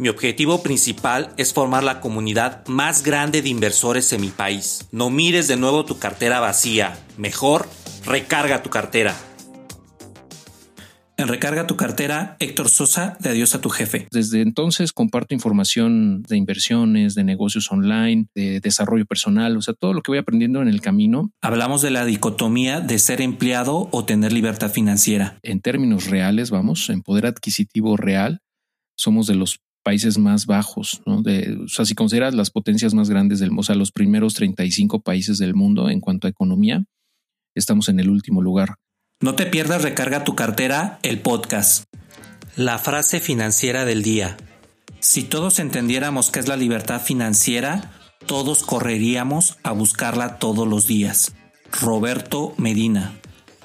Mi 0.00 0.08
objetivo 0.08 0.62
principal 0.62 1.34
es 1.36 1.52
formar 1.52 1.84
la 1.84 2.00
comunidad 2.00 2.66
más 2.68 3.02
grande 3.02 3.42
de 3.42 3.50
inversores 3.50 4.10
en 4.14 4.22
mi 4.22 4.28
país. 4.28 4.88
No 4.92 5.10
mires 5.10 5.46
de 5.46 5.58
nuevo 5.58 5.84
tu 5.84 5.98
cartera 5.98 6.40
vacía. 6.40 6.98
Mejor, 7.18 7.68
recarga 8.06 8.62
tu 8.62 8.70
cartera. 8.70 9.14
En 11.18 11.28
Recarga 11.28 11.66
tu 11.66 11.76
cartera, 11.76 12.38
Héctor 12.38 12.70
Sosa, 12.70 13.18
de 13.20 13.28
Adiós 13.28 13.54
a 13.54 13.60
tu 13.60 13.68
jefe. 13.68 14.08
Desde 14.10 14.40
entonces 14.40 14.94
comparto 14.94 15.34
información 15.34 16.22
de 16.22 16.38
inversiones, 16.38 17.14
de 17.14 17.24
negocios 17.24 17.70
online, 17.70 18.26
de 18.34 18.60
desarrollo 18.60 19.04
personal, 19.04 19.54
o 19.58 19.60
sea, 19.60 19.74
todo 19.74 19.92
lo 19.92 20.00
que 20.00 20.12
voy 20.12 20.18
aprendiendo 20.18 20.62
en 20.62 20.68
el 20.68 20.80
camino. 20.80 21.30
Hablamos 21.42 21.82
de 21.82 21.90
la 21.90 22.06
dicotomía 22.06 22.80
de 22.80 22.98
ser 22.98 23.20
empleado 23.20 23.90
o 23.92 24.06
tener 24.06 24.32
libertad 24.32 24.70
financiera. 24.70 25.38
En 25.42 25.60
términos 25.60 26.06
reales, 26.06 26.50
vamos, 26.50 26.88
en 26.88 27.02
poder 27.02 27.26
adquisitivo 27.26 27.98
real, 27.98 28.40
somos 28.96 29.26
de 29.26 29.34
los 29.34 29.60
países 29.82 30.18
más 30.18 30.46
bajos, 30.46 31.02
¿no? 31.06 31.22
O 31.64 31.68
sea, 31.68 31.84
si 31.84 31.94
consideras 31.94 32.34
las 32.34 32.50
potencias 32.50 32.94
más 32.94 33.08
grandes 33.10 33.40
del 33.40 33.50
mundo, 33.50 33.60
o 33.60 33.64
sea, 33.64 33.76
los 33.76 33.92
primeros 33.92 34.34
35 34.34 35.00
países 35.00 35.38
del 35.38 35.54
mundo 35.54 35.88
en 35.88 36.00
cuanto 36.00 36.26
a 36.26 36.30
economía, 36.30 36.84
estamos 37.54 37.88
en 37.88 38.00
el 38.00 38.10
último 38.10 38.42
lugar. 38.42 38.76
No 39.20 39.34
te 39.34 39.46
pierdas 39.46 39.82
Recarga 39.82 40.24
tu 40.24 40.34
cartera, 40.34 40.98
el 41.02 41.20
podcast. 41.20 41.84
La 42.56 42.78
frase 42.78 43.20
financiera 43.20 43.84
del 43.84 44.02
día. 44.02 44.36
Si 45.00 45.22
todos 45.22 45.58
entendiéramos 45.58 46.30
qué 46.30 46.40
es 46.40 46.48
la 46.48 46.56
libertad 46.56 47.00
financiera, 47.00 47.92
todos 48.26 48.62
correríamos 48.62 49.58
a 49.62 49.72
buscarla 49.72 50.38
todos 50.38 50.66
los 50.66 50.86
días. 50.86 51.34
Roberto 51.70 52.54
Medina. 52.56 53.18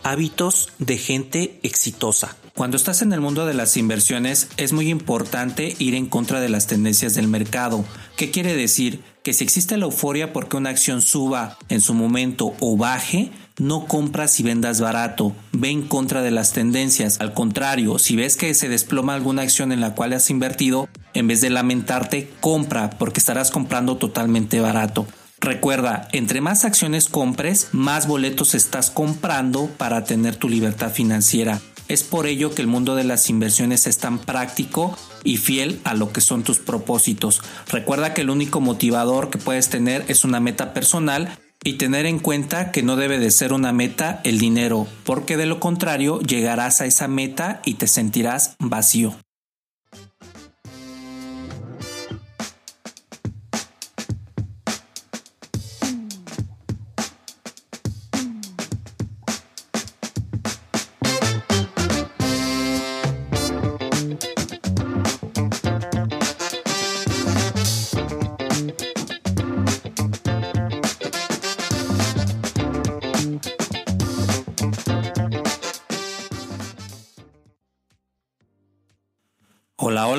Hábitos 0.04 0.72
de 0.78 0.98
gente 0.98 1.60
exitosa. 1.64 2.38
Cuando 2.56 2.78
estás 2.78 3.02
en 3.02 3.12
el 3.12 3.20
mundo 3.20 3.46
de 3.46 3.54
las 3.54 3.76
inversiones 3.76 4.48
es 4.56 4.72
muy 4.72 4.88
importante 4.90 5.76
ir 5.78 5.94
en 5.94 6.06
contra 6.06 6.40
de 6.40 6.48
las 6.48 6.68
tendencias 6.68 7.14
del 7.14 7.28
mercado. 7.28 7.84
¿Qué 8.16 8.32
quiere 8.32 8.56
decir? 8.56 9.04
Que 9.24 9.34
si 9.34 9.44
existe 9.44 9.76
la 9.76 9.84
euforia 9.84 10.32
porque 10.32 10.56
una 10.56 10.70
acción 10.70 11.02
suba 11.02 11.58
en 11.68 11.82
su 11.82 11.94
momento 11.94 12.56
o 12.62 12.78
baje, 12.78 13.30
no 13.60 13.88
compras 13.88 14.40
y 14.40 14.44
vendas 14.44 14.80
barato, 14.80 15.36
ve 15.52 15.70
en 15.70 15.82
contra 15.82 16.22
de 16.22 16.32
las 16.32 16.54
tendencias. 16.54 17.20
Al 17.20 17.34
contrario, 17.34 18.00
si 18.00 18.16
ves 18.16 18.38
que 18.38 18.54
se 18.54 18.70
desploma 18.70 19.16
alguna 19.16 19.42
acción 19.42 19.74
en 19.74 19.82
la 19.82 19.94
cual 19.94 20.14
has 20.14 20.30
invertido, 20.30 20.88
en 21.14 21.28
vez 21.28 21.42
de 21.42 21.50
lamentarte, 21.50 22.32
compra 22.40 22.90
porque 22.92 23.20
estarás 23.20 23.52
comprando 23.52 23.98
totalmente 23.98 24.62
barato. 24.62 25.06
Recuerda, 25.42 26.08
entre 26.14 26.40
más 26.40 26.64
acciones 26.64 27.10
compres, 27.10 27.68
más 27.74 28.08
boletos 28.08 28.56
estás 28.56 28.92
comprando 28.92 29.68
para 29.78 30.06
tener 30.06 30.38
tu 30.38 30.48
libertad 30.48 30.94
financiera. 30.94 31.60
Es 31.88 32.04
por 32.04 32.26
ello 32.26 32.54
que 32.56 32.62
el 32.62 32.68
mundo 32.68 32.96
de 32.96 33.04
las 33.04 33.30
inversiones 33.30 33.86
es 33.86 34.00
tan 34.00 34.18
práctico 34.18 34.98
y 35.24 35.38
fiel 35.38 35.80
a 35.84 35.94
lo 35.94 36.12
que 36.12 36.22
son 36.22 36.44
tus 36.44 36.58
propósitos. 36.58 37.42
Recuerda 37.68 38.14
que 38.14 38.22
el 38.22 38.32
único 38.32 38.60
motivador 38.60 39.30
que 39.30 39.38
puedes 39.38 39.70
tener 39.70 40.04
es 40.08 40.24
una 40.24 40.40
meta 40.40 40.74
personal 40.74 41.38
y 41.64 41.74
tener 41.74 42.06
en 42.06 42.20
cuenta 42.20 42.72
que 42.72 42.84
no 42.84 42.96
debe 42.96 43.20
de 43.20 43.32
ser 43.32 43.54
una 43.54 43.72
meta 43.72 44.22
el 44.24 44.40
dinero, 44.40 44.88
porque 45.04 45.38
de 45.38 45.46
lo 45.46 45.60
contrario 45.60 46.20
llegarás 46.20 46.82
a 46.82 46.86
esa 46.86 47.08
meta 47.08 47.62
y 47.66 47.76
te 47.76 47.88
sentirás 47.88 48.56
vacío. 48.60 49.16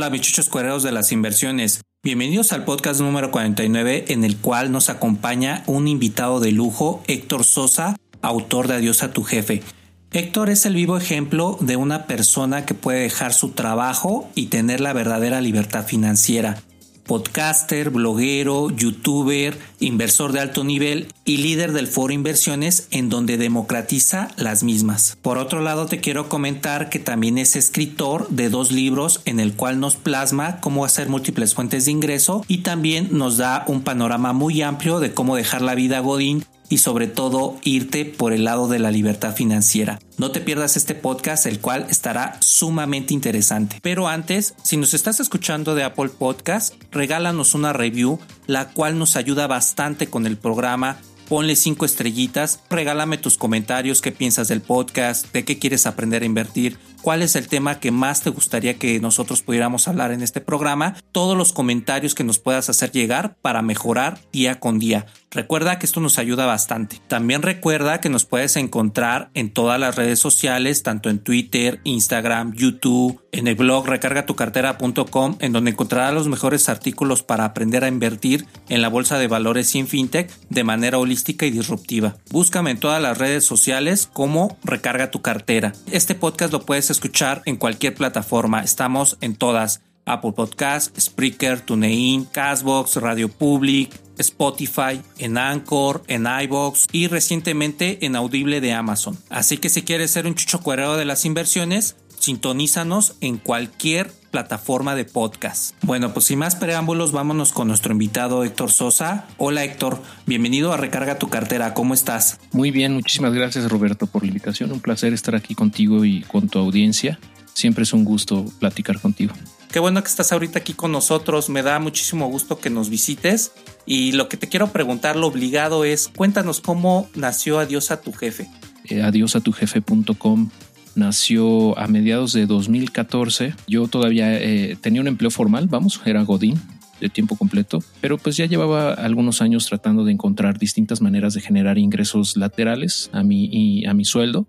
Hola, 0.06 0.78
de 0.84 0.92
las 0.92 1.10
inversiones. 1.10 1.80
Bienvenidos 2.04 2.52
al 2.52 2.64
podcast 2.64 3.00
número 3.00 3.32
49 3.32 4.04
en 4.06 4.22
el 4.22 4.36
cual 4.36 4.70
nos 4.70 4.88
acompaña 4.88 5.64
un 5.66 5.88
invitado 5.88 6.38
de 6.38 6.52
lujo, 6.52 7.02
Héctor 7.08 7.42
Sosa, 7.42 7.96
autor 8.22 8.68
de 8.68 8.74
Adiós 8.74 9.02
a 9.02 9.12
tu 9.12 9.24
jefe. 9.24 9.64
Héctor 10.12 10.48
es 10.50 10.64
el 10.64 10.76
vivo 10.76 10.96
ejemplo 10.96 11.58
de 11.60 11.74
una 11.74 12.06
persona 12.06 12.64
que 12.64 12.74
puede 12.74 13.00
dejar 13.00 13.34
su 13.34 13.50
trabajo 13.50 14.30
y 14.36 14.46
tener 14.46 14.80
la 14.80 14.92
verdadera 14.92 15.40
libertad 15.40 15.84
financiera 15.84 16.62
podcaster, 17.06 17.90
bloguero, 17.90 18.70
youtuber, 18.70 19.58
inversor 19.80 20.32
de 20.32 20.40
alto 20.40 20.64
nivel 20.64 21.08
y 21.24 21.38
líder 21.38 21.72
del 21.72 21.86
foro 21.86 22.12
Inversiones 22.12 22.88
en 22.90 23.08
donde 23.08 23.36
democratiza 23.38 24.28
las 24.36 24.62
mismas. 24.62 25.16
Por 25.22 25.38
otro 25.38 25.60
lado, 25.60 25.86
te 25.86 26.00
quiero 26.00 26.28
comentar 26.28 26.90
que 26.90 26.98
también 26.98 27.38
es 27.38 27.56
escritor 27.56 28.28
de 28.28 28.48
dos 28.48 28.72
libros 28.72 29.22
en 29.24 29.40
el 29.40 29.54
cual 29.54 29.80
nos 29.80 29.96
plasma 29.96 30.60
cómo 30.60 30.84
hacer 30.84 31.08
múltiples 31.08 31.54
fuentes 31.54 31.84
de 31.84 31.92
ingreso 31.92 32.44
y 32.48 32.58
también 32.58 33.08
nos 33.12 33.36
da 33.36 33.64
un 33.66 33.82
panorama 33.82 34.32
muy 34.32 34.62
amplio 34.62 35.00
de 35.00 35.12
cómo 35.12 35.36
dejar 35.36 35.62
la 35.62 35.74
vida 35.74 36.00
Godín 36.00 36.44
y 36.68 36.78
sobre 36.78 37.06
todo 37.06 37.56
irte 37.62 38.04
por 38.04 38.32
el 38.32 38.44
lado 38.44 38.68
de 38.68 38.78
la 38.78 38.90
libertad 38.90 39.34
financiera. 39.34 39.98
No 40.18 40.30
te 40.30 40.40
pierdas 40.40 40.76
este 40.76 40.94
podcast, 40.94 41.46
el 41.46 41.60
cual 41.60 41.86
estará 41.90 42.38
sumamente 42.40 43.14
interesante. 43.14 43.78
Pero 43.82 44.08
antes, 44.08 44.54
si 44.62 44.76
nos 44.76 44.94
estás 44.94 45.20
escuchando 45.20 45.74
de 45.74 45.84
Apple 45.84 46.10
Podcast, 46.10 46.74
regálanos 46.90 47.54
una 47.54 47.72
review, 47.72 48.18
la 48.46 48.70
cual 48.70 48.98
nos 48.98 49.16
ayuda 49.16 49.46
bastante 49.46 50.08
con 50.08 50.26
el 50.26 50.36
programa 50.36 50.98
ponle 51.28 51.56
cinco 51.56 51.84
estrellitas, 51.84 52.60
regálame 52.70 53.18
tus 53.18 53.36
comentarios, 53.36 54.00
qué 54.00 54.12
piensas 54.12 54.48
del 54.48 54.60
podcast, 54.60 55.32
de 55.32 55.44
qué 55.44 55.58
quieres 55.58 55.86
aprender 55.86 56.22
a 56.22 56.26
invertir, 56.26 56.78
cuál 57.06 57.22
es 57.22 57.36
el 57.36 57.46
tema 57.46 57.78
que 57.78 57.92
más 57.92 58.22
te 58.22 58.30
gustaría 58.30 58.80
que 58.80 58.98
nosotros 58.98 59.40
pudiéramos 59.40 59.86
hablar 59.86 60.10
en 60.10 60.22
este 60.22 60.40
programa, 60.40 60.96
todos 61.12 61.36
los 61.36 61.52
comentarios 61.52 62.16
que 62.16 62.24
nos 62.24 62.40
puedas 62.40 62.68
hacer 62.68 62.90
llegar 62.90 63.36
para 63.42 63.62
mejorar 63.62 64.18
día 64.32 64.58
con 64.58 64.80
día. 64.80 65.06
Recuerda 65.30 65.78
que 65.78 65.86
esto 65.86 66.00
nos 66.00 66.18
ayuda 66.18 66.46
bastante. 66.46 66.98
También 67.06 67.42
recuerda 67.42 68.00
que 68.00 68.08
nos 68.08 68.24
puedes 68.24 68.56
encontrar 68.56 69.30
en 69.34 69.52
todas 69.52 69.78
las 69.78 69.94
redes 69.94 70.18
sociales, 70.18 70.82
tanto 70.82 71.10
en 71.10 71.18
Twitter, 71.18 71.78
Instagram, 71.84 72.54
YouTube, 72.54 73.22
en 73.32 73.46
el 73.46 73.54
blog 73.54 73.86
recargatucartera.com, 73.86 75.36
en 75.40 75.52
donde 75.52 75.72
encontrarás 75.72 76.14
los 76.14 76.26
mejores 76.26 76.68
artículos 76.70 77.22
para 77.22 77.44
aprender 77.44 77.84
a 77.84 77.88
invertir 77.88 78.46
en 78.70 78.80
la 78.80 78.88
bolsa 78.88 79.18
de 79.18 79.28
valores 79.28 79.68
sin 79.68 79.86
fintech 79.86 80.32
de 80.48 80.64
manera 80.64 80.98
holística 80.98 81.44
y 81.44 81.50
disruptiva. 81.50 82.16
Búscame 82.30 82.70
en 82.70 82.80
todas 82.80 83.02
las 83.02 83.18
redes 83.18 83.44
sociales 83.44 84.08
como 84.10 84.56
Recarga 84.64 85.10
tu 85.10 85.20
cartera. 85.20 85.74
Este 85.92 86.14
podcast 86.14 86.50
lo 86.50 86.64
puedes 86.64 86.90
escuchar 86.96 87.42
en 87.44 87.56
cualquier 87.56 87.94
plataforma. 87.94 88.62
Estamos 88.62 89.18
en 89.20 89.36
todas. 89.36 89.82
Apple 90.08 90.32
Podcast, 90.32 90.96
Spreaker, 90.96 91.60
TuneIn, 91.60 92.26
Castbox, 92.26 92.96
Radio 92.96 93.28
Public, 93.28 93.90
Spotify, 94.18 95.02
en 95.18 95.36
Anchor, 95.36 96.04
en 96.06 96.26
iBox 96.44 96.86
y 96.92 97.08
recientemente 97.08 98.06
en 98.06 98.14
Audible 98.14 98.60
de 98.60 98.72
Amazon. 98.72 99.18
Así 99.30 99.58
que 99.58 99.68
si 99.68 99.82
quieres 99.82 100.12
ser 100.12 100.28
un 100.28 100.36
chucho 100.36 100.60
cuerero 100.60 100.96
de 100.96 101.06
las 101.06 101.24
inversiones, 101.24 101.96
sintonízanos 102.20 103.16
en 103.20 103.38
cualquier 103.38 104.12
plataforma 104.36 104.94
de 104.94 105.06
podcast. 105.06 105.74
Bueno, 105.80 106.12
pues 106.12 106.26
sin 106.26 106.40
más 106.40 106.56
preámbulos, 106.56 107.10
vámonos 107.10 107.54
con 107.54 107.68
nuestro 107.68 107.92
invitado 107.92 108.44
Héctor 108.44 108.70
Sosa. 108.70 109.24
Hola 109.38 109.64
Héctor, 109.64 110.02
bienvenido 110.26 110.74
a 110.74 110.76
Recarga 110.76 111.18
tu 111.18 111.30
cartera, 111.30 111.72
¿cómo 111.72 111.94
estás? 111.94 112.38
Muy 112.52 112.70
bien, 112.70 112.92
muchísimas 112.92 113.32
gracias 113.32 113.66
Roberto 113.70 114.06
por 114.06 114.24
la 114.24 114.28
invitación. 114.28 114.72
Un 114.72 114.80
placer 114.80 115.14
estar 115.14 115.34
aquí 115.34 115.54
contigo 115.54 116.04
y 116.04 116.20
con 116.20 116.50
tu 116.50 116.58
audiencia. 116.58 117.18
Siempre 117.54 117.84
es 117.84 117.94
un 117.94 118.04
gusto 118.04 118.44
platicar 118.58 119.00
contigo. 119.00 119.32
Qué 119.72 119.78
bueno 119.78 120.02
que 120.02 120.08
estás 120.10 120.30
ahorita 120.32 120.58
aquí 120.58 120.74
con 120.74 120.92
nosotros. 120.92 121.48
Me 121.48 121.62
da 121.62 121.78
muchísimo 121.78 122.28
gusto 122.28 122.58
que 122.58 122.68
nos 122.68 122.90
visites. 122.90 123.52
Y 123.86 124.12
lo 124.12 124.28
que 124.28 124.36
te 124.36 124.50
quiero 124.50 124.66
preguntar, 124.66 125.16
lo 125.16 125.28
obligado 125.28 125.86
es, 125.86 126.08
cuéntanos 126.08 126.60
cómo 126.60 127.08
nació 127.14 127.58
Adiós 127.58 127.90
a 127.90 128.02
tu 128.02 128.12
jefe. 128.12 128.50
Eh, 128.84 129.00
adiosatujefe.com 129.00 130.50
nació 130.96 131.78
a 131.78 131.86
mediados 131.86 132.32
de 132.32 132.46
2014. 132.46 133.54
Yo 133.68 133.86
todavía 133.86 134.34
eh, 134.34 134.76
tenía 134.80 135.00
un 135.00 135.08
empleo 135.08 135.30
formal, 135.30 135.68
vamos, 135.68 136.00
era 136.04 136.22
Godín. 136.22 136.60
de 137.00 137.10
tiempo 137.10 137.36
completo, 137.36 137.82
pero 138.00 138.16
pues 138.16 138.38
ya 138.38 138.46
llevaba 138.46 138.94
algunos 138.94 139.42
años 139.42 139.66
tratando 139.66 140.06
de 140.06 140.12
encontrar 140.12 140.58
distintas 140.58 141.02
maneras 141.02 141.34
de 141.34 141.42
generar 141.42 141.76
ingresos 141.76 142.38
laterales 142.38 143.10
a 143.12 143.22
mi, 143.22 143.50
y 143.52 143.84
a 143.84 143.92
mi 143.92 144.06
sueldo 144.06 144.46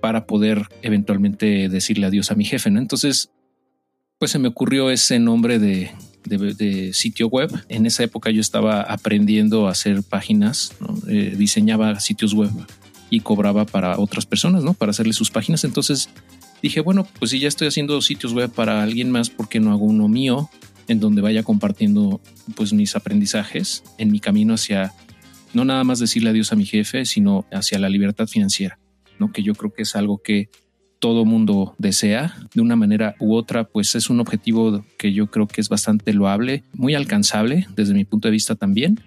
para 0.00 0.26
poder 0.26 0.68
eventualmente 0.80 1.68
decirle 1.68 2.06
adiós 2.06 2.30
a 2.30 2.36
mi 2.36 2.46
jefe. 2.46 2.70
¿no? 2.70 2.80
Entonces, 2.80 3.30
pues 4.18 4.30
se 4.30 4.38
me 4.38 4.48
ocurrió 4.48 4.90
ese 4.90 5.18
nombre 5.18 5.58
de, 5.58 5.90
sitio 6.94 7.28
web. 7.28 7.50
En 7.68 7.84
esa 7.86 8.02
época 8.02 8.30
yo 8.30 8.40
estaba 8.40 8.80
aprendiendo 8.80 9.68
a 9.68 9.72
hacer 9.72 10.02
páginas, 10.02 10.72
eh, 11.06 11.34
diseñaba 11.36 12.00
sitios 12.00 12.32
web 12.34 12.50
y 13.10 13.20
cobraba 13.20 13.64
para 13.64 13.98
otras 13.98 14.26
personas, 14.26 14.64
¿no? 14.64 14.74
Para 14.74 14.90
hacerle 14.90 15.12
sus 15.12 15.30
páginas. 15.30 15.64
Entonces 15.64 16.10
dije, 16.62 16.80
bueno, 16.80 17.06
pues 17.18 17.30
si 17.30 17.40
ya 17.40 17.48
estoy 17.48 17.68
haciendo 17.68 18.00
sitios 18.00 18.32
web 18.32 18.50
para 18.50 18.82
alguien 18.82 19.10
más, 19.10 19.30
¿por 19.30 19.48
qué 19.48 19.60
no 19.60 19.72
hago 19.72 19.84
uno 19.84 20.08
mío 20.08 20.50
en 20.88 21.00
donde 21.00 21.20
vaya 21.20 21.42
compartiendo 21.42 22.20
pues 22.56 22.72
mis 22.72 22.96
aprendizajes 22.96 23.84
en 23.98 24.10
mi 24.10 24.20
camino 24.20 24.54
hacia 24.54 24.92
no 25.54 25.64
nada 25.64 25.84
más 25.84 25.98
decirle 25.98 26.30
adiós 26.30 26.52
a 26.52 26.56
mi 26.56 26.64
jefe, 26.64 27.04
sino 27.04 27.46
hacia 27.52 27.78
la 27.78 27.88
libertad 27.88 28.26
financiera, 28.26 28.78
¿no? 29.18 29.32
Que 29.32 29.42
yo 29.42 29.54
creo 29.54 29.72
que 29.72 29.82
es 29.82 29.96
algo 29.96 30.18
que 30.18 30.50
todo 30.98 31.24
mundo 31.24 31.74
desea 31.78 32.34
de 32.54 32.60
una 32.60 32.76
manera 32.76 33.14
u 33.20 33.34
otra, 33.34 33.64
pues 33.64 33.94
es 33.94 34.10
un 34.10 34.20
objetivo 34.20 34.84
que 34.98 35.12
yo 35.12 35.28
creo 35.28 35.46
que 35.46 35.60
es 35.60 35.68
bastante 35.68 36.12
loable, 36.12 36.64
muy 36.72 36.94
alcanzable 36.94 37.66
desde 37.76 37.94
mi 37.94 38.04
punto 38.04 38.28
de 38.28 38.32
vista 38.32 38.56
también. 38.56 39.00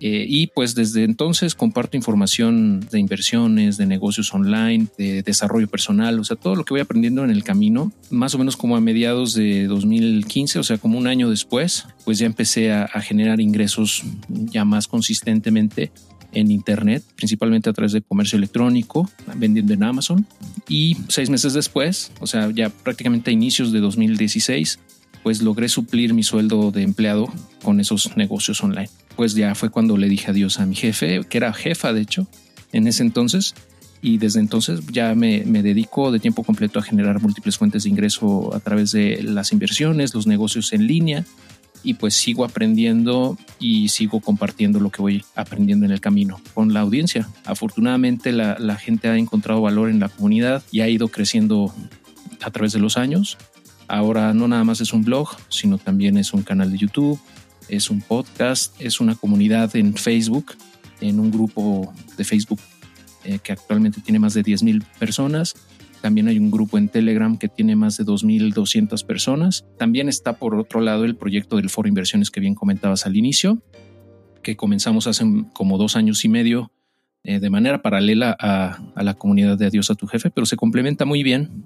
Eh, 0.00 0.26
y 0.28 0.48
pues 0.48 0.74
desde 0.74 1.04
entonces 1.04 1.54
comparto 1.54 1.96
información 1.96 2.80
de 2.90 3.00
inversiones, 3.00 3.78
de 3.78 3.86
negocios 3.86 4.32
online, 4.34 4.88
de 4.98 5.22
desarrollo 5.22 5.68
personal, 5.68 6.20
o 6.20 6.24
sea, 6.24 6.36
todo 6.36 6.54
lo 6.54 6.64
que 6.64 6.74
voy 6.74 6.80
aprendiendo 6.80 7.24
en 7.24 7.30
el 7.30 7.44
camino, 7.44 7.92
más 8.10 8.34
o 8.34 8.38
menos 8.38 8.56
como 8.56 8.76
a 8.76 8.80
mediados 8.80 9.32
de 9.32 9.66
2015, 9.66 10.58
o 10.58 10.62
sea, 10.62 10.76
como 10.76 10.98
un 10.98 11.06
año 11.06 11.30
después, 11.30 11.86
pues 12.04 12.18
ya 12.18 12.26
empecé 12.26 12.72
a, 12.72 12.84
a 12.84 13.00
generar 13.00 13.40
ingresos 13.40 14.04
ya 14.28 14.64
más 14.64 14.86
consistentemente 14.86 15.90
en 16.36 16.50
Internet, 16.50 17.02
principalmente 17.16 17.70
a 17.70 17.72
través 17.72 17.92
de 17.92 18.02
comercio 18.02 18.36
electrónico, 18.36 19.10
vendiendo 19.36 19.72
en 19.72 19.82
Amazon. 19.82 20.26
Y 20.68 20.96
seis 21.08 21.30
meses 21.30 21.54
después, 21.54 22.12
o 22.20 22.26
sea, 22.26 22.50
ya 22.50 22.68
prácticamente 22.68 23.30
a 23.30 23.32
inicios 23.32 23.72
de 23.72 23.80
2016, 23.80 24.78
pues 25.22 25.42
logré 25.42 25.68
suplir 25.68 26.12
mi 26.12 26.22
sueldo 26.22 26.70
de 26.70 26.82
empleado 26.82 27.32
con 27.62 27.80
esos 27.80 28.16
negocios 28.16 28.62
online. 28.62 28.90
Pues 29.16 29.34
ya 29.34 29.54
fue 29.54 29.70
cuando 29.70 29.96
le 29.96 30.08
dije 30.08 30.30
adiós 30.30 30.60
a 30.60 30.66
mi 30.66 30.74
jefe, 30.74 31.22
que 31.28 31.38
era 31.38 31.52
jefa 31.52 31.92
de 31.92 32.02
hecho, 32.02 32.26
en 32.72 32.86
ese 32.86 33.02
entonces. 33.02 33.54
Y 34.02 34.18
desde 34.18 34.40
entonces 34.40 34.80
ya 34.92 35.14
me, 35.14 35.42
me 35.46 35.62
dedico 35.62 36.12
de 36.12 36.20
tiempo 36.20 36.44
completo 36.44 36.78
a 36.78 36.82
generar 36.82 37.20
múltiples 37.20 37.56
fuentes 37.56 37.84
de 37.84 37.88
ingreso 37.88 38.54
a 38.54 38.60
través 38.60 38.92
de 38.92 39.22
las 39.22 39.52
inversiones, 39.52 40.14
los 40.14 40.26
negocios 40.26 40.72
en 40.72 40.86
línea 40.86 41.24
y 41.82 41.94
pues 41.94 42.14
sigo 42.14 42.44
aprendiendo 42.44 43.38
y 43.60 43.88
sigo 43.88 44.20
compartiendo 44.20 44.80
lo 44.80 44.90
que 44.90 45.02
voy 45.02 45.24
aprendiendo 45.36 45.86
en 45.86 45.92
el 45.92 46.00
camino 46.00 46.40
con 46.52 46.74
la 46.74 46.80
audiencia. 46.80 47.28
Afortunadamente 47.44 48.32
la, 48.32 48.58
la 48.58 48.74
gente 48.74 49.08
ha 49.08 49.16
encontrado 49.16 49.60
valor 49.60 49.88
en 49.88 50.00
la 50.00 50.08
comunidad 50.08 50.64
y 50.72 50.80
ha 50.80 50.88
ido 50.88 51.08
creciendo 51.08 51.72
a 52.42 52.50
través 52.50 52.72
de 52.72 52.80
los 52.80 52.96
años. 52.96 53.38
Ahora 53.86 54.34
no 54.34 54.48
nada 54.48 54.64
más 54.64 54.80
es 54.80 54.92
un 54.92 55.04
blog, 55.04 55.28
sino 55.48 55.78
también 55.78 56.16
es 56.16 56.34
un 56.34 56.42
canal 56.42 56.72
de 56.72 56.78
YouTube, 56.78 57.20
es 57.68 57.90
un 57.90 58.00
podcast, 58.00 58.74
es 58.80 59.00
una 59.00 59.14
comunidad 59.14 59.74
en 59.76 59.94
Facebook, 59.94 60.54
en 61.00 61.20
un 61.20 61.30
grupo 61.30 61.92
de 62.16 62.24
Facebook 62.24 62.60
eh, 63.24 63.38
que 63.42 63.52
actualmente 63.52 64.00
tiene 64.00 64.18
más 64.18 64.34
de 64.34 64.42
10.000 64.42 64.84
personas 64.98 65.54
también 66.06 66.28
hay 66.28 66.38
un 66.38 66.52
grupo 66.52 66.78
en 66.78 66.88
Telegram 66.88 67.36
que 67.36 67.48
tiene 67.48 67.74
más 67.74 67.96
de 67.96 68.04
2.200 68.04 69.04
personas. 69.04 69.66
También 69.76 70.08
está 70.08 70.34
por 70.34 70.54
otro 70.54 70.80
lado 70.80 71.04
el 71.04 71.16
proyecto 71.16 71.56
del 71.56 71.68
Foro 71.68 71.88
Inversiones 71.88 72.30
que 72.30 72.38
bien 72.38 72.54
comentabas 72.54 73.06
al 73.06 73.16
inicio, 73.16 73.60
que 74.40 74.56
comenzamos 74.56 75.08
hace 75.08 75.24
como 75.52 75.78
dos 75.78 75.96
años 75.96 76.24
y 76.24 76.28
medio 76.28 76.70
eh, 77.24 77.40
de 77.40 77.50
manera 77.50 77.82
paralela 77.82 78.36
a, 78.38 79.02
la 79.02 79.14
comunidad 79.14 79.58
de 79.58 79.66
Adiós 79.66 79.90
a 79.90 79.96
tu 79.96 80.06
jefe, 80.06 80.30
pero 80.30 80.46
se 80.46 80.54
complementa 80.54 81.04
muy 81.04 81.24
bien 81.24 81.64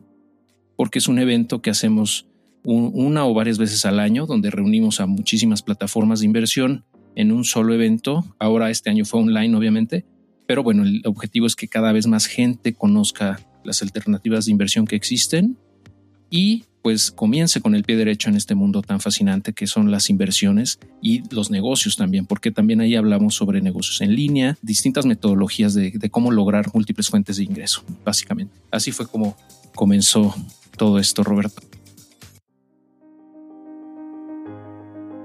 porque 0.75 1.01
es 1.01 1.09
un 1.09 1.19
evento 1.19 1.61
que 1.61 1.69
hacemos 1.69 2.27
una 2.65 3.27
o 3.27 3.35
varias 3.35 3.59
veces 3.59 3.85
al 3.87 4.01
año 4.01 4.27
donde 4.27 4.51
reunimos 4.51 5.01
a 5.01 5.07
muchísimas 5.07 5.63
plataformas 5.63 6.21
de 6.21 6.27
inversión 6.27 6.85
en 7.15 7.33
un 7.33 7.45
solo 7.45 7.75
evento. 7.75 8.25
Ahora 8.39 8.71
este 8.71 8.91
año 8.91 9.05
fue 9.05 9.21
online, 9.21 9.57
obviamente, 9.57 10.05
pero 10.47 10.63
bueno, 10.63 10.83
el 10.83 11.03
objetivo 11.05 11.47
es 11.47 11.57
que 11.57 11.69
cada 11.69 11.93
vez 11.93 12.07
más 12.07 12.27
gente 12.27 12.75
conozca 12.75 13.41
las 13.65 13.83
alternativas 13.83 14.47
de 14.47 14.53
inversión 14.53 14.87
que 14.87 14.97
existen 14.97 15.57
y 16.31 16.65
pues 16.83 17.11
comience 17.11 17.61
con 17.61 17.75
el 17.75 17.85
pie 17.85 17.97
derecho 17.97 18.31
en 18.31 18.37
este 18.37 18.55
mundo 18.55 18.81
tan 18.81 19.01
fascinante 19.01 19.53
que 19.53 19.67
son 19.67 19.91
las 19.91 20.09
inversiones 20.09 20.79
y 21.03 21.23
los 21.35 21.51
negocios 21.51 21.97
también, 21.97 22.25
porque 22.25 22.51
también 22.51 22.81
ahí 22.81 22.95
hablamos 22.95 23.35
sobre 23.35 23.61
negocios 23.61 24.01
en 24.01 24.15
línea, 24.15 24.57
distintas 24.63 25.05
metodologías 25.05 25.75
de, 25.75 25.91
de 25.91 26.11
cómo 26.11 26.31
lograr 26.31 26.71
múltiples 26.73 27.09
fuentes 27.09 27.37
de 27.37 27.45
ingreso, 27.45 27.85
básicamente. 28.05 28.55
Así 28.71 28.93
fue 28.93 29.07
como 29.07 29.37
comenzó 29.75 30.35
todo 30.79 30.99
esto, 30.99 31.23
Roberto. 31.23 31.61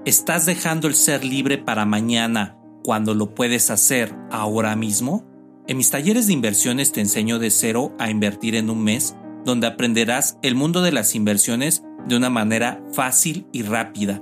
¿Estás 0.06 0.46
dejando 0.46 0.88
el 0.88 0.94
ser 0.94 1.26
libre 1.26 1.58
para 1.58 1.84
mañana 1.84 2.60
cuando 2.84 3.16
lo 3.16 3.34
puedes 3.34 3.72
hacer 3.72 4.16
ahora 4.30 4.76
mismo? 4.76 5.26
En 5.66 5.78
mis 5.78 5.90
talleres 5.90 6.28
de 6.28 6.34
inversiones 6.34 6.92
te 6.92 7.02
enseño 7.02 7.40
de 7.40 7.50
cero 7.50 7.96
a 7.98 8.12
invertir 8.12 8.54
en 8.54 8.70
un 8.70 8.84
mes, 8.84 9.16
donde 9.46 9.66
aprenderás 9.66 10.38
el 10.44 10.54
mundo 10.54 10.84
de 10.84 10.92
las 10.92 11.16
inversiones 11.16 11.82
de 12.08 12.16
una 12.16 12.30
manera 12.30 12.86
fácil 12.94 13.48
y 13.52 13.64
rápida. 13.64 14.22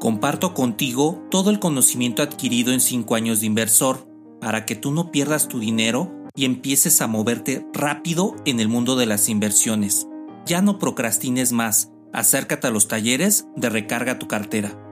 Comparto 0.00 0.54
contigo 0.54 1.22
todo 1.30 1.50
el 1.50 1.58
conocimiento 1.58 2.22
adquirido 2.22 2.72
en 2.72 2.80
5 2.80 3.14
años 3.14 3.40
de 3.40 3.48
inversor, 3.48 4.08
para 4.40 4.64
que 4.64 4.76
tú 4.76 4.92
no 4.92 5.10
pierdas 5.10 5.46
tu 5.46 5.60
dinero 5.60 6.10
y 6.34 6.46
empieces 6.46 7.02
a 7.02 7.06
moverte 7.06 7.66
rápido 7.74 8.34
en 8.46 8.60
el 8.60 8.68
mundo 8.68 8.96
de 8.96 9.04
las 9.04 9.28
inversiones. 9.28 10.08
Ya 10.46 10.62
no 10.62 10.78
procrastines 10.78 11.52
más, 11.52 11.92
acércate 12.14 12.68
a 12.68 12.70
los 12.70 12.88
talleres 12.88 13.46
de 13.56 13.68
recarga 13.68 14.18
tu 14.18 14.26
cartera. 14.26 14.87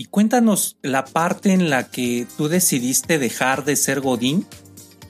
Y 0.00 0.06
cuéntanos 0.06 0.78
la 0.80 1.04
parte 1.04 1.52
en 1.52 1.68
la 1.68 1.90
que 1.90 2.26
tú 2.38 2.48
decidiste 2.48 3.18
dejar 3.18 3.66
de 3.66 3.76
ser 3.76 4.00
Godín 4.00 4.46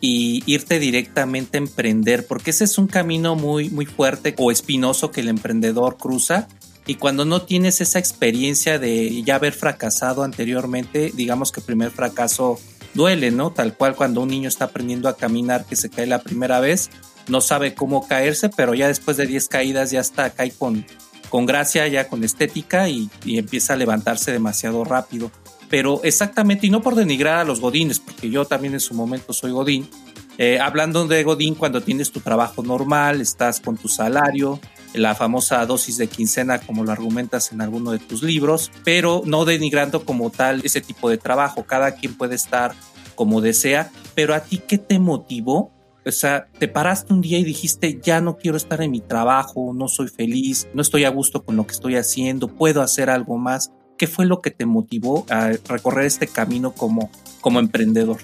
y 0.00 0.42
irte 0.46 0.81
directamente 0.81 1.58
a 1.58 1.60
emprender, 1.60 2.26
porque 2.26 2.50
ese 2.50 2.64
es 2.64 2.76
un 2.76 2.88
camino 2.88 3.37
muy, 3.37 3.70
muy 3.70 3.87
fuerte 3.87 4.34
o 4.37 4.50
espinoso 4.50 5.12
que 5.12 5.20
el 5.20 5.28
emprendedor 5.28 5.96
cruza. 5.96 6.49
Y 6.88 6.97
cuando 6.97 7.25
no 7.25 7.42
tienes 7.42 7.80
esa 7.80 8.00
experiencia 8.00 8.80
de 8.80 9.23
ya 9.23 9.37
haber 9.37 9.52
fracasado 9.52 10.25
anteriormente, 10.25 11.12
digamos 11.14 11.52
que 11.52 11.61
el 11.61 11.66
primer 11.66 11.92
fracaso 11.92 12.59
duele, 12.92 13.30
¿no? 13.30 13.52
Tal 13.52 13.76
cual 13.76 13.94
cuando 13.94 14.23
un 14.23 14.28
niño 14.30 14.49
está 14.49 14.64
aprendiendo 14.64 15.09
a 15.09 15.16
caminar, 15.16 15.66
que 15.66 15.76
se 15.76 15.88
cae 15.88 16.09
la 16.09 16.25
primera 16.25 16.59
vez, 16.59 16.90
no 17.28 17.40
sabe 17.40 17.75
cómo 17.75 18.09
caerse, 18.09 18.49
pero 18.49 18.75
ya 18.75 18.88
después 18.88 19.16
de 19.16 19.28
10 19.28 19.47
caídas 19.47 19.92
ya 19.92 20.00
está, 20.00 20.30
cae 20.30 20.50
con, 20.50 20.85
con 21.30 21.46
gracia, 21.46 21.88
ya 21.88 22.08
con 22.08 22.22
estética 22.25 22.88
y, 22.88 23.08
empieza 23.25 23.72
a 23.72 23.76
levantarse 23.76 24.32
demasiado 24.32 24.84
rápido. 24.84 25.30
Pero 25.70 26.00
exactamente, 26.02 26.66
y 26.66 26.70
no 26.70 26.82
por 26.82 26.96
denigrar 26.96 27.38
a 27.38 27.44
los 27.44 27.60
godines, 27.60 28.00
porque 28.00 28.28
yo 28.28 28.44
también 28.44 28.75
en 28.75 28.80
su 28.80 28.92
momento 28.92 29.32
soy 29.32 29.52
godín, 29.52 29.88
eh, 30.37 30.58
hablando 30.58 31.06
de 31.06 31.22
godín 31.22 31.54
cuando 31.54 31.80
tienes 31.80 32.10
tu 32.10 32.20
trabajo 32.20 32.62
normal, 32.62 33.20
estás 33.20 33.60
con 33.60 33.76
tu 33.76 33.88
salario, 33.88 34.58
la 34.94 35.14
famosa 35.14 35.64
dosis 35.66 35.96
de 35.96 36.08
quincena 36.08 36.58
como 36.58 36.82
lo 36.82 36.90
argumentas 36.90 37.52
en 37.52 37.60
alguno 37.60 37.92
de 37.92 38.00
tus 38.00 38.22
libros, 38.22 38.72
pero 38.84 39.22
no 39.25 39.44
denigrando 39.44 40.04
como 40.04 40.30
tal 40.30 40.60
ese 40.64 40.80
tipo 40.80 41.08
de 41.08 41.18
trabajo, 41.18 41.64
cada 41.64 41.92
quien 41.92 42.14
puede 42.16 42.34
estar 42.34 42.75
como 43.14 43.40
desea, 43.40 43.92
pero 44.14 44.34
a 44.34 44.40
ti 44.40 44.60
qué 44.66 44.78
te 44.78 44.99
motivó 44.99 45.70
o 46.04 46.11
sea, 46.11 46.47
te 46.59 46.69
paraste 46.69 47.12
un 47.12 47.21
día 47.21 47.38
y 47.38 47.45
dijiste, 47.45 48.00
ya 48.02 48.21
no 48.21 48.37
quiero 48.37 48.57
estar 48.57 48.80
en 48.83 48.90
mi 48.90 49.00
trabajo, 49.00 49.73
no 49.75 49.88
soy 49.88 50.09
feliz, 50.09 50.69
no 50.75 50.83
estoy 50.83 51.04
a 51.04 51.11
gusto 51.11 51.45
con 51.45 51.57
lo 51.57 51.66
que 51.66 51.73
estoy 51.73 51.97
haciendo, 51.97 52.49
puedo 52.49 52.83
hacer 52.83 53.11
algo 53.11 53.37
más. 53.38 53.73
¿Qué 53.99 54.07
fue 54.07 54.25
lo 54.25 54.40
que 54.40 54.50
te 54.50 54.64
motivó 54.64 55.26
a 55.28 55.50
recorrer 55.69 56.07
este 56.07 56.26
camino 56.26 56.73
como, 56.73 57.11
como 57.42 57.59
emprendedor? 57.59 58.19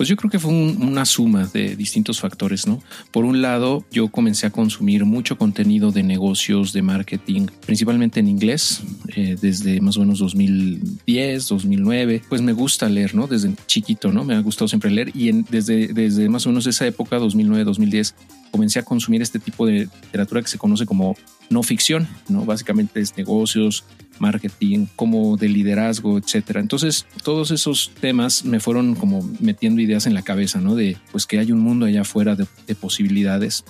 Pues 0.00 0.08
yo 0.08 0.16
creo 0.16 0.30
que 0.30 0.38
fue 0.38 0.50
una 0.50 1.04
suma 1.04 1.46
de 1.52 1.76
distintos 1.76 2.20
factores, 2.20 2.66
¿no? 2.66 2.82
Por 3.10 3.26
un 3.26 3.42
lado, 3.42 3.84
yo 3.92 4.08
comencé 4.08 4.46
a 4.46 4.50
consumir 4.50 5.04
mucho 5.04 5.36
contenido 5.36 5.92
de 5.92 6.02
negocios, 6.02 6.72
de 6.72 6.80
marketing, 6.80 7.48
principalmente 7.66 8.18
en 8.18 8.26
inglés, 8.26 8.80
eh, 9.14 9.36
desde 9.38 9.82
más 9.82 9.98
o 9.98 10.00
menos 10.00 10.18
2010, 10.20 11.48
2009. 11.48 12.22
Pues 12.30 12.40
me 12.40 12.54
gusta 12.54 12.88
leer, 12.88 13.14
¿no? 13.14 13.26
Desde 13.26 13.52
chiquito, 13.66 14.10
¿no? 14.10 14.24
Me 14.24 14.34
ha 14.34 14.40
gustado 14.40 14.68
siempre 14.68 14.90
leer 14.90 15.10
y 15.14 15.32
desde, 15.42 16.30
más 16.30 16.46
o 16.46 16.48
menos 16.48 16.66
esa 16.66 16.86
época, 16.86 17.18
2009, 17.18 17.64
2010, 17.64 18.14
comencé 18.52 18.78
a 18.78 18.84
consumir 18.84 19.20
este 19.20 19.38
tipo 19.38 19.66
de 19.66 19.86
literatura 20.02 20.40
que 20.40 20.48
se 20.48 20.56
conoce 20.56 20.86
como 20.86 21.14
no 21.50 21.62
ficción, 21.62 22.08
¿no? 22.26 22.46
Básicamente 22.46 23.00
es 23.00 23.18
negocios, 23.18 23.84
marketing, 24.20 24.86
como 24.96 25.36
de 25.36 25.48
liderazgo, 25.48 26.18
etcétera. 26.18 26.60
Entonces, 26.60 27.06
todos 27.24 27.50
esos 27.50 27.90
temas 28.00 28.44
me 28.44 28.60
fueron 28.60 28.94
como 28.94 29.28
metiendo 29.40 29.80
ideas 29.80 30.06
en 30.06 30.14
la 30.14 30.22
cabeza, 30.22 30.60
¿no? 30.60 30.74
De 30.74 30.96
pues 31.10 31.26
que 31.26 31.38
hay 31.38 31.52
un 31.52 31.60
mundo 31.60 31.86
allá 31.86 32.02
afuera 32.02 32.36
de, 32.36 32.46
posibilidades 32.74 33.64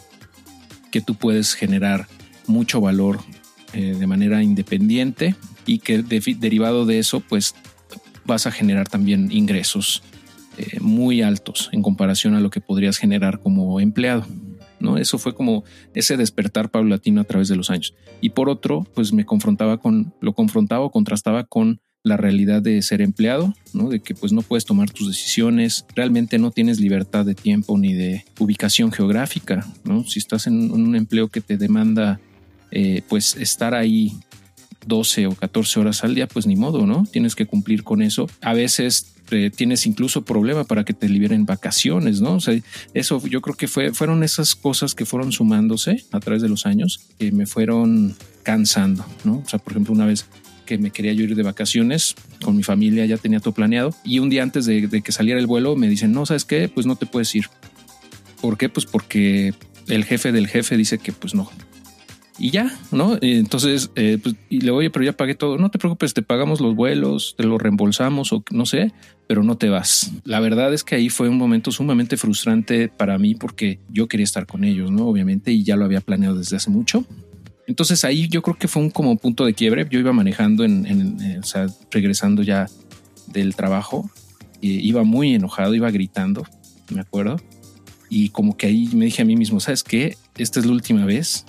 que 0.90 1.00
tú 1.00 1.14
puedes 1.14 1.54
generar 1.54 2.06
mucho 2.46 2.80
valor 2.80 3.20
eh, 3.72 3.96
de 3.98 4.06
manera 4.06 4.42
independiente 4.42 5.36
y 5.66 5.78
que 5.78 6.02
derivado 6.02 6.84
de 6.84 6.98
eso, 6.98 7.20
pues 7.20 7.54
vas 8.24 8.46
a 8.46 8.52
generar 8.52 8.88
también 8.88 9.30
ingresos 9.32 10.02
eh, 10.58 10.78
muy 10.80 11.22
altos 11.22 11.70
en 11.72 11.82
comparación 11.82 12.34
a 12.34 12.40
lo 12.40 12.50
que 12.50 12.60
podrías 12.60 12.98
generar 12.98 13.40
como 13.40 13.80
empleado. 13.80 14.26
¿No? 14.80 14.96
Eso 14.96 15.18
fue 15.18 15.34
como 15.34 15.64
ese 15.94 16.16
despertar 16.16 16.70
paulatino 16.70 17.20
a 17.20 17.24
través 17.24 17.48
de 17.48 17.56
los 17.56 17.70
años. 17.70 17.94
Y 18.20 18.30
por 18.30 18.48
otro, 18.48 18.86
pues 18.94 19.12
me 19.12 19.24
confrontaba 19.24 19.78
con, 19.78 20.12
lo 20.20 20.32
confrontaba 20.32 20.84
o 20.84 20.90
contrastaba 20.90 21.44
con 21.44 21.80
la 22.02 22.16
realidad 22.16 22.62
de 22.62 22.80
ser 22.82 23.02
empleado, 23.02 23.54
¿no? 23.74 23.90
De 23.90 24.00
que 24.00 24.14
pues 24.14 24.32
no 24.32 24.42
puedes 24.42 24.64
tomar 24.64 24.90
tus 24.90 25.08
decisiones, 25.08 25.84
realmente 25.94 26.38
no 26.38 26.50
tienes 26.50 26.80
libertad 26.80 27.26
de 27.26 27.34
tiempo 27.34 27.76
ni 27.76 27.92
de 27.92 28.24
ubicación 28.38 28.90
geográfica, 28.90 29.66
¿no? 29.84 30.04
Si 30.04 30.18
estás 30.18 30.46
en 30.46 30.70
un 30.70 30.96
empleo 30.96 31.28
que 31.28 31.42
te 31.42 31.58
demanda 31.58 32.18
eh, 32.70 33.02
pues 33.08 33.36
estar 33.36 33.74
ahí 33.74 34.12
12 34.86 35.26
o 35.26 35.34
14 35.34 35.80
horas 35.80 36.04
al 36.04 36.14
día, 36.14 36.26
pues 36.26 36.46
ni 36.46 36.56
modo, 36.56 36.86
¿no? 36.86 37.04
Tienes 37.10 37.34
que 37.34 37.46
cumplir 37.46 37.84
con 37.84 38.02
eso. 38.02 38.28
A 38.40 38.54
veces 38.54 39.12
eh, 39.30 39.50
tienes 39.54 39.86
incluso 39.86 40.24
problema 40.24 40.64
para 40.64 40.84
que 40.84 40.92
te 40.92 41.08
liberen 41.08 41.46
vacaciones, 41.46 42.20
¿no? 42.20 42.34
O 42.34 42.40
sea, 42.40 42.58
eso 42.94 43.24
yo 43.26 43.40
creo 43.40 43.56
que 43.56 43.68
fue, 43.68 43.92
fueron 43.92 44.24
esas 44.24 44.54
cosas 44.54 44.94
que 44.94 45.06
fueron 45.06 45.32
sumándose 45.32 46.04
a 46.10 46.20
través 46.20 46.42
de 46.42 46.48
los 46.48 46.66
años 46.66 47.00
que 47.18 47.30
me 47.30 47.46
fueron 47.46 48.16
cansando, 48.42 49.04
¿no? 49.24 49.42
O 49.44 49.48
sea, 49.48 49.58
por 49.58 49.72
ejemplo, 49.72 49.94
una 49.94 50.06
vez 50.06 50.26
que 50.66 50.78
me 50.78 50.90
quería 50.90 51.12
yo 51.12 51.24
ir 51.24 51.34
de 51.34 51.42
vacaciones 51.42 52.14
con 52.42 52.56
mi 52.56 52.62
familia, 52.62 53.04
ya 53.06 53.18
tenía 53.18 53.40
todo 53.40 53.54
planeado 53.54 53.94
y 54.04 54.18
un 54.20 54.30
día 54.30 54.42
antes 54.42 54.66
de, 54.66 54.86
de 54.86 55.02
que 55.02 55.12
saliera 55.12 55.40
el 55.40 55.46
vuelo 55.46 55.76
me 55.76 55.88
dicen, 55.88 56.12
no, 56.12 56.26
¿sabes 56.26 56.44
qué? 56.44 56.68
Pues 56.68 56.86
no 56.86 56.96
te 56.96 57.06
puedes 57.06 57.34
ir. 57.34 57.46
¿Por 58.40 58.56
qué? 58.56 58.68
Pues 58.68 58.86
porque 58.86 59.52
el 59.88 60.04
jefe 60.04 60.32
del 60.32 60.48
jefe 60.48 60.76
dice 60.76 60.98
que 60.98 61.12
pues 61.12 61.34
no, 61.34 61.50
y 62.40 62.50
ya, 62.50 62.74
¿no? 62.90 63.18
Entonces, 63.20 63.90
eh, 63.96 64.18
pues, 64.20 64.34
y 64.48 64.62
le 64.62 64.70
oye, 64.70 64.88
pero 64.88 65.04
ya 65.04 65.12
pagué 65.12 65.34
todo. 65.34 65.58
No 65.58 65.70
te 65.70 65.78
preocupes, 65.78 66.14
te 66.14 66.22
pagamos 66.22 66.62
los 66.62 66.74
vuelos, 66.74 67.34
te 67.36 67.44
los 67.44 67.60
reembolsamos 67.60 68.32
o 68.32 68.42
no 68.50 68.64
sé, 68.64 68.92
pero 69.26 69.44
no 69.44 69.58
te 69.58 69.68
vas. 69.68 70.10
La 70.24 70.40
verdad 70.40 70.72
es 70.72 70.82
que 70.82 70.94
ahí 70.94 71.10
fue 71.10 71.28
un 71.28 71.36
momento 71.36 71.70
sumamente 71.70 72.16
frustrante 72.16 72.88
para 72.88 73.18
mí 73.18 73.34
porque 73.34 73.78
yo 73.90 74.08
quería 74.08 74.24
estar 74.24 74.46
con 74.46 74.64
ellos, 74.64 74.90
¿no? 74.90 75.06
Obviamente, 75.06 75.52
y 75.52 75.64
ya 75.64 75.76
lo 75.76 75.84
había 75.84 76.00
planeado 76.00 76.34
desde 76.36 76.56
hace 76.56 76.70
mucho. 76.70 77.04
Entonces 77.66 78.04
ahí 78.06 78.26
yo 78.28 78.40
creo 78.40 78.56
que 78.56 78.68
fue 78.68 78.82
un 78.82 78.90
como 78.90 79.16
punto 79.18 79.44
de 79.44 79.52
quiebre. 79.52 79.86
Yo 79.90 79.98
iba 79.98 80.14
manejando 80.14 80.64
en, 80.64 80.86
en 80.86 81.40
o 81.40 81.46
sea, 81.46 81.66
regresando 81.90 82.42
ya 82.42 82.68
del 83.26 83.54
trabajo, 83.54 84.10
iba 84.62 85.04
muy 85.04 85.34
enojado, 85.34 85.74
iba 85.74 85.90
gritando, 85.90 86.46
me 86.88 87.02
acuerdo. 87.02 87.36
Y 88.08 88.30
como 88.30 88.56
que 88.56 88.66
ahí 88.66 88.88
me 88.94 89.04
dije 89.04 89.20
a 89.20 89.24
mí 89.26 89.36
mismo, 89.36 89.60
¿sabes 89.60 89.84
qué? 89.84 90.16
Esta 90.38 90.58
es 90.58 90.66
la 90.66 90.72
última 90.72 91.04
vez 91.04 91.44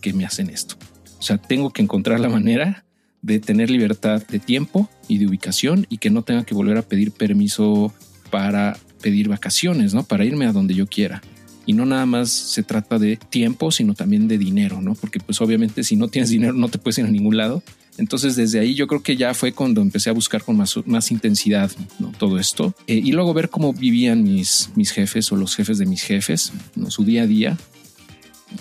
que 0.00 0.12
me 0.12 0.24
hacen 0.24 0.50
esto. 0.50 0.76
O 1.18 1.22
sea, 1.22 1.38
tengo 1.38 1.70
que 1.70 1.82
encontrar 1.82 2.20
la 2.20 2.28
manera 2.28 2.84
de 3.22 3.40
tener 3.40 3.70
libertad 3.70 4.22
de 4.26 4.38
tiempo 4.38 4.88
y 5.08 5.18
de 5.18 5.26
ubicación 5.26 5.86
y 5.88 5.98
que 5.98 6.10
no 6.10 6.22
tenga 6.22 6.44
que 6.44 6.54
volver 6.54 6.78
a 6.78 6.82
pedir 6.82 7.12
permiso 7.12 7.92
para 8.30 8.78
pedir 9.02 9.28
vacaciones, 9.28 9.94
¿no? 9.94 10.04
Para 10.04 10.24
irme 10.24 10.46
a 10.46 10.52
donde 10.52 10.74
yo 10.74 10.86
quiera. 10.86 11.22
Y 11.66 11.74
no 11.74 11.84
nada 11.84 12.06
más 12.06 12.30
se 12.30 12.62
trata 12.62 12.98
de 12.98 13.16
tiempo, 13.16 13.70
sino 13.70 13.94
también 13.94 14.26
de 14.26 14.38
dinero, 14.38 14.80
¿no? 14.80 14.94
Porque 14.94 15.20
pues 15.20 15.40
obviamente 15.40 15.84
si 15.84 15.96
no 15.96 16.08
tienes 16.08 16.30
dinero 16.30 16.54
no 16.54 16.68
te 16.68 16.78
puedes 16.78 16.98
ir 16.98 17.04
a 17.04 17.10
ningún 17.10 17.36
lado. 17.36 17.62
Entonces 17.98 18.36
desde 18.36 18.60
ahí 18.60 18.74
yo 18.74 18.86
creo 18.86 19.02
que 19.02 19.16
ya 19.16 19.34
fue 19.34 19.52
cuando 19.52 19.82
empecé 19.82 20.08
a 20.08 20.12
buscar 20.12 20.42
con 20.42 20.56
más, 20.56 20.76
más 20.86 21.10
intensidad 21.10 21.70
todo 22.18 22.38
esto. 22.38 22.74
Eh, 22.86 23.00
y 23.04 23.12
luego 23.12 23.34
ver 23.34 23.50
cómo 23.50 23.72
vivían 23.72 24.22
mis, 24.22 24.70
mis 24.76 24.92
jefes 24.92 25.30
o 25.32 25.36
los 25.36 25.56
jefes 25.56 25.78
de 25.78 25.86
mis 25.86 26.02
jefes, 26.02 26.52
¿no? 26.74 26.90
su 26.90 27.04
día 27.04 27.22
a 27.22 27.26
día, 27.26 27.58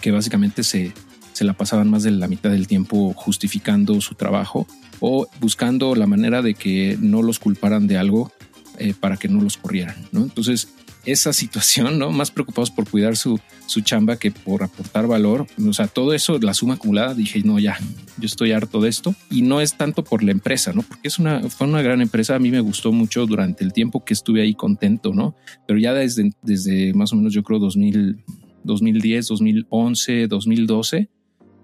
que 0.01 0.11
básicamente 0.11 0.63
se, 0.63 0.91
se 1.37 1.45
la 1.45 1.53
pasaban 1.53 1.87
más 1.87 2.01
de 2.01 2.09
la 2.09 2.27
mitad 2.27 2.49
del 2.49 2.65
tiempo 2.65 3.13
justificando 3.13 4.01
su 4.01 4.15
trabajo 4.15 4.65
o 4.99 5.27
buscando 5.39 5.93
la 5.93 6.07
manera 6.07 6.41
de 6.41 6.55
que 6.55 6.97
no 6.99 7.21
los 7.21 7.37
culparan 7.37 7.85
de 7.85 7.99
algo 7.99 8.31
eh, 8.79 8.95
para 8.99 9.17
que 9.17 9.27
no 9.27 9.39
los 9.41 9.57
corrieran. 9.57 9.95
¿no? 10.11 10.23
Entonces, 10.23 10.69
esa 11.05 11.33
situación, 11.33 11.99
¿no? 11.99 12.11
Más 12.11 12.31
preocupados 12.31 12.71
por 12.71 12.89
cuidar 12.89 13.17
su, 13.17 13.39
su 13.67 13.81
chamba 13.81 14.17
que 14.17 14.31
por 14.31 14.63
aportar 14.63 15.05
valor. 15.05 15.45
O 15.63 15.73
sea, 15.73 15.87
todo 15.87 16.13
eso, 16.13 16.39
la 16.39 16.55
suma 16.55 16.73
acumulada, 16.73 17.13
dije, 17.13 17.43
no, 17.45 17.59
ya, 17.59 17.77
yo 18.17 18.25
estoy 18.25 18.51
harto 18.51 18.81
de 18.81 18.89
esto. 18.89 19.13
Y 19.29 19.43
no 19.43 19.61
es 19.61 19.77
tanto 19.77 20.03
por 20.03 20.23
la 20.23 20.31
empresa, 20.31 20.73
¿no? 20.73 20.81
Porque 20.81 21.07
es 21.07 21.19
una, 21.19 21.49
fue 21.49 21.67
una 21.67 21.83
gran 21.83 22.01
empresa. 22.01 22.35
A 22.35 22.39
mí 22.39 22.49
me 22.49 22.61
gustó 22.61 22.91
mucho 22.91 23.27
durante 23.27 23.63
el 23.63 23.73
tiempo 23.73 24.03
que 24.03 24.15
estuve 24.15 24.41
ahí 24.41 24.55
contento, 24.55 25.13
¿no? 25.13 25.35
Pero 25.67 25.79
ya 25.79 25.93
desde, 25.93 26.31
desde 26.41 26.93
más 26.95 27.13
o 27.13 27.15
menos, 27.15 27.31
yo 27.31 27.43
creo, 27.43 27.59
2000, 27.59 28.23
2010, 28.63 29.27
2011, 29.27 30.27
2012, 30.27 31.09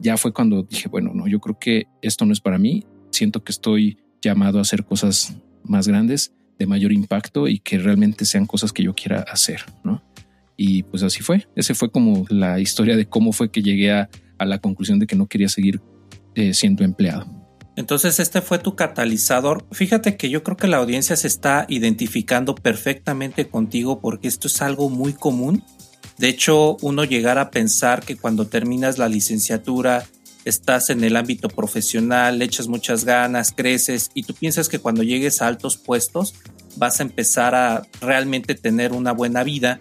ya 0.03 0.17
fue 0.17 0.33
cuando 0.33 0.63
dije, 0.63 0.89
bueno, 0.89 1.11
no, 1.13 1.27
yo 1.27 1.39
creo 1.39 1.57
que 1.57 1.87
esto 2.01 2.25
no 2.25 2.33
es 2.33 2.41
para 2.41 2.59
mí. 2.59 2.85
Siento 3.09 3.43
que 3.43 3.53
estoy 3.53 3.97
llamado 4.21 4.59
a 4.59 4.61
hacer 4.61 4.83
cosas 4.83 5.33
más 5.63 5.87
grandes, 5.87 6.33
de 6.59 6.67
mayor 6.67 6.91
impacto 6.91 7.47
y 7.47 7.59
que 7.59 7.79
realmente 7.79 8.25
sean 8.25 8.45
cosas 8.45 8.73
que 8.73 8.83
yo 8.83 8.93
quiera 8.93 9.21
hacer, 9.21 9.61
¿no? 9.83 10.03
Y 10.57 10.83
pues 10.83 11.03
así 11.03 11.21
fue. 11.21 11.47
Ese 11.55 11.73
fue 11.73 11.89
como 11.89 12.25
la 12.29 12.59
historia 12.59 12.95
de 12.97 13.07
cómo 13.07 13.31
fue 13.31 13.49
que 13.49 13.63
llegué 13.63 13.91
a, 13.91 14.09
la 14.39 14.59
conclusión 14.59 14.99
de 14.99 15.07
que 15.07 15.15
no 15.15 15.27
quería 15.27 15.47
seguir 15.47 15.79
eh, 16.35 16.53
siendo 16.53 16.83
empleado. 16.83 17.25
Entonces 17.77 18.19
este 18.19 18.41
fue 18.41 18.59
tu 18.59 18.75
catalizador. 18.75 19.65
Fíjate 19.71 20.17
que 20.17 20.29
yo 20.29 20.43
creo 20.43 20.57
que 20.57 20.67
la 20.67 20.77
audiencia 20.77 21.15
se 21.15 21.27
está 21.27 21.65
identificando 21.69 22.55
perfectamente 22.55 23.47
contigo 23.47 24.01
porque 24.01 24.27
esto 24.27 24.47
es 24.47 24.61
algo 24.61 24.89
muy 24.89 25.13
común 25.13 25.63
de 26.17 26.29
hecho, 26.29 26.77
uno 26.81 27.03
llegar 27.03 27.37
a 27.37 27.49
pensar 27.49 28.03
que 28.03 28.15
cuando 28.15 28.47
terminas 28.47 28.97
la 28.97 29.09
licenciatura 29.09 30.05
estás 30.45 30.89
en 30.89 31.03
el 31.03 31.15
ámbito 31.15 31.47
profesional, 31.47 32.39
le 32.39 32.45
echas 32.45 32.67
muchas 32.67 33.05
ganas, 33.05 33.53
creces 33.55 34.11
y 34.13 34.23
tú 34.23 34.33
piensas 34.33 34.69
que 34.69 34.79
cuando 34.79 35.03
llegues 35.03 35.41
a 35.41 35.47
altos 35.47 35.77
puestos 35.77 36.35
vas 36.75 36.99
a 36.99 37.03
empezar 37.03 37.55
a 37.55 37.83
realmente 38.01 38.55
tener 38.55 38.91
una 38.91 39.11
buena 39.11 39.43
vida, 39.43 39.79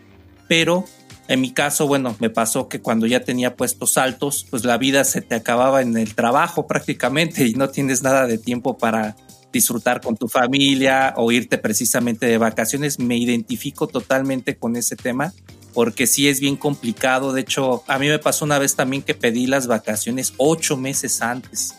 pero 0.49 0.85
en 1.29 1.41
mi 1.41 1.53
caso, 1.53 1.87
bueno, 1.87 2.17
me 2.21 2.31
pasó 2.31 2.69
que 2.69 2.81
cuando 2.81 3.07
ya 3.07 3.21
tenía 3.21 3.57
puestos 3.57 3.97
altos, 3.97 4.47
pues 4.51 4.65
la 4.65 4.77
vida 4.77 5.05
se 5.05 5.21
te 5.21 5.35
acababa 5.35 5.83
en 5.83 5.97
el 5.97 6.15
trabajo 6.15 6.67
prácticamente 6.69 7.47
y 7.47 7.55
no 7.55 7.71
tienes 7.71 8.03
nada 8.03 8.27
de 8.27 8.39
tiempo 8.39 8.77
para 8.79 9.17
disfrutar 9.53 10.01
con 10.01 10.17
tu 10.17 10.29
familia 10.29 11.13
o 11.17 11.31
irte 11.31 11.59
precisamente 11.59 12.27
de 12.27 12.39
vacaciones. 12.39 12.99
Me 12.99 13.17
identifico 13.17 13.87
totalmente 13.87 14.57
con 14.57 14.77
ese 14.77 14.97
tema 14.97 15.33
porque 15.73 16.07
sí 16.07 16.29
es 16.29 16.41
bien 16.41 16.57
complicado. 16.57 17.33
De 17.33 17.41
hecho, 17.41 17.83
a 17.87 17.99
mí 17.99 18.09
me 18.09 18.19
pasó 18.19 18.45
una 18.45 18.59
vez 18.59 18.77
también 18.77 19.03
que 19.03 19.15
pedí 19.15 19.47
las 19.47 19.67
vacaciones 19.67 20.35
ocho 20.37 20.77
meses 20.77 21.23
antes 21.23 21.75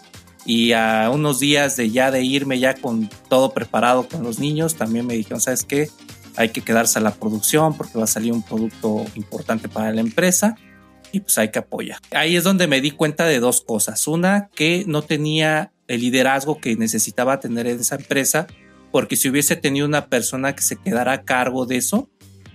y 0.45 0.73
a 0.73 1.09
unos 1.12 1.39
días 1.39 1.77
de 1.77 1.89
ya 1.89 2.12
de 2.12 2.23
irme 2.23 2.59
ya 2.59 2.75
con 2.75 3.09
todo 3.29 3.53
preparado 3.53 4.07
con 4.07 4.23
los 4.23 4.39
niños, 4.39 4.75
también 4.75 5.07
me 5.07 5.13
dijeron, 5.13 5.39
¿sabes 5.39 5.63
qué? 5.63 5.89
Hay 6.35 6.50
que 6.50 6.62
quedarse 6.62 7.00
a 7.00 7.01
la 7.01 7.13
producción 7.13 7.77
porque 7.77 7.97
va 7.97 8.03
a 8.05 8.07
salir 8.07 8.33
un 8.33 8.43
producto 8.43 9.05
importante 9.15 9.69
para 9.69 9.93
la 9.93 10.01
empresa 10.01 10.55
y 11.12 11.19
pues 11.21 11.38
hay 11.38 11.51
que 11.51 11.59
apoyar. 11.59 12.00
Ahí 12.12 12.35
es 12.35 12.43
donde 12.43 12.67
me 12.67 12.81
di 12.81 12.91
cuenta 12.91 13.25
de 13.25 13.39
dos 13.39 13.62
cosas. 13.62 14.07
Una, 14.07 14.50
que 14.55 14.83
no 14.88 15.03
tenía 15.03 15.71
el 15.88 16.01
liderazgo 16.01 16.59
que 16.59 16.75
necesitaba 16.75 17.39
tener 17.39 17.67
en 17.67 17.79
esa 17.79 17.95
empresa, 17.95 18.47
porque 18.91 19.15
si 19.15 19.29
hubiese 19.29 19.55
tenido 19.55 19.85
una 19.85 20.07
persona 20.07 20.55
que 20.55 20.63
se 20.63 20.75
quedara 20.75 21.13
a 21.13 21.21
cargo 21.23 21.65
de 21.65 21.77
eso, 21.77 22.09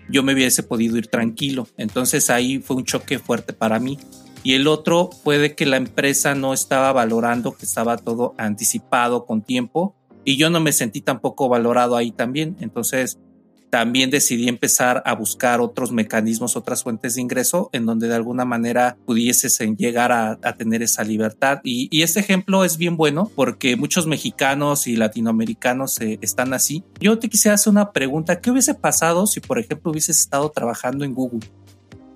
yo 0.09 0.23
me 0.23 0.35
hubiese 0.35 0.62
podido 0.62 0.97
ir 0.97 1.09
tranquilo. 1.09 1.67
Entonces 1.77 2.31
ahí 2.31 2.59
fue 2.59 2.77
un 2.77 2.85
choque 2.85 3.19
fuerte 3.19 3.53
para 3.53 3.79
mí. 3.79 3.99
Y 4.43 4.55
el 4.55 4.67
otro 4.69 5.11
fue 5.25 5.38
de 5.38 5.55
que 5.55 5.67
la 5.67 5.77
empresa 5.77 6.35
no 6.35 6.55
estaba 6.55 6.93
valorando 6.93 7.57
que 7.57 7.67
estaba 7.67 7.97
todo 7.97 8.35
anticipado 8.38 9.27
con 9.27 9.43
tiempo 9.43 9.95
y 10.25 10.37
yo 10.37 10.50
no 10.50 10.61
me 10.61 10.73
sentí 10.73 11.00
tampoco 11.00 11.49
valorado 11.49 11.97
ahí 11.97 12.12
también. 12.12 12.57
Entonces 12.61 13.19
también 13.71 14.11
decidí 14.11 14.49
empezar 14.49 15.03
a 15.05 15.15
buscar 15.15 15.61
otros 15.61 15.93
mecanismos, 15.93 16.57
otras 16.57 16.83
fuentes 16.83 17.15
de 17.15 17.23
ingreso 17.23 17.71
en 17.73 17.87
donde 17.87 18.09
de 18.09 18.15
alguna 18.15 18.45
manera 18.45 18.97
pudieses 19.07 19.59
llegar 19.77 20.13
a, 20.13 20.39
tener 20.57 20.83
esa 20.83 21.05
libertad. 21.05 21.61
Y, 21.63 22.03
este 22.03 22.21
ejemplo 22.21 22.65
es 22.65 22.79
bien 22.79 22.97
bueno 22.97 23.31
porque 23.35 23.77
muchos 23.77 24.07
mexicanos 24.07 24.87
y 24.87 24.97
latinoamericanos 24.97 26.01
eh, 26.01 26.19
están 26.23 26.55
así. 26.55 26.85
Yo 27.01 27.19
te 27.19 27.29
quisiera 27.29 27.55
hacer 27.55 27.71
una 27.71 27.93
pregunta. 27.93 28.41
¿Qué 28.41 28.51
hubiese 28.51 28.75
pasado 28.75 29.27
si, 29.27 29.41
por 29.41 29.59
ejemplo, 29.59 29.91
hubieses 29.91 30.19
estado 30.21 30.51
trabajando 30.51 31.05
en 31.05 31.15
Google? 31.15 31.41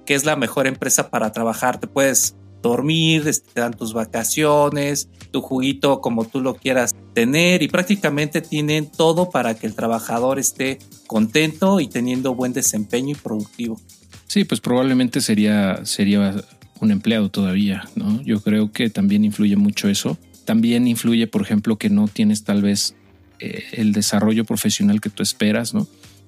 que 0.05 0.15
es 0.15 0.25
la 0.25 0.37
mejor 0.37 0.67
empresa 0.67 1.11
para 1.11 1.33
trabajar? 1.33 1.79
Te 1.79 1.87
puedes 1.87 2.37
dormir, 2.63 3.25
te 3.53 3.61
dan 3.61 3.73
tus 3.73 3.93
vacaciones, 3.93 5.09
tu 5.31 5.41
juguito 5.41 6.01
como 6.01 6.25
tú 6.25 6.41
lo 6.41 6.55
quieras 6.55 6.95
tener 7.15 7.63
y 7.63 7.69
prácticamente 7.69 8.41
tienen 8.41 8.87
todo 8.91 9.31
para 9.31 9.55
que 9.55 9.67
el 9.67 9.75
trabajador 9.75 10.39
esté 10.39 10.79
contento 11.07 11.81
y 11.81 11.89
teniendo 11.89 12.35
buen 12.35 12.53
desempeño 12.53 13.11
y 13.11 13.15
productivo. 13.15 13.81
Sí, 14.27 14.45
pues 14.45 14.61
probablemente 14.61 15.21
sería, 15.21 15.85
sería 15.85 16.35
un 16.81 16.91
empleado 16.91 17.29
todavía, 17.31 17.89
¿no? 17.95 18.23
Yo 18.23 18.41
creo 18.41 18.73
que 18.73 18.91
también 18.91 19.25
influye 19.25 19.57
mucho 19.57 19.89
eso. 19.89 20.19
También 20.45 20.89
influye, 20.89 21.27
por 21.27 21.43
ejemplo, 21.43 21.77
que 21.77 21.91
no 21.91 22.09
tienes 22.09 22.43
tal 22.45 22.63
vez 22.63 22.95
eh, 23.39 23.63
el 23.73 23.93
desarrollo 23.93 24.45
profesional 24.45 25.01
que 25.01 25.11
tú 25.11 25.23
esperas, 25.23 25.75
¿no? 25.75 25.87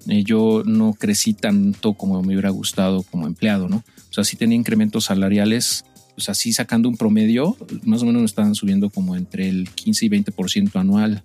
Eh, 0.09 0.23
yo 0.23 0.63
no 0.67 0.93
crecí 0.93 1.33
tanto 1.33 1.95
como 1.95 2.23
me 2.23 2.35
hubiera 2.35 2.51
gustado 2.51 3.03
como 3.05 3.27
empleado, 3.27 3.69
¿no? 3.69 3.77
O 3.77 4.13
sea, 4.13 4.23
sí 4.23 4.37
tenía 4.37 4.57
incrementos 4.57 5.07
salariales 5.07 5.85
pues 6.15 6.29
así 6.29 6.53
sacando 6.53 6.89
un 6.89 6.97
promedio, 6.97 7.57
más 7.83 8.03
o 8.03 8.07
menos 8.07 8.23
estaban 8.23 8.55
subiendo 8.55 8.91
como 8.91 9.17
entre 9.17 9.49
el 9.49 9.71
15 9.71 10.07
y 10.07 10.09
20% 10.09 10.77
anual, 10.77 11.23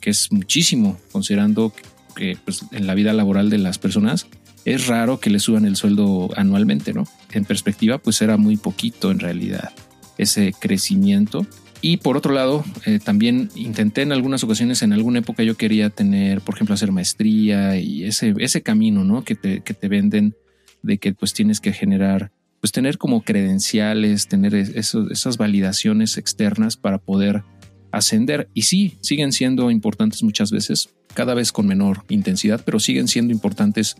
que 0.00 0.10
es 0.10 0.30
muchísimo, 0.32 0.98
considerando 1.12 1.72
que 2.14 2.36
pues, 2.44 2.64
en 2.72 2.86
la 2.86 2.94
vida 2.94 3.12
laboral 3.12 3.50
de 3.50 3.58
las 3.58 3.78
personas 3.78 4.26
es 4.64 4.86
raro 4.86 5.20
que 5.20 5.30
le 5.30 5.38
suban 5.38 5.66
el 5.66 5.76
sueldo 5.76 6.30
anualmente, 6.36 6.92
¿no? 6.92 7.06
En 7.32 7.44
perspectiva, 7.44 7.98
pues 7.98 8.22
era 8.22 8.36
muy 8.36 8.56
poquito 8.56 9.10
en 9.10 9.18
realidad 9.18 9.72
ese 10.16 10.52
crecimiento. 10.58 11.46
Y 11.80 11.98
por 11.98 12.16
otro 12.16 12.32
lado, 12.32 12.64
eh, 12.86 12.98
también 12.98 13.50
intenté 13.56 14.02
en 14.02 14.12
algunas 14.12 14.42
ocasiones, 14.42 14.80
en 14.80 14.94
alguna 14.94 15.18
época 15.18 15.42
yo 15.42 15.56
quería 15.56 15.90
tener, 15.90 16.40
por 16.40 16.54
ejemplo, 16.54 16.74
hacer 16.74 16.92
maestría 16.92 17.78
y 17.78 18.04
ese, 18.04 18.34
ese 18.38 18.62
camino, 18.62 19.04
¿no? 19.04 19.22
Que 19.22 19.34
te, 19.34 19.60
que 19.60 19.74
te 19.74 19.88
venden 19.88 20.34
de 20.82 20.96
que 20.96 21.12
pues 21.12 21.34
tienes 21.34 21.60
que 21.60 21.72
generar, 21.72 22.30
pues 22.64 22.72
tener 22.72 22.96
como 22.96 23.20
credenciales, 23.20 24.26
tener 24.26 24.54
esas 24.54 25.36
validaciones 25.36 26.16
externas 26.16 26.78
para 26.78 26.96
poder 26.96 27.42
ascender. 27.92 28.48
Y 28.54 28.62
sí, 28.62 28.96
siguen 29.02 29.32
siendo 29.32 29.70
importantes 29.70 30.22
muchas 30.22 30.50
veces, 30.50 30.88
cada 31.12 31.34
vez 31.34 31.52
con 31.52 31.66
menor 31.66 32.04
intensidad, 32.08 32.62
pero 32.64 32.80
siguen 32.80 33.06
siendo 33.06 33.34
importantes, 33.34 33.96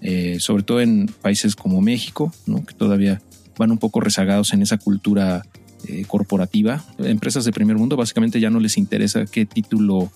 eh, 0.00 0.38
sobre 0.40 0.62
todo 0.62 0.80
en 0.80 1.10
países 1.20 1.56
como 1.56 1.82
México, 1.82 2.32
que 2.66 2.72
todavía 2.72 3.20
van 3.58 3.70
un 3.70 3.76
poco 3.76 4.00
rezagados 4.00 4.54
en 4.54 4.62
esa 4.62 4.78
cultura 4.78 5.42
eh, 5.86 6.06
corporativa. 6.06 6.82
Empresas 6.96 7.44
de 7.44 7.52
primer 7.52 7.76
mundo 7.76 7.98
básicamente 7.98 8.40
ya 8.40 8.48
no 8.48 8.60
les 8.60 8.78
interesa 8.78 9.26
qué 9.26 9.44
título 9.44 10.10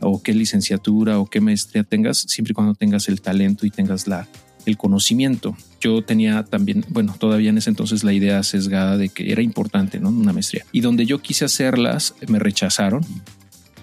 o 0.00 0.20
qué 0.20 0.34
licenciatura 0.34 1.20
o 1.20 1.26
qué 1.26 1.40
maestría 1.40 1.84
tengas, 1.84 2.18
siempre 2.18 2.50
y 2.50 2.54
cuando 2.54 2.74
tengas 2.74 3.06
el 3.06 3.20
talento 3.20 3.64
y 3.64 3.70
tengas 3.70 4.08
la, 4.08 4.26
el 4.66 4.76
conocimiento. 4.76 5.56
Yo 5.80 6.02
tenía 6.02 6.44
también, 6.44 6.84
bueno, 6.88 7.14
todavía 7.18 7.50
en 7.50 7.58
ese 7.58 7.70
entonces 7.70 8.04
la 8.04 8.12
idea 8.12 8.42
sesgada 8.42 8.96
de 8.96 9.08
que 9.08 9.32
era 9.32 9.42
importante, 9.42 10.00
¿no? 10.00 10.10
Una 10.10 10.32
maestría. 10.32 10.64
Y 10.72 10.80
donde 10.80 11.06
yo 11.06 11.20
quise 11.20 11.44
hacerlas, 11.44 12.14
me 12.28 12.38
rechazaron. 12.38 13.04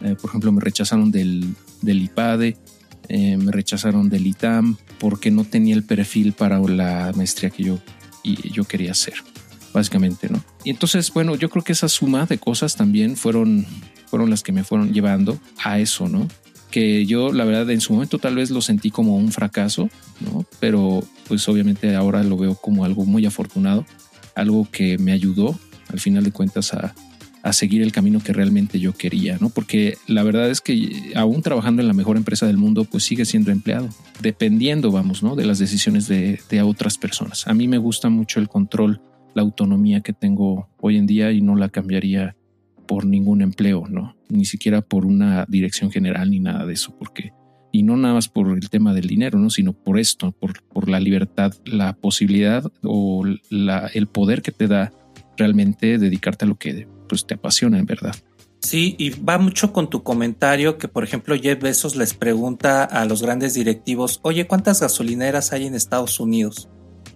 Eh, 0.04 0.16
por 0.20 0.30
ejemplo, 0.30 0.52
me 0.52 0.62
rechazaron 0.62 1.12
del, 1.12 1.54
del 1.82 2.02
IPADE, 2.02 2.58
eh, 3.10 3.38
me 3.38 3.52
rechazaron 3.52 4.10
del 4.10 4.26
ITAM, 4.26 4.78
porque 5.00 5.32
no 5.32 5.44
tenía 5.44 5.76
el 5.76 5.84
perfil 5.84 6.34
para 6.34 6.60
la 6.60 7.12
maestría 7.16 7.50
que 7.50 7.64
yo, 7.64 7.80
y 8.24 8.52
yo 8.52 8.64
quería 8.64 8.92
hacer, 8.92 9.16
básicamente, 9.74 10.30
¿no? 10.30 10.44
Y 10.64 10.70
entonces, 10.70 11.12
bueno, 11.14 11.36
yo 11.36 11.50
creo 11.50 11.64
que 11.64 11.74
esa 11.74 11.90
suma 11.90 12.26
de 12.26 12.38
cosas 12.38 12.76
también 12.76 13.16
fueron, 13.18 13.66
fueron 14.08 14.30
las 14.30 14.44
que 14.44 14.52
me 14.52 14.64
fueron 14.64 14.94
llevando 14.94 15.40
a 15.64 15.80
eso, 15.80 16.08
¿no? 16.08 16.28
Que 16.72 17.06
yo 17.06 17.32
la 17.32 17.46
verdad 17.46 17.70
en 17.70 17.82
su 17.82 17.94
momento 17.94 18.18
tal 18.18 18.36
vez 18.36 18.50
lo 18.50 18.62
sentí 18.62 18.90
como 18.90 19.16
un 19.16 19.32
fracaso, 19.32 19.90
¿no? 20.22 20.46
Pero 20.60 21.04
pues 21.28 21.48
obviamente 21.48 21.96
ahora 21.96 22.24
lo 22.24 22.38
veo 22.38 22.56
como 22.56 22.86
algo 22.86 23.06
muy 23.06 23.26
afortunado, 23.26 23.86
algo 24.36 24.68
que 24.72 24.98
me 24.98 25.12
ayudó 25.12 25.60
al 25.90 26.00
final 26.00 26.24
de 26.24 26.32
cuentas 26.32 26.74
a, 26.74 26.96
a 27.44 27.54
seguir 27.54 27.82
el 27.82 27.92
camino 27.92 28.20
que 28.20 28.34
realmente 28.34 28.80
yo 28.80 28.94
quería, 28.94 29.38
¿no? 29.40 29.50
Porque 29.50 29.98
la 30.08 30.24
verdad 30.24 30.50
es 30.50 30.62
que 30.62 31.12
aún 31.16 31.42
trabajando 31.42 31.82
en 31.82 31.88
la 31.88 31.94
mejor 31.94 32.18
empresa 32.18 32.48
del 32.48 32.58
mundo, 32.58 32.86
pues 32.86 33.04
sigue 33.04 33.26
siendo 33.26 33.52
empleado, 33.52 33.90
dependiendo, 34.22 34.92
vamos, 34.92 35.24
¿no? 35.24 35.36
De 35.36 35.46
las 35.46 35.60
decisiones 35.60 36.08
de, 36.08 36.40
de 36.50 36.62
otras 36.62 36.98
personas. 36.98 37.48
A 37.48 37.54
mí 37.54 37.68
me 37.68 37.78
gusta 37.78 38.10
mucho 38.10 38.40
el 38.40 38.48
control, 38.48 39.02
la 39.34 39.42
autonomía 39.42 40.02
que 40.02 40.14
tengo 40.14 40.70
hoy 40.80 40.98
en 40.98 41.08
día 41.08 41.32
y 41.32 41.42
no 41.42 41.56
la 41.56 41.70
cambiaría 41.70 42.36
por 42.92 43.06
ningún 43.06 43.42
empleo, 43.42 43.86
¿no? 43.90 44.18
Ni 44.28 44.44
siquiera 44.44 44.82
por 44.82 45.06
una 45.06 45.46
dirección 45.48 45.92
general 45.92 46.30
ni 46.30 46.42
nada 46.42 46.66
de 46.66 46.74
eso, 46.74 46.94
porque, 47.00 47.32
y 47.72 47.84
no 47.84 47.96
nada 47.96 48.16
más 48.16 48.28
por 48.28 48.50
el 48.50 48.70
tema 48.70 48.94
del 48.94 49.08
dinero, 49.08 49.40
¿no? 49.40 49.50
Sino 49.50 49.72
por 49.72 49.98
esto, 49.98 50.34
por, 50.34 50.62
por 50.64 50.90
la 50.90 51.00
libertad, 51.00 51.54
la 51.64 51.94
posibilidad 51.94 52.70
o 52.84 53.24
la, 53.50 53.90
el 53.94 54.08
poder 54.08 54.42
que 54.42 54.52
te 54.52 54.68
da 54.68 54.92
realmente 55.38 56.00
dedicarte 56.00 56.44
a 56.44 56.50
lo 56.50 56.58
que 56.58 56.86
pues, 57.08 57.26
te 57.26 57.36
apasiona 57.36 57.80
en 57.80 57.86
verdad. 57.86 58.14
Sí, 58.60 58.98
y 59.00 59.12
va 59.12 59.38
mucho 59.38 59.72
con 59.72 59.90
tu 59.90 60.04
comentario 60.04 60.78
que, 60.78 60.90
por 60.90 61.06
ejemplo, 61.06 61.38
Jeff 61.42 61.62
Bezos 61.62 61.96
les 61.96 62.14
pregunta 62.14 62.84
a 62.84 63.06
los 63.06 63.22
grandes 63.22 63.54
directivos, 63.54 64.20
oye, 64.22 64.48
¿cuántas 64.48 64.82
gasolineras 64.82 65.54
hay 65.54 65.66
en 65.66 65.76
Estados 65.76 66.20
Unidos? 66.20 66.68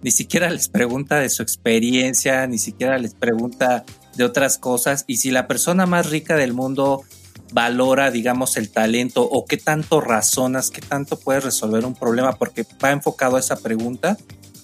Ni 0.02 0.10
siquiera 0.10 0.48
les 0.48 0.70
pregunta 0.70 1.20
de 1.20 1.28
su 1.28 1.42
experiencia, 1.42 2.46
ni 2.46 2.56
siquiera 2.56 2.96
les 2.96 3.12
pregunta 3.12 3.84
de 4.16 4.24
otras 4.24 4.58
cosas 4.58 5.04
y 5.06 5.18
si 5.18 5.30
la 5.30 5.46
persona 5.46 5.86
más 5.86 6.10
rica 6.10 6.36
del 6.36 6.52
mundo 6.52 7.04
valora, 7.52 8.10
digamos, 8.10 8.56
el 8.56 8.70
talento 8.70 9.22
o 9.22 9.44
qué 9.46 9.56
tanto 9.56 10.00
razonas, 10.00 10.70
qué 10.70 10.80
tanto 10.80 11.18
puedes 11.18 11.44
resolver 11.44 11.84
un 11.84 11.94
problema, 11.94 12.36
porque 12.36 12.66
va 12.82 12.90
enfocado 12.90 13.36
a 13.36 13.40
esa 13.40 13.56
pregunta, 13.56 14.16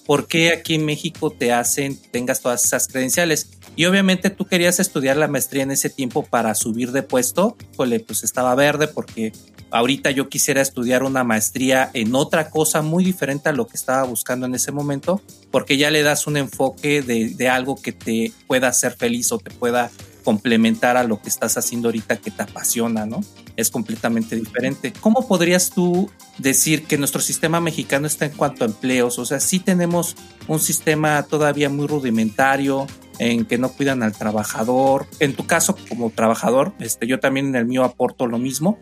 ¿por 0.05 0.27
qué 0.27 0.51
aquí 0.51 0.75
en 0.75 0.85
México 0.85 1.31
te 1.31 1.53
hacen, 1.53 1.97
tengas 2.11 2.41
todas 2.41 2.65
esas 2.65 2.87
credenciales? 2.87 3.49
Y 3.75 3.85
obviamente 3.85 4.29
tú 4.29 4.45
querías 4.45 4.79
estudiar 4.79 5.17
la 5.17 5.27
maestría 5.27 5.63
en 5.63 5.71
ese 5.71 5.89
tiempo 5.89 6.23
para 6.23 6.53
subir 6.55 6.91
de 6.91 7.03
puesto, 7.03 7.57
pues 7.75 8.23
estaba 8.23 8.53
verde 8.55 8.87
porque 8.87 9.33
ahorita 9.73 10.11
yo 10.11 10.29
quisiera 10.29 10.61
estudiar 10.61 11.01
una 11.01 11.23
maestría 11.23 11.89
en 11.93 12.13
otra 12.13 12.51
cosa 12.51 12.83
muy 12.83 13.03
diferente 13.03 13.49
a 13.49 13.53
lo 13.53 13.67
que 13.67 13.75
estaba 13.75 14.03
buscando 14.03 14.45
en 14.45 14.53
ese 14.53 14.71
momento, 14.71 15.19
porque 15.49 15.77
ya 15.77 15.89
le 15.89 16.03
das 16.03 16.27
un 16.27 16.37
enfoque 16.37 17.01
de, 17.01 17.49
algo 17.49 17.75
que 17.75 17.91
te 17.91 18.31
pueda 18.45 18.67
hacer 18.67 18.93
feliz 18.93 19.31
o 19.31 19.39
te 19.39 19.49
pueda 19.49 19.89
complementar 20.23 20.95
a 20.95 21.03
lo 21.03 21.19
que 21.19 21.27
estás 21.27 21.57
haciendo 21.57 21.87
ahorita 21.87 22.17
que 22.17 22.29
te 22.29 22.43
apasiona, 22.43 23.07
¿no? 23.07 23.21
Es 23.55 23.71
completamente 23.71 24.35
diferente. 24.35 24.93
¿Cómo 25.01 25.27
podrías 25.27 25.71
tú 25.71 26.09
decir 26.37 26.85
que 26.85 26.97
nuestro 26.97 27.19
sistema 27.19 27.59
mexicano 27.59 28.05
está 28.05 28.25
en 28.25 28.31
cuanto 28.31 28.63
a 28.63 28.67
empleos? 28.67 29.17
O 29.17 29.25
sea, 29.25 29.39
sí 29.39 29.59
tenemos 29.59 30.15
un 30.47 30.59
sistema 30.59 31.23
todavía 31.23 31.69
muy 31.69 31.87
rudimentario 31.87 32.87
en 33.19 33.45
que 33.45 33.57
no 33.57 33.69
cuidan 33.69 34.03
al 34.03 34.13
trabajador. 34.13 35.07
En 35.19 35.35
tu 35.35 35.45
caso, 35.45 35.75
como 35.89 36.09
trabajador, 36.09 36.73
este, 36.79 37.07
yo 37.07 37.19
también 37.19 37.47
en 37.47 37.55
el 37.55 37.65
mío 37.65 37.83
aporto 37.83 38.27
lo 38.27 38.37
mismo. 38.37 38.79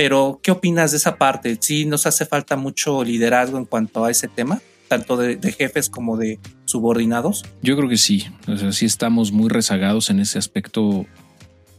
Pero, 0.00 0.40
¿qué 0.42 0.50
opinas 0.50 0.92
de 0.92 0.96
esa 0.96 1.18
parte? 1.18 1.58
¿Sí 1.60 1.84
nos 1.84 2.06
hace 2.06 2.24
falta 2.24 2.56
mucho 2.56 3.04
liderazgo 3.04 3.58
en 3.58 3.66
cuanto 3.66 4.06
a 4.06 4.10
ese 4.10 4.28
tema? 4.28 4.62
tanto 4.88 5.18
de, 5.18 5.38
jefes 5.52 5.90
como 5.90 6.16
de 6.16 6.40
subordinados? 6.64 7.44
Yo 7.62 7.76
creo 7.76 7.86
que 7.86 7.98
sí, 7.98 8.24
o 8.48 8.56
sea, 8.56 8.72
sí 8.72 8.86
estamos 8.86 9.30
muy 9.30 9.50
rezagados 9.50 10.08
en 10.08 10.18
ese 10.18 10.38
aspecto 10.38 11.04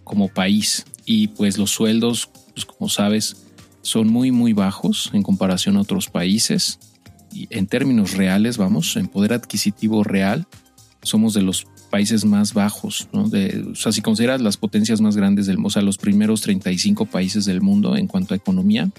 como 0.03 0.27
país 0.27 0.85
y 1.03 1.29
pues 1.29 1.57
los 1.57 1.71
sueldos, 1.71 2.29
pues 2.53 2.63
como 2.63 2.89
sabes, 2.89 3.47
son 3.81 4.07
muy 4.07 4.31
muy 4.31 4.53
bajos 4.53 5.09
en 5.13 5.23
comparación 5.23 5.75
a 5.75 5.81
otros 5.81 6.07
países 6.07 6.79
y 7.33 7.47
en 7.49 7.65
términos 7.65 8.13
reales, 8.13 8.57
vamos, 8.57 8.95
en 8.97 9.07
poder 9.07 9.33
adquisitivo 9.33 10.03
real, 10.03 10.45
somos 11.01 11.33
de 11.33 11.41
los 11.41 11.65
países 11.91 12.25
más 12.25 12.55
bajos, 12.55 13.07
¿no? 13.13 13.25
O 13.25 13.75
sea, 13.75 13.91
si 13.91 14.01
consideras 14.01 14.41
las 14.41 14.57
potencias 14.57 15.01
más 15.01 15.15
grandes 15.15 15.45
del 15.45 15.57
mundo, 15.57 15.67
o 15.67 15.71
sea, 15.71 15.81
los 15.83 15.97
primeros 15.99 16.41
35 16.41 17.05
países 17.05 17.45
del 17.45 17.61
mundo 17.61 17.95
en 17.95 18.07
cuanto 18.07 18.33
a 18.33 18.37
economía, 18.37 18.89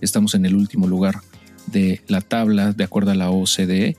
estamos 0.00 0.34
en 0.34 0.46
el 0.46 0.54
último 0.54 0.86
lugar 0.86 1.16
de 1.66 2.00
la 2.08 2.22
tabla 2.22 2.72
de 2.72 2.84
acuerdo 2.84 3.10
a 3.10 3.14
la 3.14 3.30
OCDE. 3.30 3.96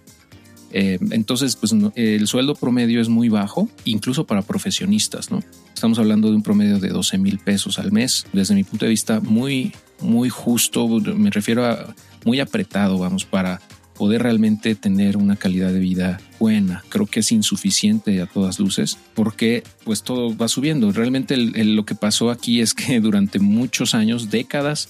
Eh, 0.73 0.97
entonces, 1.11 1.57
pues 1.57 1.75
el 1.95 2.27
sueldo 2.27 2.55
promedio 2.55 3.01
es 3.01 3.09
muy 3.09 3.29
bajo, 3.29 3.69
incluso 3.83 4.25
para 4.25 4.41
profesionistas, 4.41 5.29
¿no? 5.29 5.41
Estamos 5.73 5.99
hablando 5.99 6.29
de 6.29 6.35
un 6.35 6.43
promedio 6.43 6.79
de 6.79 6.89
12 6.89 7.17
mil 7.17 7.37
pesos 7.39 7.77
al 7.77 7.91
mes. 7.91 8.25
Desde 8.31 8.55
mi 8.55 8.63
punto 8.63 8.85
de 8.85 8.91
vista, 8.91 9.19
muy, 9.19 9.73
muy 9.99 10.29
justo, 10.29 10.87
me 10.87 11.29
refiero 11.29 11.65
a 11.65 11.93
muy 12.23 12.39
apretado, 12.39 12.97
vamos, 12.97 13.25
para 13.25 13.61
poder 13.95 14.23
realmente 14.23 14.75
tener 14.75 15.17
una 15.17 15.35
calidad 15.35 15.71
de 15.73 15.79
vida 15.79 16.19
buena. 16.41 16.83
Creo 16.89 17.05
que 17.05 17.19
es 17.19 17.31
insuficiente 17.31 18.19
a 18.19 18.25
todas 18.25 18.59
luces 18.59 18.97
porque 19.13 19.63
pues 19.83 20.01
todo 20.01 20.35
va 20.35 20.47
subiendo. 20.47 20.91
Realmente 20.91 21.37
lo 21.37 21.85
que 21.85 21.93
pasó 21.93 22.31
aquí 22.31 22.61
es 22.61 22.73
que 22.73 22.99
durante 23.07 23.37
muchos 23.37 23.93
años, 23.93 24.31
décadas, 24.31 24.89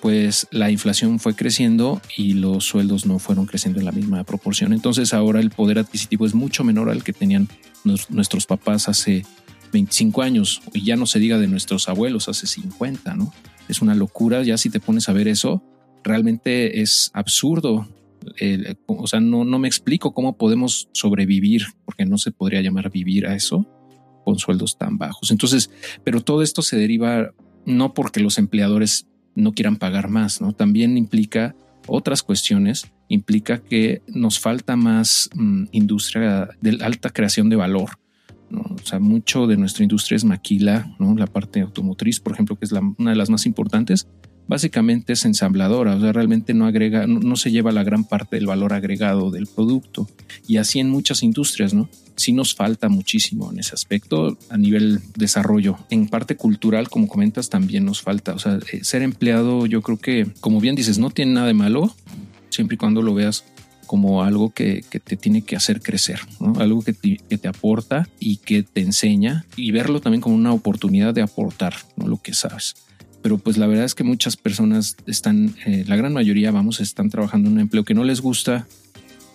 pues 0.00 0.46
la 0.52 0.70
inflación 0.70 1.18
fue 1.18 1.34
creciendo 1.34 2.00
y 2.16 2.34
los 2.34 2.66
sueldos 2.66 3.04
no 3.04 3.18
fueron 3.18 3.46
creciendo 3.46 3.80
en 3.80 3.86
la 3.86 3.90
misma 3.90 4.22
proporción. 4.22 4.72
Entonces 4.72 5.12
ahora 5.12 5.40
el 5.40 5.50
poder 5.50 5.80
adquisitivo 5.80 6.24
es 6.24 6.34
mucho 6.34 6.62
menor 6.62 6.88
al 6.88 7.02
que 7.02 7.12
tenían 7.12 7.48
nuestros 7.82 8.46
papás 8.46 8.88
hace 8.88 9.26
25 9.72 10.22
años 10.22 10.62
y 10.72 10.84
ya 10.84 10.94
no 10.94 11.06
se 11.06 11.18
diga 11.18 11.36
de 11.38 11.48
nuestros 11.48 11.88
abuelos 11.88 12.28
hace 12.28 12.46
50, 12.46 13.16
¿no? 13.16 13.32
Es 13.66 13.82
una 13.82 13.96
locura, 13.96 14.44
ya 14.44 14.56
si 14.56 14.70
te 14.70 14.78
pones 14.78 15.08
a 15.08 15.12
ver 15.12 15.26
eso, 15.26 15.64
realmente 16.04 16.80
es 16.80 17.10
absurdo 17.12 17.88
o 18.86 19.06
sea, 19.06 19.20
no, 19.20 19.44
no 19.44 19.58
me 19.58 19.68
explico 19.68 20.12
cómo 20.12 20.36
podemos 20.36 20.88
sobrevivir, 20.92 21.62
porque 21.84 22.04
no 22.04 22.18
se 22.18 22.30
podría 22.30 22.60
llamar 22.60 22.90
vivir 22.90 23.26
a 23.26 23.34
eso 23.34 23.66
con 24.24 24.38
sueldos 24.38 24.76
tan 24.76 24.98
bajos. 24.98 25.30
Entonces, 25.30 25.70
pero 26.02 26.20
todo 26.20 26.42
esto 26.42 26.62
se 26.62 26.76
deriva 26.76 27.32
no 27.64 27.94
porque 27.94 28.20
los 28.20 28.38
empleadores 28.38 29.06
no 29.34 29.52
quieran 29.52 29.76
pagar 29.76 30.08
más, 30.08 30.40
¿no? 30.40 30.52
También 30.52 30.96
implica 30.96 31.54
otras 31.86 32.22
cuestiones, 32.22 32.90
implica 33.08 33.58
que 33.58 34.02
nos 34.08 34.40
falta 34.40 34.76
más 34.76 35.30
mm, 35.34 35.66
industria 35.72 36.48
de 36.60 36.78
alta 36.82 37.10
creación 37.10 37.48
de 37.48 37.56
valor. 37.56 37.98
O 38.50 38.78
sea, 38.84 39.00
mucho 39.00 39.46
de 39.46 39.56
nuestra 39.56 39.82
industria 39.82 40.16
es 40.16 40.24
maquila, 40.24 40.94
¿no? 40.98 41.14
La 41.16 41.26
parte 41.26 41.60
automotriz, 41.60 42.20
por 42.20 42.32
ejemplo, 42.32 42.56
que 42.56 42.64
es 42.64 42.72
la, 42.72 42.80
una 42.98 43.10
de 43.10 43.16
las 43.16 43.30
más 43.30 43.44
importantes, 43.46 44.08
básicamente 44.48 45.12
es 45.12 45.24
ensambladora, 45.24 45.96
o 45.96 46.00
sea, 46.00 46.12
realmente 46.12 46.54
no 46.54 46.66
agrega, 46.66 47.06
no, 47.06 47.36
se 47.36 47.50
lleva 47.50 47.72
la 47.72 47.82
gran 47.82 48.04
parte 48.04 48.36
del 48.36 48.46
valor 48.46 48.72
agregado 48.72 49.30
del 49.30 49.46
producto. 49.46 50.08
Y 50.46 50.58
así 50.58 50.80
en 50.80 50.90
muchas 50.90 51.22
industrias, 51.22 51.74
¿no? 51.74 51.88
Sí 52.16 52.32
nos 52.32 52.54
falta 52.54 52.88
muchísimo 52.88 53.52
en 53.52 53.58
ese 53.58 53.74
aspecto 53.74 54.38
a 54.48 54.56
nivel 54.56 55.00
desarrollo. 55.16 55.76
En 55.90 56.08
parte 56.08 56.36
cultural, 56.36 56.88
como 56.88 57.08
comentas, 57.08 57.50
también 57.50 57.84
nos 57.84 58.00
falta. 58.00 58.34
O 58.34 58.38
sea, 58.38 58.58
eh, 58.72 58.84
ser 58.84 59.02
empleado, 59.02 59.66
yo 59.66 59.82
creo 59.82 59.98
que, 59.98 60.26
como 60.40 60.60
bien 60.60 60.76
dices, 60.76 60.98
no 60.98 61.10
tiene 61.10 61.34
nada 61.34 61.48
de 61.48 61.54
malo, 61.54 61.94
siempre 62.48 62.76
y 62.76 62.78
cuando 62.78 63.02
lo 63.02 63.14
veas 63.14 63.44
como 63.86 64.22
algo 64.22 64.50
que, 64.50 64.84
te 65.04 65.16
tiene 65.16 65.42
que 65.42 65.56
hacer 65.56 65.80
crecer, 65.80 66.20
algo 66.58 66.82
que 66.82 66.92
te, 66.92 67.48
aporta 67.48 68.08
y 68.18 68.38
que 68.38 68.64
te 68.64 68.80
enseña 68.80 69.44
y 69.54 69.70
verlo 69.70 70.00
también 70.00 70.20
como 70.20 70.34
una 70.34 70.52
oportunidad 70.52 71.14
de 71.14 71.22
aportar 71.22 71.74
lo 71.96 72.20
que 72.20 72.34
sabes 72.34 72.74
pero 73.22 73.38
pues 73.38 73.56
la 73.56 73.66
verdad 73.66 73.84
es 73.84 73.94
que 73.94 74.04
muchas 74.04 74.36
personas 74.36 74.96
están, 75.06 75.54
eh, 75.66 75.84
la 75.86 75.96
gran 75.96 76.12
mayoría, 76.12 76.50
vamos, 76.50 76.80
están 76.80 77.10
trabajando 77.10 77.48
en 77.48 77.54
un 77.54 77.60
empleo 77.60 77.84
que 77.84 77.94
no 77.94 78.04
les 78.04 78.20
gusta, 78.20 78.66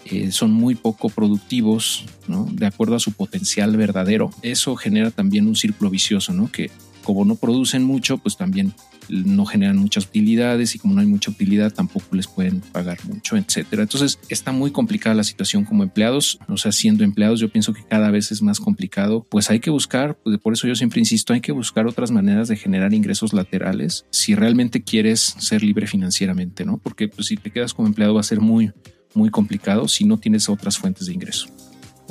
eh, 0.06 0.32
son 0.32 0.52
muy 0.52 0.76
poco 0.76 1.10
productivos, 1.10 2.06
¿no? 2.28 2.48
De 2.52 2.66
acuerdo 2.66 2.96
a 2.96 3.00
su 3.00 3.12
potencial 3.12 3.78
verdadero. 3.78 4.32
Eso 4.42 4.76
genera 4.76 5.12
también 5.12 5.48
un 5.48 5.56
círculo 5.56 5.90
vicioso, 5.90 6.34
¿no? 6.34 6.52
Que 6.52 6.72
como 7.04 7.26
no 7.26 7.36
producen 7.36 7.84
mucho, 7.84 8.18
pues 8.18 8.38
también 8.38 8.74
no 9.10 9.46
generan 9.46 9.78
muchas 9.78 10.06
utilidades 10.06 10.76
y 10.76 10.80
como 10.80 10.94
no 10.94 11.02
hay 11.02 11.08
mucha 11.08 11.32
utilidad 11.32 11.74
tampoco 11.74 12.16
les 12.16 12.28
pueden 12.28 12.62
pagar 12.62 12.98
mucho, 13.06 13.36
etcétera. 13.36 13.84
Entonces 13.84 14.20
está 14.30 14.52
muy 14.52 14.72
complicada 14.72 15.16
la 15.16 15.24
situación 15.24 15.66
como 15.66 15.84
empleados, 15.84 16.40
o 16.48 16.58
sea, 16.58 16.72
siendo 16.72 17.04
empleados 17.04 17.40
yo 17.40 17.50
pienso 17.50 17.74
que 17.74 17.84
cada 17.84 18.12
vez 18.12 18.32
es 18.32 18.42
más 18.42 18.60
complicado, 18.60 19.26
pues 19.30 19.50
hay 19.50 19.60
que 19.60 19.70
buscar, 19.70 20.18
pues 20.24 20.38
por 20.40 20.54
eso 20.54 20.68
yo 20.68 20.76
siempre 20.76 21.00
insisto, 21.00 21.34
hay 21.34 21.42
que 21.42 21.52
buscar 21.52 21.88
otras 21.88 22.12
maneras 22.12 22.48
de 22.48 22.56
generar 22.56 22.94
ingresos 22.94 23.34
laterales 23.34 24.06
si 24.12 24.36
realmente 24.36 24.84
quieres 24.84 25.36
ser 25.40 25.64
libre 25.64 25.88
financieramente, 25.88 26.66
¿no? 26.66 26.78
Porque 26.78 27.08
pues 27.08 27.28
si 27.28 27.38
te 27.38 27.52
quedas 27.52 27.74
como 27.74 27.88
empleado 27.88 28.14
va 28.14 28.22
a 28.22 28.24
ser 28.24 28.40
muy 28.40 28.72
muy 29.14 29.30
complicado 29.30 29.88
si 29.88 30.06
no 30.06 30.18
tienes 30.18 30.48
otras 30.50 30.78
fuentes 30.78 31.08
de 31.08 31.14
ingreso. 31.14 31.48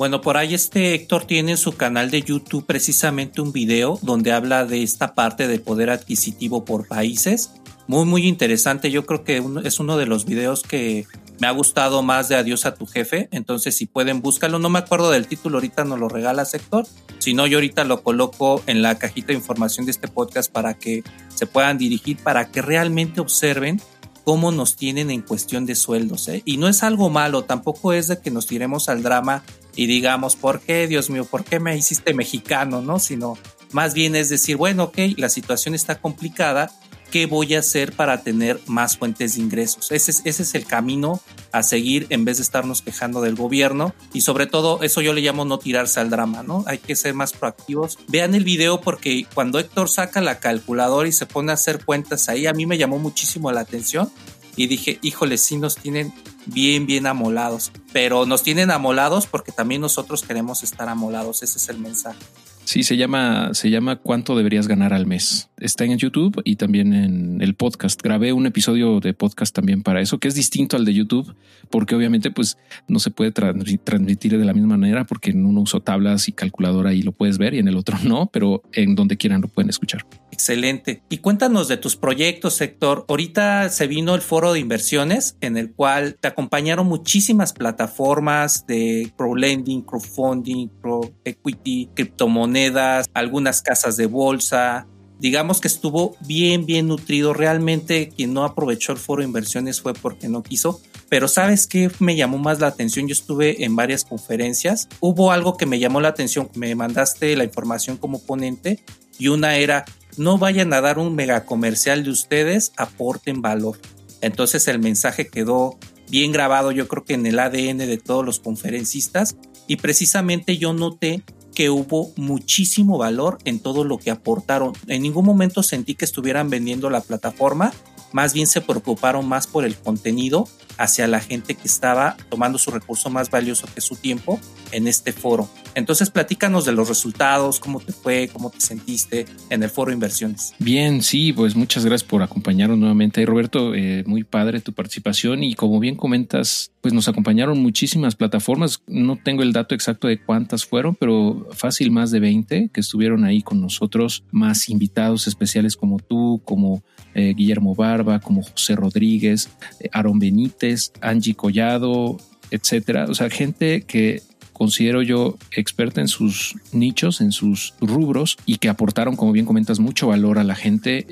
Bueno, 0.01 0.19
por 0.19 0.35
ahí 0.35 0.55
este 0.55 0.95
Héctor 0.95 1.25
tiene 1.25 1.51
en 1.51 1.57
su 1.57 1.73
canal 1.73 2.09
de 2.09 2.23
YouTube 2.23 2.65
precisamente 2.65 3.39
un 3.39 3.51
video 3.51 3.99
donde 4.01 4.31
habla 4.31 4.65
de 4.65 4.81
esta 4.81 5.13
parte 5.13 5.47
de 5.47 5.59
poder 5.59 5.91
adquisitivo 5.91 6.65
por 6.65 6.87
países. 6.87 7.51
Muy, 7.85 8.05
muy 8.05 8.27
interesante. 8.27 8.89
Yo 8.89 9.05
creo 9.05 9.23
que 9.23 9.43
es 9.63 9.79
uno 9.79 9.97
de 9.97 10.07
los 10.07 10.25
videos 10.25 10.63
que 10.63 11.05
me 11.39 11.45
ha 11.45 11.51
gustado 11.51 12.01
más 12.01 12.29
de 12.29 12.35
Adiós 12.35 12.65
a 12.65 12.73
tu 12.73 12.87
jefe. 12.87 13.29
Entonces, 13.31 13.77
si 13.77 13.85
pueden, 13.85 14.23
búscalo. 14.23 14.57
No 14.57 14.71
me 14.71 14.79
acuerdo 14.79 15.11
del 15.11 15.27
título, 15.27 15.57
ahorita 15.57 15.83
nos 15.83 15.99
lo 15.99 16.09
regala 16.09 16.47
Héctor. 16.51 16.87
Si 17.19 17.35
no, 17.35 17.45
yo 17.45 17.59
ahorita 17.59 17.83
lo 17.83 18.01
coloco 18.01 18.63
en 18.65 18.81
la 18.81 18.97
cajita 18.97 19.27
de 19.27 19.33
información 19.35 19.85
de 19.85 19.91
este 19.91 20.07
podcast 20.07 20.51
para 20.51 20.73
que 20.73 21.03
se 21.27 21.45
puedan 21.45 21.77
dirigir, 21.77 22.17
para 22.17 22.49
que 22.49 22.63
realmente 22.63 23.21
observen 23.21 23.79
cómo 24.23 24.51
nos 24.51 24.75
tienen 24.75 25.11
en 25.11 25.21
cuestión 25.21 25.65
de 25.65 25.75
sueldos. 25.75 26.27
¿eh? 26.27 26.41
Y 26.45 26.57
no 26.57 26.67
es 26.67 26.83
algo 26.83 27.09
malo, 27.09 27.43
tampoco 27.43 27.93
es 27.93 28.07
de 28.07 28.19
que 28.19 28.31
nos 28.31 28.47
tiremos 28.47 28.89
al 28.89 29.03
drama 29.03 29.43
y 29.75 29.87
digamos, 29.87 30.35
¿por 30.35 30.59
qué, 30.61 30.87
Dios 30.87 31.09
mío, 31.09 31.25
por 31.25 31.43
qué 31.43 31.59
me 31.59 31.75
hiciste 31.75 32.13
mexicano? 32.13 32.81
¿No? 32.81 32.99
Sino 32.99 33.37
más 33.71 33.93
bien 33.93 34.15
es 34.15 34.29
decir, 34.29 34.57
bueno, 34.57 34.85
ok, 34.85 34.97
la 35.17 35.29
situación 35.29 35.75
está 35.75 35.99
complicada, 35.99 36.71
¿qué 37.09 37.25
voy 37.25 37.55
a 37.55 37.59
hacer 37.59 37.93
para 37.93 38.21
tener 38.21 38.59
más 38.67 38.97
fuentes 38.97 39.35
de 39.35 39.41
ingresos? 39.41 39.91
Ese 39.91 40.11
es, 40.11 40.21
ese 40.25 40.43
es 40.43 40.55
el 40.55 40.65
camino 40.65 41.21
a 41.51 41.63
seguir 41.63 42.07
en 42.09 42.25
vez 42.25 42.37
de 42.37 42.43
estarnos 42.43 42.81
quejando 42.81 43.21
del 43.21 43.35
gobierno 43.35 43.93
y 44.13 44.21
sobre 44.21 44.45
todo 44.45 44.81
eso 44.81 45.01
yo 45.01 45.13
le 45.13 45.21
llamo 45.21 45.45
no 45.45 45.59
tirarse 45.59 45.99
al 45.99 46.09
drama, 46.09 46.43
¿no? 46.43 46.63
Hay 46.67 46.79
que 46.79 46.95
ser 46.95 47.13
más 47.13 47.33
proactivos. 47.33 47.99
Vean 48.07 48.33
el 48.33 48.43
video 48.43 48.81
porque 48.81 49.25
cuando 49.33 49.59
Héctor 49.59 49.89
saca 49.89 50.21
la 50.21 50.39
calculadora 50.39 51.07
y 51.07 51.11
se 51.11 51.25
pone 51.25 51.51
a 51.51 51.55
hacer 51.55 51.85
cuentas 51.85 52.29
ahí, 52.29 52.47
a 52.47 52.53
mí 52.53 52.65
me 52.65 52.77
llamó 52.77 52.97
muchísimo 52.97 53.51
la 53.51 53.61
atención 53.61 54.11
y 54.55 54.67
dije, 54.67 54.99
híjole, 55.01 55.37
sí 55.37 55.57
nos 55.57 55.75
tienen 55.75 56.13
bien, 56.45 56.85
bien 56.85 57.07
amolados, 57.07 57.71
pero 57.93 58.25
nos 58.25 58.43
tienen 58.43 58.71
amolados 58.71 59.27
porque 59.27 59.51
también 59.51 59.81
nosotros 59.81 60.23
queremos 60.23 60.63
estar 60.63 60.89
amolados, 60.89 61.43
ese 61.43 61.57
es 61.57 61.69
el 61.69 61.79
mensaje. 61.79 62.19
Sí, 62.63 62.83
se 62.83 62.95
llama, 62.95 63.53
se 63.53 63.69
llama 63.69 63.97
¿Cuánto 63.97 64.35
deberías 64.35 64.67
ganar 64.67 64.93
al 64.93 65.07
mes? 65.07 65.49
Está 65.59 65.83
en 65.83 65.97
YouTube 65.97 66.41
y 66.45 66.55
también 66.55 66.93
en 66.93 67.41
el 67.41 67.55
podcast. 67.55 68.01
Grabé 68.01 68.33
un 68.33 68.45
episodio 68.45 68.99
de 68.99 69.13
podcast 69.13 69.53
también 69.53 69.81
para 69.81 69.99
eso, 69.99 70.19
que 70.19 70.27
es 70.27 70.35
distinto 70.35 70.77
al 70.77 70.85
de 70.85 70.93
YouTube, 70.93 71.35
porque 71.69 71.95
obviamente 71.95 72.31
pues 72.31 72.57
no 72.87 72.99
se 72.99 73.09
puede 73.09 73.31
transmitir 73.31 74.37
de 74.37 74.45
la 74.45 74.53
misma 74.53 74.77
manera 74.77 75.05
porque 75.05 75.31
en 75.31 75.45
uno 75.45 75.61
uso 75.61 75.81
tablas 75.81 76.27
y 76.27 76.33
calculadora 76.33 76.93
y 76.93 77.01
lo 77.01 77.11
puedes 77.11 77.37
ver 77.37 77.55
y 77.55 77.59
en 77.59 77.67
el 77.67 77.75
otro 77.75 77.97
no, 78.03 78.29
pero 78.31 78.61
en 78.73 78.95
donde 78.95 79.17
quieran 79.17 79.41
lo 79.41 79.47
pueden 79.47 79.69
escuchar. 79.69 80.05
Excelente. 80.41 81.03
Y 81.07 81.19
cuéntanos 81.19 81.67
de 81.67 81.77
tus 81.77 81.95
proyectos, 81.95 82.55
sector. 82.55 83.05
Ahorita 83.07 83.69
se 83.69 83.85
vino 83.85 84.15
el 84.15 84.21
foro 84.21 84.53
de 84.53 84.59
inversiones 84.59 85.37
en 85.39 85.55
el 85.55 85.71
cual 85.71 86.17
te 86.19 86.29
acompañaron 86.29 86.87
muchísimas 86.87 87.53
plataformas 87.53 88.65
de 88.65 89.13
pro-lending, 89.15 89.83
crowdfunding, 89.83 90.67
pro-equity, 90.81 91.91
criptomonedas, 91.93 93.07
algunas 93.13 93.61
casas 93.61 93.97
de 93.97 94.07
bolsa. 94.07 94.87
Digamos 95.19 95.61
que 95.61 95.67
estuvo 95.67 96.15
bien, 96.21 96.65
bien 96.65 96.87
nutrido. 96.87 97.35
Realmente 97.35 98.09
quien 98.09 98.33
no 98.33 98.43
aprovechó 98.43 98.93
el 98.93 98.97
foro 98.97 99.21
de 99.21 99.27
inversiones 99.27 99.79
fue 99.79 99.93
porque 99.93 100.27
no 100.27 100.41
quiso. 100.41 100.81
Pero 101.07 101.27
¿sabes 101.27 101.67
qué 101.67 101.91
me 101.99 102.15
llamó 102.15 102.39
más 102.39 102.59
la 102.59 102.65
atención? 102.65 103.07
Yo 103.07 103.13
estuve 103.13 103.63
en 103.63 103.75
varias 103.75 104.05
conferencias. 104.05 104.89
Hubo 105.01 105.31
algo 105.31 105.55
que 105.55 105.67
me 105.67 105.77
llamó 105.77 106.01
la 106.01 106.07
atención. 106.07 106.49
Me 106.55 106.73
mandaste 106.73 107.35
la 107.35 107.43
información 107.43 107.97
como 107.97 108.23
ponente 108.23 108.79
y 109.19 109.27
una 109.27 109.57
era 109.57 109.85
no 110.17 110.37
vayan 110.37 110.73
a 110.73 110.81
dar 110.81 110.99
un 110.99 111.15
mega 111.15 111.45
comercial 111.45 112.03
de 112.03 112.11
ustedes, 112.11 112.73
aporten 112.77 113.41
valor. 113.41 113.79
Entonces 114.21 114.67
el 114.67 114.79
mensaje 114.79 115.27
quedó 115.27 115.77
bien 116.09 116.31
grabado, 116.31 116.71
yo 116.71 116.87
creo 116.87 117.03
que 117.05 117.13
en 117.13 117.25
el 117.25 117.39
ADN 117.39 117.77
de 117.77 117.97
todos 117.97 118.25
los 118.25 118.39
conferencistas 118.39 119.35
y 119.67 119.77
precisamente 119.77 120.57
yo 120.57 120.73
noté 120.73 121.23
que 121.55 121.69
hubo 121.69 122.11
muchísimo 122.15 122.97
valor 122.97 123.37
en 123.45 123.59
todo 123.59 123.83
lo 123.83 123.97
que 123.97 124.11
aportaron. 124.11 124.73
En 124.87 125.01
ningún 125.01 125.25
momento 125.25 125.63
sentí 125.63 125.95
que 125.95 126.05
estuvieran 126.05 126.49
vendiendo 126.49 126.89
la 126.89 127.01
plataforma, 127.01 127.73
más 128.13 128.33
bien 128.33 128.47
se 128.47 128.61
preocuparon 128.61 129.27
más 129.27 129.47
por 129.47 129.65
el 129.65 129.75
contenido 129.75 130.47
hacia 130.77 131.07
la 131.07 131.19
gente 131.19 131.55
que 131.55 131.67
estaba 131.67 132.17
tomando 132.29 132.57
su 132.57 132.71
recurso 132.71 133.09
más 133.09 133.29
valioso 133.29 133.67
que 133.73 133.81
su 133.81 133.95
tiempo 133.95 134.39
en 134.71 134.87
este 134.87 135.11
foro. 135.13 135.49
Entonces, 135.75 136.09
platícanos 136.09 136.65
de 136.65 136.73
los 136.73 136.87
resultados, 136.87 137.59
cómo 137.59 137.79
te 137.79 137.93
fue, 137.93 138.29
cómo 138.31 138.49
te 138.49 138.59
sentiste 138.59 139.25
en 139.49 139.63
el 139.63 139.69
foro 139.69 139.91
Inversiones. 139.91 140.53
Bien, 140.59 141.01
sí, 141.01 141.33
pues 141.33 141.55
muchas 141.55 141.85
gracias 141.85 142.07
por 142.07 142.23
acompañarnos 142.23 142.77
nuevamente. 142.77 143.25
Roberto, 143.25 143.73
eh, 143.73 144.03
muy 144.05 144.23
padre 144.23 144.61
tu 144.61 144.73
participación 144.73 145.43
y 145.43 145.55
como 145.55 145.79
bien 145.79 145.95
comentas, 145.95 146.71
pues 146.81 146.93
nos 146.93 147.07
acompañaron 147.07 147.61
muchísimas 147.61 148.15
plataformas. 148.15 148.81
No 148.87 149.17
tengo 149.17 149.43
el 149.43 149.53
dato 149.53 149.75
exacto 149.75 150.07
de 150.07 150.21
cuántas 150.21 150.65
fueron, 150.65 150.95
pero 150.95 151.47
fácil 151.51 151.91
más 151.91 152.11
de 152.11 152.19
20 152.19 152.69
que 152.73 152.79
estuvieron 152.79 153.23
ahí 153.23 153.41
con 153.41 153.61
nosotros, 153.61 154.23
más 154.31 154.69
invitados 154.69 155.27
especiales 155.27 155.75
como 155.75 155.99
tú, 155.99 156.41
como 156.45 156.83
eh, 157.13 157.33
Guillermo 157.35 157.75
Barba, 157.75 158.19
como 158.19 158.41
José 158.41 158.75
Rodríguez, 158.75 159.49
eh, 159.79 159.89
Aaron 159.91 160.19
Benítez, 160.19 160.60
Angie 161.01 161.35
Collado, 161.35 162.17
etcétera. 162.51 163.05
O 163.09 163.13
sea, 163.13 163.29
gente 163.29 163.81
que 163.81 164.21
considero 164.53 165.01
yo 165.01 165.37
experta 165.55 166.01
en 166.01 166.07
sus 166.07 166.55
nichos, 166.71 167.19
en 167.21 167.31
sus 167.31 167.73
rubros 167.81 168.37
y 168.45 168.57
que 168.57 168.69
aportaron, 168.69 169.15
como 169.15 169.31
bien 169.31 169.45
comentas, 169.45 169.79
mucho 169.79 170.07
valor 170.07 170.37
a 170.37 170.43
la 170.43 170.55
gente. 170.55 171.07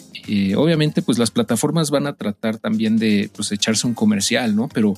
Obviamente, 0.56 1.02
pues 1.02 1.18
las 1.18 1.32
plataformas 1.32 1.90
van 1.90 2.06
a 2.06 2.14
tratar 2.14 2.58
también 2.58 2.98
de 2.98 3.32
pues, 3.36 3.52
echarse 3.52 3.88
un 3.88 3.96
comercial, 3.96 4.56
¿no? 4.56 4.70
Pero 4.70 4.94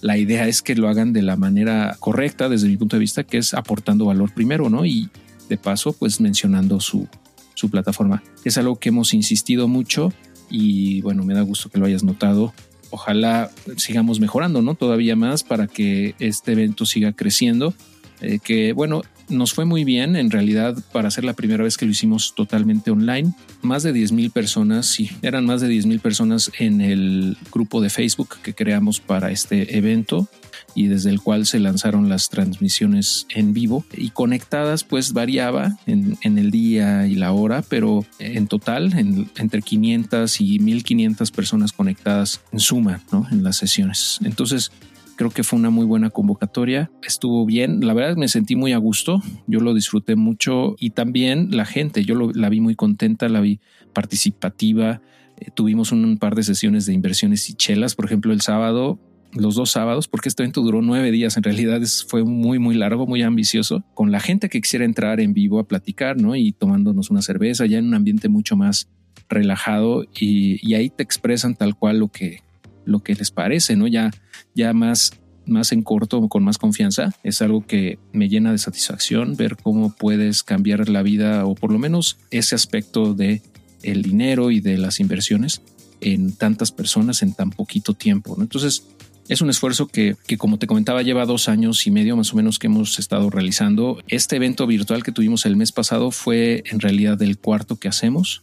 la 0.00 0.16
idea 0.16 0.46
es 0.46 0.62
que 0.62 0.76
lo 0.76 0.88
hagan 0.88 1.12
de 1.12 1.22
la 1.22 1.36
manera 1.36 1.96
correcta 1.98 2.48
desde 2.48 2.68
mi 2.68 2.76
punto 2.76 2.94
de 2.94 3.00
vista, 3.00 3.24
que 3.24 3.38
es 3.38 3.52
aportando 3.52 4.04
valor 4.04 4.32
primero, 4.32 4.70
¿no? 4.70 4.86
Y 4.86 5.08
de 5.48 5.56
paso, 5.56 5.92
pues 5.92 6.20
mencionando 6.20 6.78
su, 6.80 7.08
su 7.54 7.68
plataforma. 7.68 8.22
Es 8.44 8.58
algo 8.58 8.76
que 8.76 8.90
hemos 8.90 9.12
insistido 9.12 9.66
mucho 9.66 10.12
y 10.48 11.00
bueno, 11.02 11.24
me 11.24 11.34
da 11.34 11.42
gusto 11.42 11.68
que 11.68 11.78
lo 11.78 11.86
hayas 11.86 12.04
notado. 12.04 12.54
Ojalá 12.90 13.50
sigamos 13.76 14.20
mejorando, 14.20 14.62
¿no? 14.62 14.74
Todavía 14.74 15.16
más 15.16 15.44
para 15.44 15.66
que 15.66 16.14
este 16.18 16.52
evento 16.52 16.86
siga 16.86 17.12
creciendo. 17.12 17.74
Eh, 18.20 18.40
que 18.42 18.72
bueno, 18.72 19.02
nos 19.28 19.52
fue 19.52 19.64
muy 19.64 19.84
bien 19.84 20.16
en 20.16 20.30
realidad 20.30 20.76
para 20.92 21.10
ser 21.10 21.24
la 21.24 21.34
primera 21.34 21.62
vez 21.62 21.76
que 21.76 21.84
lo 21.84 21.92
hicimos 21.92 22.34
totalmente 22.34 22.90
online. 22.90 23.32
Más 23.62 23.82
de 23.82 23.92
10 23.92 24.12
mil 24.12 24.30
personas, 24.30 24.86
sí, 24.86 25.10
eran 25.22 25.46
más 25.46 25.60
de 25.60 25.68
10 25.68 25.86
mil 25.86 26.00
personas 26.00 26.50
en 26.58 26.80
el 26.80 27.36
grupo 27.52 27.80
de 27.80 27.90
Facebook 27.90 28.36
que 28.42 28.54
creamos 28.54 29.00
para 29.00 29.30
este 29.30 29.76
evento 29.76 30.28
y 30.74 30.86
desde 30.86 31.10
el 31.10 31.20
cual 31.20 31.46
se 31.46 31.58
lanzaron 31.58 32.08
las 32.08 32.28
transmisiones 32.28 33.26
en 33.30 33.52
vivo. 33.52 33.84
Y 33.92 34.10
conectadas 34.10 34.84
pues 34.84 35.12
variaba 35.12 35.76
en, 35.86 36.18
el 36.22 36.50
día 36.50 37.06
y 37.06 37.14
la 37.14 37.32
hora, 37.32 37.62
pero 37.68 38.04
en 38.18 38.46
total 38.46 38.92
entre 38.96 39.62
500 39.62 40.40
y 40.40 40.58
1500 40.58 41.30
personas 41.30 41.72
conectadas 41.72 42.40
en 42.52 42.60
suma, 42.60 43.02
¿no? 43.12 43.26
En 43.30 43.42
las 43.42 43.56
sesiones. 43.56 44.18
Entonces, 44.22 44.70
creo 45.16 45.30
que 45.30 45.42
fue 45.42 45.58
una 45.58 45.70
muy 45.70 45.84
buena 45.84 46.10
convocatoria, 46.10 46.90
estuvo 47.02 47.44
bien, 47.44 47.84
la 47.84 47.92
verdad 47.92 48.16
me 48.16 48.28
sentí 48.28 48.54
muy 48.54 48.72
a 48.72 48.78
gusto, 48.78 49.20
yo 49.48 49.58
lo 49.58 49.74
disfruté 49.74 50.14
mucho 50.14 50.76
y 50.78 50.90
también 50.90 51.56
la 51.56 51.64
gente, 51.64 52.04
yo 52.04 52.14
la 52.14 52.48
vi 52.48 52.60
muy 52.60 52.76
contenta, 52.76 53.28
la 53.28 53.40
vi 53.40 53.58
participativa, 53.92 55.00
Eh, 55.40 55.50
tuvimos 55.54 55.92
un 55.92 56.18
par 56.18 56.34
de 56.34 56.42
sesiones 56.42 56.86
de 56.86 56.94
inversiones 56.94 57.48
y 57.48 57.54
chelas, 57.54 57.94
por 57.94 58.04
ejemplo, 58.04 58.32
el 58.32 58.40
sábado 58.40 58.98
los 59.32 59.54
dos 59.54 59.70
sábados, 59.70 60.08
porque 60.08 60.28
este 60.28 60.42
evento 60.42 60.62
duró 60.62 60.82
nueve 60.82 61.10
días. 61.10 61.36
En 61.36 61.42
realidad 61.42 61.80
fue 62.06 62.24
muy, 62.24 62.58
muy 62.58 62.74
largo, 62.74 63.06
muy 63.06 63.22
ambicioso, 63.22 63.84
con 63.94 64.10
la 64.10 64.20
gente 64.20 64.48
que 64.48 64.60
quisiera 64.60 64.84
entrar 64.84 65.20
en 65.20 65.34
vivo 65.34 65.58
a 65.58 65.66
platicar, 65.66 66.16
¿no? 66.20 66.34
Y 66.34 66.52
tomándonos 66.52 67.10
una 67.10 67.22
cerveza, 67.22 67.66
ya 67.66 67.78
en 67.78 67.86
un 67.86 67.94
ambiente 67.94 68.28
mucho 68.28 68.56
más 68.56 68.88
relajado 69.28 70.04
y, 70.18 70.74
ahí 70.74 70.90
te 70.90 71.02
expresan 71.02 71.54
tal 71.54 71.76
cual 71.76 71.98
lo 71.98 72.08
que, 72.08 72.42
lo 72.84 73.00
que 73.00 73.14
les 73.14 73.30
parece, 73.30 73.76
¿no? 73.76 73.86
Ya, 73.86 74.10
ya 74.54 74.72
más, 74.72 75.12
más 75.46 75.72
en 75.72 75.82
corto, 75.82 76.26
con 76.28 76.44
más 76.44 76.56
confianza. 76.56 77.14
Es 77.22 77.42
algo 77.42 77.66
que 77.66 77.98
me 78.12 78.28
llena 78.28 78.52
de 78.52 78.58
satisfacción 78.58 79.36
ver 79.36 79.56
cómo 79.56 79.94
puedes 79.94 80.42
cambiar 80.42 80.88
la 80.88 81.02
vida 81.02 81.44
o 81.44 81.54
por 81.54 81.72
lo 81.72 81.78
menos 81.78 82.18
ese 82.30 82.54
aspecto 82.54 83.14
de 83.14 83.42
el 83.82 84.02
dinero 84.02 84.50
y 84.50 84.60
de 84.60 84.78
las 84.78 85.00
inversiones 85.00 85.62
en 86.00 86.32
tantas 86.32 86.72
personas 86.72 87.22
en 87.22 87.34
tan 87.34 87.50
poquito 87.50 87.94
tiempo. 87.94 88.34
¿no? 88.36 88.42
Entonces, 88.42 88.84
es 89.28 89.42
un 89.42 89.50
esfuerzo 89.50 89.86
que, 89.86 90.16
como 90.38 90.58
te 90.58 90.66
comentaba, 90.66 91.02
lleva 91.02 91.26
dos 91.26 91.48
años 91.48 91.86
y 91.86 91.90
medio 91.90 92.16
más 92.16 92.32
o 92.32 92.36
menos 92.36 92.58
que 92.58 92.66
hemos 92.66 92.98
estado 92.98 93.28
realizando. 93.28 93.98
Este 94.08 94.36
evento 94.36 94.66
virtual 94.66 95.02
que 95.02 95.12
tuvimos 95.12 95.44
el 95.44 95.56
mes 95.56 95.70
pasado 95.70 96.10
fue 96.10 96.62
en 96.66 96.80
realidad 96.80 97.20
el 97.20 97.38
cuarto 97.38 97.76
que 97.76 97.88
hacemos. 97.88 98.40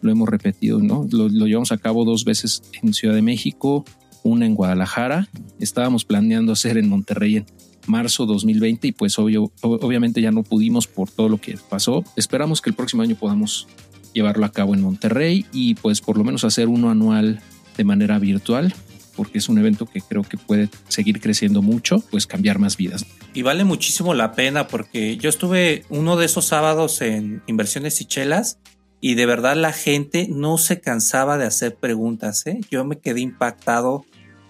Lo 0.00 0.10
hemos 0.10 0.28
repetido, 0.28 0.80
¿no? 0.80 1.06
Lo, 1.10 1.28
llevamos 1.28 1.70
a 1.70 1.78
cabo 1.78 2.04
dos 2.04 2.24
veces 2.24 2.62
en 2.82 2.92
Ciudad 2.92 3.14
de 3.14 3.22
México, 3.22 3.84
una 4.24 4.46
en 4.46 4.54
Guadalajara. 4.54 5.28
Estábamos 5.60 6.04
planeando 6.04 6.52
hacer 6.52 6.76
en 6.76 6.88
Monterrey 6.88 7.36
en 7.36 7.46
marzo 7.86 8.26
2020 8.26 8.88
y 8.88 8.92
pues 8.92 9.18
obvio, 9.20 9.52
obviamente 9.62 10.20
ya 10.20 10.32
no 10.32 10.42
pudimos 10.42 10.88
por 10.88 11.08
todo 11.08 11.28
lo 11.28 11.40
que 11.40 11.56
pasó. 11.70 12.02
Esperamos 12.16 12.60
que 12.60 12.70
el 12.70 12.76
próximo 12.76 13.02
año 13.02 13.14
podamos 13.14 13.68
llevarlo 14.12 14.44
a 14.44 14.50
cabo 14.50 14.74
en 14.74 14.80
Monterrey 14.80 15.46
y 15.52 15.74
pues 15.76 16.00
por 16.00 16.18
lo 16.18 16.24
menos 16.24 16.42
hacer 16.42 16.66
uno 16.66 16.90
anual 16.90 17.40
de 17.76 17.84
manera 17.84 18.18
virtual 18.18 18.74
porque 19.16 19.38
es 19.38 19.48
un 19.48 19.58
evento 19.58 19.86
que 19.86 20.00
creo 20.00 20.22
que 20.22 20.36
puede 20.36 20.68
seguir 20.88 21.20
creciendo 21.20 21.62
mucho, 21.62 22.00
pues 22.10 22.26
cambiar 22.26 22.58
más 22.58 22.76
vidas. 22.76 23.06
Y 23.34 23.42
vale 23.42 23.64
muchísimo 23.64 24.14
la 24.14 24.32
pena 24.32 24.68
porque 24.68 25.16
yo 25.16 25.28
estuve 25.28 25.84
uno 25.88 26.16
de 26.16 26.26
esos 26.26 26.44
sábados 26.44 27.00
en 27.00 27.42
Inversiones 27.46 28.00
y 28.00 28.04
Chelas 28.04 28.58
y 29.00 29.14
de 29.14 29.26
verdad 29.26 29.56
la 29.56 29.72
gente 29.72 30.28
no 30.30 30.58
se 30.58 30.80
cansaba 30.80 31.38
de 31.38 31.46
hacer 31.46 31.76
preguntas. 31.76 32.46
¿eh? 32.46 32.60
Yo 32.70 32.84
me 32.84 32.98
quedé 32.98 33.20
impactado 33.20 34.04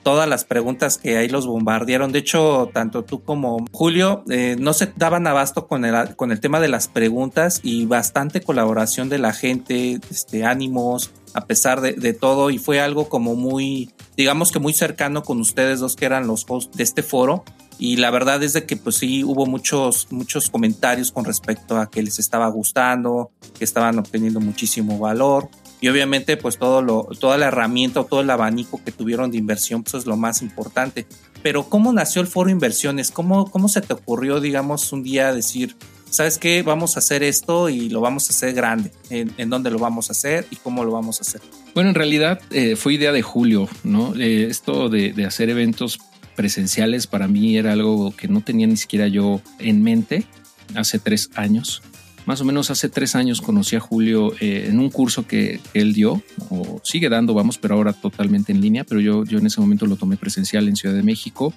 todas 0.06 0.28
las 0.28 0.44
preguntas 0.44 0.98
que 0.98 1.16
ahí 1.16 1.28
los 1.28 1.48
bombardearon. 1.48 2.12
De 2.12 2.20
hecho, 2.20 2.70
tanto 2.72 3.02
tú 3.02 3.24
como 3.24 3.64
Julio 3.72 4.22
eh, 4.30 4.54
no 4.56 4.72
se 4.72 4.92
daban 4.94 5.26
abasto 5.26 5.66
con 5.66 5.84
el, 5.84 6.14
con 6.14 6.30
el 6.30 6.38
tema 6.38 6.60
de 6.60 6.68
las 6.68 6.86
preguntas 6.86 7.58
y 7.64 7.86
bastante 7.86 8.40
colaboración 8.40 9.08
de 9.08 9.18
la 9.18 9.32
gente, 9.32 9.98
este, 10.08 10.44
ánimos, 10.44 11.10
a 11.34 11.46
pesar 11.46 11.80
de, 11.80 11.94
de, 11.94 12.12
todo. 12.12 12.50
Y 12.50 12.58
fue 12.58 12.78
algo 12.78 13.08
como 13.08 13.34
muy, 13.34 13.90
digamos 14.16 14.52
que 14.52 14.58
muy 14.58 14.72
cercano 14.72 15.22
con 15.22 15.40
ustedes 15.40 15.80
dos 15.80 15.96
que 15.96 16.06
eran 16.06 16.26
los 16.26 16.44
hosts 16.48 16.76
de 16.76 16.82
este 16.82 17.02
foro. 17.02 17.44
Y 17.78 17.96
la 17.96 18.10
verdad 18.10 18.42
es 18.42 18.54
de 18.54 18.64
que 18.64 18.76
pues 18.76 18.96
sí 18.96 19.22
hubo 19.22 19.44
muchos, 19.44 20.08
muchos 20.10 20.48
comentarios 20.48 21.12
con 21.12 21.26
respecto 21.26 21.76
a 21.76 21.90
que 21.90 22.02
les 22.02 22.18
estaba 22.18 22.48
gustando, 22.48 23.30
que 23.58 23.64
estaban 23.64 23.98
obteniendo 23.98 24.40
muchísimo 24.40 24.98
valor 24.98 25.50
y 25.80 25.88
obviamente 25.88 26.36
pues 26.36 26.58
todo 26.58 26.80
lo, 26.80 27.04
toda 27.20 27.36
la 27.36 27.46
herramienta 27.46 28.00
o 28.00 28.06
todo 28.06 28.22
el 28.22 28.30
abanico 28.30 28.80
que 28.82 28.92
tuvieron 28.92 29.30
de 29.30 29.36
inversión 29.36 29.82
pues 29.82 29.94
es 29.94 30.06
lo 30.06 30.16
más 30.16 30.42
importante. 30.42 31.06
Pero 31.42 31.68
¿cómo 31.68 31.92
nació 31.92 32.22
el 32.22 32.28
foro 32.28 32.50
inversiones? 32.50 33.10
¿Cómo, 33.10 33.50
cómo 33.50 33.68
se 33.68 33.82
te 33.82 33.92
ocurrió, 33.92 34.40
digamos, 34.40 34.92
un 34.92 35.02
día 35.02 35.32
decir, 35.32 35.76
¿sabes 36.16 36.38
qué? 36.38 36.62
Vamos 36.62 36.96
a 36.96 37.00
hacer 37.00 37.22
esto 37.22 37.68
y 37.68 37.90
lo 37.90 38.00
vamos 38.00 38.30
a 38.30 38.32
hacer 38.32 38.54
grande. 38.54 38.90
¿En, 39.10 39.50
dónde 39.50 39.70
lo 39.70 39.78
vamos 39.78 40.08
a 40.08 40.12
hacer 40.12 40.46
y 40.50 40.56
cómo 40.56 40.82
lo 40.82 40.92
vamos 40.92 41.18
a 41.18 41.22
hacer? 41.22 41.42
Bueno, 41.74 41.90
en 41.90 41.94
realidad 41.94 42.40
eh, 42.50 42.74
fue 42.74 42.94
idea 42.94 43.12
de 43.12 43.20
Julio, 43.20 43.68
¿no? 43.84 44.14
Eh, 44.16 44.46
esto 44.48 44.88
de, 44.88 45.12
hacer 45.26 45.50
eventos 45.50 45.98
presenciales 46.34 47.06
para 47.06 47.28
mí 47.28 47.58
era 47.58 47.72
algo 47.72 48.14
que 48.16 48.28
no 48.28 48.40
tenía 48.40 48.66
ni 48.66 48.76
siquiera 48.76 49.08
yo 49.08 49.40
en 49.58 49.82
mente 49.82 50.26
hace 50.74 50.98
tres 50.98 51.30
años 51.34 51.82
más 52.26 52.40
o 52.40 52.44
menos 52.44 52.70
hace 52.70 52.88
tres 52.88 53.14
años 53.14 53.40
conocí 53.40 53.76
a 53.76 53.80
Julio 53.80 54.32
eh, 54.40 54.66
en 54.68 54.80
un 54.80 54.90
curso 54.90 55.28
que, 55.28 55.60
él 55.74 55.92
dio, 55.92 56.20
o 56.50 56.80
sigue 56.82 57.08
dando, 57.08 57.34
vamos, 57.34 57.56
pero 57.56 57.76
ahora 57.76 57.92
totalmente 57.92 58.50
en 58.50 58.60
línea, 58.60 58.82
pero 58.82 59.00
yo, 59.00 59.24
yo 59.24 59.38
en 59.38 59.46
ese 59.46 59.60
momento 59.60 59.86
lo 59.86 59.94
tomé 59.94 60.16
presencial 60.16 60.66
en 60.66 60.74
Ciudad 60.74 60.94
de 60.96 61.04
México 61.04 61.54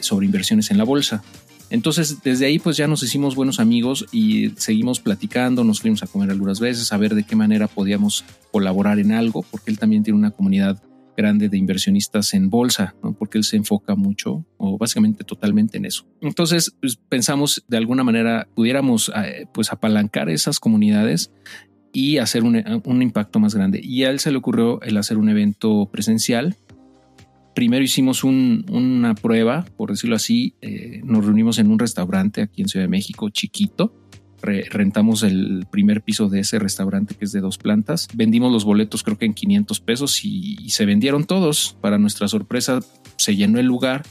sobre 0.00 0.26
inversiones 0.26 0.70
en 0.70 0.78
la 0.78 0.84
bolsa. 0.84 1.24
Entonces, 1.72 2.22
desde 2.22 2.44
ahí 2.44 2.58
pues 2.58 2.76
ya 2.76 2.86
nos 2.86 3.02
hicimos 3.02 3.34
buenos 3.34 3.58
amigos 3.58 4.06
y 4.12 4.50
seguimos 4.56 5.00
platicando, 5.00 5.64
nos 5.64 5.80
fuimos 5.80 6.02
a 6.02 6.06
comer 6.06 6.30
algunas 6.30 6.60
veces, 6.60 6.92
a 6.92 6.98
ver 6.98 7.14
de 7.14 7.24
qué 7.24 7.34
manera 7.34 7.66
podíamos 7.66 8.26
colaborar 8.50 8.98
en 8.98 9.10
algo, 9.10 9.42
porque 9.50 9.70
él 9.70 9.78
también 9.78 10.02
tiene 10.02 10.18
una 10.18 10.32
comunidad 10.32 10.82
grande 11.16 11.48
de 11.48 11.56
inversionistas 11.56 12.34
en 12.34 12.50
bolsa, 12.50 12.94
porque 13.18 13.38
él 13.38 13.44
se 13.44 13.56
enfoca 13.56 13.94
mucho 13.94 14.44
o 14.58 14.76
básicamente 14.76 15.24
totalmente 15.24 15.78
en 15.78 15.86
eso. 15.86 16.04
Entonces 16.20 16.74
pues, 16.78 16.96
pensamos 17.08 17.64
de 17.66 17.78
alguna 17.78 18.04
manera 18.04 18.46
pudiéramos 18.54 19.10
eh, 19.16 19.46
pues 19.54 19.72
apalancar 19.72 20.28
esas 20.28 20.60
comunidades 20.60 21.32
y 21.90 22.18
hacer 22.18 22.44
un, 22.44 23.02
impacto 23.02 23.40
más 23.40 23.54
grande. 23.54 23.80
Y 23.82 24.04
a 24.04 24.10
él 24.10 24.20
se 24.20 24.30
le 24.30 24.36
ocurrió 24.36 24.80
el 24.82 24.96
hacer 24.98 25.16
un 25.16 25.30
evento 25.30 25.88
presencial. 25.90 26.56
Primero 27.54 27.84
hicimos 27.84 28.24
una 28.24 29.14
prueba, 29.14 29.64
por 29.76 29.90
decirlo 29.90 30.16
así, 30.16 30.54
eh, 30.62 31.00
nos 31.04 31.24
reunimos 31.24 31.58
en 31.58 31.70
un 31.70 31.78
restaurante 31.78 32.42
aquí 32.42 32.62
en 32.62 32.68
Ciudad 32.68 32.84
de 32.84 32.90
México, 32.90 33.28
chiquito, 33.28 33.92
rentamos 34.42 35.22
el 35.22 35.66
primer 35.70 36.02
piso 36.02 36.28
de 36.28 36.40
ese 36.40 36.58
restaurante 36.58 37.14
que 37.14 37.24
es 37.24 37.32
de 37.32 37.40
dos 37.40 37.58
plantas. 37.58 38.08
Vendimos 38.14 38.52
los 38.52 38.64
boletos 38.64 39.02
creo 39.02 39.18
que 39.18 39.26
en 39.26 39.34
500 39.34 39.80
pesos 39.80 40.24
y, 40.24 40.68
se 40.70 40.84
vendieron 40.84 41.24
todos. 41.24 41.76
Para 41.80 41.98
nuestra 41.98 42.28
sorpresa 42.28 42.80
se 43.16 43.36
llenó 43.36 43.58
el 43.58 43.66
lugar, 43.66 44.02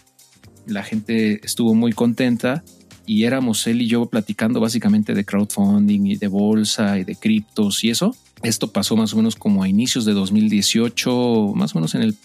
la 0.68 0.84
gente 0.84 1.46
estuvo 1.46 1.76
muy 1.76 1.92
contenta 1.92 2.64
y 3.06 3.24
éramos 3.24 3.66
él 3.68 3.82
y 3.82 3.88
yo 3.88 4.06
platicando 4.06 4.60
básicamente 4.60 5.14
de 5.14 5.26
crowdfunding 5.26 6.06
y 6.06 6.16
de 6.16 6.28
bolsa 6.28 6.98
y 7.00 7.04
de 7.04 7.16
criptos 7.16 7.84
y 7.84 7.90
eso. 7.90 8.16
Esto 8.44 8.72
pasó 8.72 8.96
más 8.96 9.14
o 9.14 9.18
menos 9.18 9.36
como 9.36 9.64
a 9.64 9.70
inicios 9.70 10.06
de 10.06 10.14
2018, 10.14 11.54
más 11.56 11.76
o 11.76 11.80
menos 11.80 11.94
en 11.96 12.04
el 12.04 12.16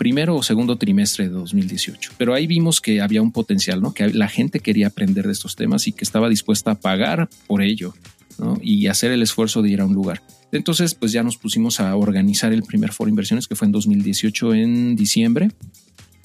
primero 0.00 0.34
o 0.34 0.42
segundo 0.42 0.76
trimestre 0.76 1.28
de 1.28 1.34
2018. 1.34 2.12
Pero 2.16 2.32
ahí 2.32 2.46
vimos 2.46 2.80
que 2.80 3.02
había 3.02 3.20
un 3.20 3.32
potencial, 3.32 3.82
¿no? 3.82 3.92
Que 3.92 4.08
la 4.08 4.28
gente 4.28 4.60
quería 4.60 4.86
aprender 4.86 5.26
de 5.26 5.32
estos 5.32 5.56
temas 5.56 5.86
y 5.88 5.92
que 5.92 6.04
estaba 6.04 6.30
dispuesta 6.30 6.70
a 6.70 6.74
pagar 6.74 7.28
por 7.46 7.60
ello, 7.60 7.92
¿no? 8.38 8.56
Y 8.62 8.86
hacer 8.86 9.10
el 9.10 9.20
esfuerzo 9.20 9.60
de 9.60 9.68
ir 9.68 9.82
a 9.82 9.84
un 9.84 9.92
lugar. 9.92 10.22
Entonces, 10.52 10.94
pues 10.94 11.12
ya 11.12 11.22
nos 11.22 11.36
pusimos 11.36 11.80
a 11.80 11.94
organizar 11.96 12.50
el 12.54 12.62
primer 12.62 12.92
foro 12.92 13.08
de 13.08 13.10
inversiones 13.10 13.46
que 13.46 13.56
fue 13.56 13.66
en 13.66 13.72
2018 13.72 14.54
en 14.54 14.96
diciembre, 14.96 15.50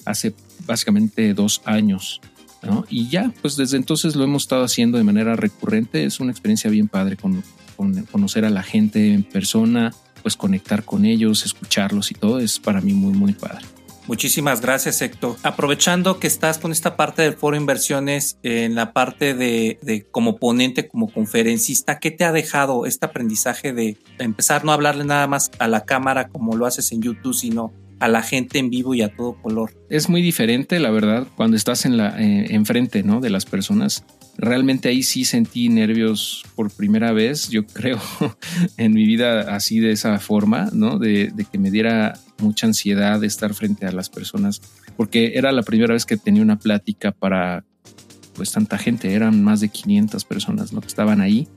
hace 0.06 0.32
básicamente 0.66 1.34
dos 1.34 1.60
años. 1.66 2.22
¿no? 2.62 2.86
Y 2.88 3.08
ya, 3.10 3.30
pues 3.42 3.56
desde 3.56 3.76
entonces 3.76 4.16
lo 4.16 4.24
hemos 4.24 4.44
estado 4.44 4.64
haciendo 4.64 4.96
de 4.96 5.04
manera 5.04 5.36
recurrente. 5.36 6.06
Es 6.06 6.18
una 6.18 6.30
experiencia 6.30 6.70
bien 6.70 6.88
padre 6.88 7.18
con, 7.18 7.42
con 7.76 8.04
conocer 8.04 8.46
a 8.46 8.50
la 8.50 8.62
gente 8.62 9.12
en 9.12 9.22
persona, 9.22 9.92
pues 10.26 10.36
conectar 10.36 10.82
con 10.82 11.04
ellos, 11.04 11.44
escucharlos 11.44 12.10
y 12.10 12.14
todo 12.14 12.40
es 12.40 12.58
para 12.58 12.80
mí 12.80 12.92
muy, 12.94 13.12
muy 13.12 13.32
padre. 13.32 13.64
Muchísimas 14.08 14.60
gracias, 14.60 15.00
Héctor. 15.00 15.36
Aprovechando 15.44 16.18
que 16.18 16.26
estás 16.26 16.58
con 16.58 16.72
esta 16.72 16.96
parte 16.96 17.22
del 17.22 17.34
foro 17.34 17.56
inversiones, 17.56 18.36
en 18.42 18.74
la 18.74 18.92
parte 18.92 19.34
de, 19.34 19.78
de, 19.82 20.04
como 20.10 20.38
ponente, 20.38 20.88
como 20.88 21.12
conferencista, 21.12 22.00
¿qué 22.00 22.10
te 22.10 22.24
ha 22.24 22.32
dejado 22.32 22.86
este 22.86 23.06
aprendizaje 23.06 23.72
de 23.72 23.98
empezar 24.18 24.64
no 24.64 24.72
hablarle 24.72 25.04
nada 25.04 25.28
más 25.28 25.52
a 25.60 25.68
la 25.68 25.84
cámara 25.84 26.26
como 26.26 26.56
lo 26.56 26.66
haces 26.66 26.90
en 26.90 27.02
YouTube, 27.02 27.32
sino 27.32 27.72
a 28.00 28.08
la 28.08 28.22
gente 28.22 28.58
en 28.58 28.70
vivo 28.70 28.94
y 28.94 29.02
a 29.02 29.14
todo 29.14 29.40
color? 29.40 29.72
Es 29.88 30.08
muy 30.08 30.22
diferente, 30.22 30.78
la 30.80 30.90
verdad, 30.90 31.26
cuando 31.36 31.56
estás 31.56 31.86
en 31.86 31.96
la 31.96 32.20
eh, 32.20 32.54
enfrente, 32.54 33.02
¿no? 33.02 33.20
De 33.20 33.30
las 33.30 33.46
personas 33.46 34.04
realmente 34.38 34.88
ahí 34.88 35.02
sí 35.02 35.24
sentí 35.24 35.68
nervios 35.68 36.44
por 36.54 36.70
primera 36.70 37.12
vez, 37.12 37.48
yo 37.48 37.66
creo, 37.72 38.00
en 38.76 38.92
mi 38.92 39.06
vida 39.06 39.54
así 39.54 39.80
de 39.80 39.92
esa 39.92 40.18
forma, 40.18 40.68
¿no? 40.72 40.98
De, 40.98 41.32
que 41.50 41.58
me 41.58 41.70
diera 41.70 42.18
mucha 42.38 42.66
ansiedad 42.66 43.20
de 43.20 43.26
estar 43.26 43.54
frente 43.54 43.86
a 43.86 43.92
las 43.92 44.10
personas, 44.10 44.60
porque 44.96 45.32
era 45.36 45.52
la 45.52 45.62
primera 45.62 45.94
vez 45.94 46.04
que 46.04 46.16
tenía 46.16 46.42
una 46.42 46.58
plática 46.58 47.12
para 47.12 47.64
pues 48.34 48.52
tanta 48.52 48.76
gente, 48.76 49.14
eran 49.14 49.42
más 49.42 49.60
de 49.60 49.70
500 49.70 50.24
personas, 50.26 50.72
¿no? 50.72 50.82
Que 50.82 50.88
estaban 50.88 51.22
ahí 51.22 51.48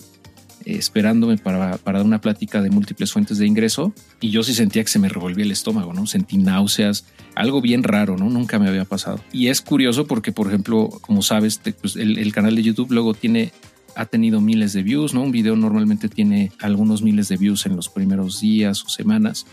esperándome 0.65 1.37
para, 1.37 1.77
para 1.77 1.99
dar 1.99 2.05
una 2.05 2.21
plática 2.21 2.61
de 2.61 2.69
múltiples 2.69 3.11
fuentes 3.11 3.37
de 3.37 3.47
ingreso 3.47 3.93
y 4.19 4.29
yo 4.29 4.43
sí 4.43 4.53
sentía 4.53 4.83
que 4.83 4.89
se 4.89 4.99
me 4.99 5.09
revolvía 5.09 5.45
el 5.45 5.51
estómago, 5.51 5.93
¿no? 5.93 6.05
Sentí 6.05 6.37
náuseas, 6.37 7.05
algo 7.35 7.61
bien 7.61 7.83
raro, 7.83 8.17
¿no? 8.17 8.29
Nunca 8.29 8.59
me 8.59 8.67
había 8.67 8.85
pasado. 8.85 9.19
Y 9.31 9.47
es 9.47 9.61
curioso 9.61 10.07
porque, 10.07 10.31
por 10.31 10.47
ejemplo, 10.47 10.89
como 11.01 11.21
sabes, 11.21 11.59
pues, 11.81 11.95
el, 11.95 12.31
canal 12.33 12.55
de 12.55 12.63
YouTube 12.63 12.91
luego 12.91 13.13
tiene 13.13 13.51
ha 13.95 14.05
tenido 14.05 14.39
miles 14.39 14.71
de 14.73 14.83
views, 14.83 15.13
¿no? 15.13 15.23
Un 15.23 15.31
video 15.31 15.55
normalmente 15.55 16.07
tiene 16.07 16.51
algunos 16.59 17.01
miles 17.01 17.27
de 17.27 17.37
views 17.37 17.65
en 17.65 17.75
los 17.75 17.89
primeros 17.89 18.39
días 18.39 18.83
o 18.83 18.89
semanas. 18.89 19.45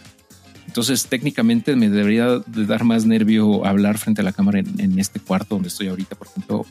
Entonces, 0.66 1.06
técnicamente 1.06 1.74
me 1.74 1.88
debería 1.88 2.38
de 2.46 2.66
dar 2.66 2.84
más 2.84 3.06
nervio 3.06 3.64
hablar 3.64 3.98
frente 3.98 4.20
a 4.20 4.24
la 4.24 4.32
cámara 4.32 4.60
en 4.60 4.98
este 4.98 5.20
cuarto 5.20 5.54
donde 5.54 5.68
estoy 5.68 5.88
ahorita, 5.88 6.16
por 6.16 6.28
ejemplo, 6.28 6.66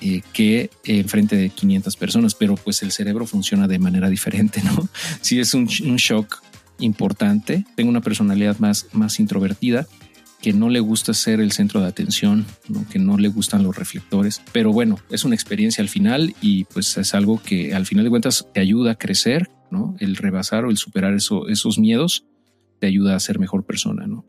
eh, 0.00 0.22
que 0.32 0.70
enfrente 0.84 1.36
de 1.36 1.48
500 1.48 1.96
personas, 1.96 2.34
pero 2.34 2.54
pues 2.56 2.82
el 2.82 2.92
cerebro 2.92 3.26
funciona 3.26 3.66
de 3.66 3.78
manera 3.78 4.10
diferente, 4.10 4.62
¿no? 4.62 4.88
Sí 5.20 5.40
es 5.40 5.54
un, 5.54 5.66
shock 5.66 6.42
importante. 6.78 7.64
Tengo 7.76 7.90
una 7.90 8.02
personalidad 8.02 8.58
más, 8.58 8.88
más 8.92 9.18
introvertida 9.20 9.86
que 10.42 10.52
no 10.52 10.68
le 10.68 10.80
gusta 10.80 11.14
ser 11.14 11.40
el 11.40 11.50
centro 11.52 11.80
de 11.80 11.86
atención, 11.86 12.44
que 12.90 12.98
no 12.98 13.16
le 13.16 13.28
gustan 13.28 13.62
los 13.62 13.74
reflectores. 13.74 14.42
Pero 14.52 14.70
bueno, 14.70 14.98
es 15.10 15.24
una 15.24 15.34
experiencia 15.34 15.82
al 15.82 15.88
final 15.88 16.34
y 16.42 16.64
pues 16.64 16.96
es 16.98 17.14
algo 17.14 17.42
que 17.42 17.74
al 17.74 17.86
final 17.86 18.04
de 18.04 18.10
cuentas 18.10 18.46
te 18.52 18.60
ayuda 18.60 18.92
a 18.92 18.94
crecer, 18.96 19.50
¿no? 19.70 19.96
El 19.98 20.14
rebasar 20.14 20.66
o 20.66 20.70
el 20.70 20.76
superar 20.76 21.14
esos 21.14 21.78
miedos 21.78 22.26
te 22.78 22.86
ayuda 22.86 23.16
a 23.16 23.20
ser 23.20 23.38
mejor 23.38 23.64
persona, 23.64 24.06
¿no? 24.06 24.24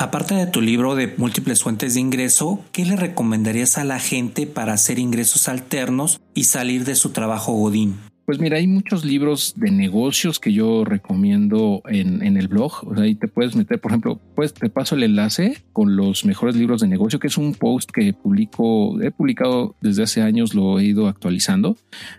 Aparte 0.00 0.34
de 0.34 0.46
tu 0.46 0.62
libro 0.62 0.94
de 0.94 1.12
múltiples 1.18 1.62
fuentes 1.62 1.92
de 1.92 2.00
ingreso, 2.00 2.64
¿qué 2.72 2.86
le 2.86 2.96
recomendarías 2.96 3.76
a 3.76 3.84
la 3.84 3.98
gente 3.98 4.46
para 4.46 4.72
hacer 4.72 4.98
ingresos 4.98 5.46
alternos 5.46 6.22
y 6.34 6.44
salir 6.44 6.86
de 6.86 6.94
su 6.94 7.10
trabajo 7.10 7.52
Godín? 7.52 7.96
Pues 8.24 8.38
mira, 8.38 8.56
hay 8.56 8.66
muchos 8.66 9.04
libros 9.04 9.52
de 9.56 9.70
negocios 9.70 10.40
que 10.40 10.54
yo 10.54 10.86
recomiendo 10.86 11.82
en, 11.84 12.22
el 12.38 12.48
blog. 12.48 12.88
O 12.88 12.94
sea, 12.94 13.04
ahí 13.04 13.14
te 13.14 13.28
puedes 13.28 13.54
meter, 13.54 13.78
por 13.78 13.90
ejemplo, 13.90 14.18
pues 14.34 14.54
te 14.54 14.70
paso 14.70 14.94
el 14.94 15.02
enlace 15.02 15.58
con 15.74 15.96
los 15.96 16.24
mejores 16.24 16.56
libros 16.56 16.80
de 16.80 16.88
negocio, 16.88 17.18
que 17.18 17.26
es 17.26 17.36
un 17.36 17.54
post 17.54 17.90
que 17.90 18.14
publico, 18.14 18.98
he 19.02 19.10
publicado 19.10 19.76
desde 19.82 20.04
hace 20.04 20.22
años, 20.22 20.54
lo 20.54 20.78
he 20.78 20.84
ido 20.84 21.08
actualizando 21.08 21.76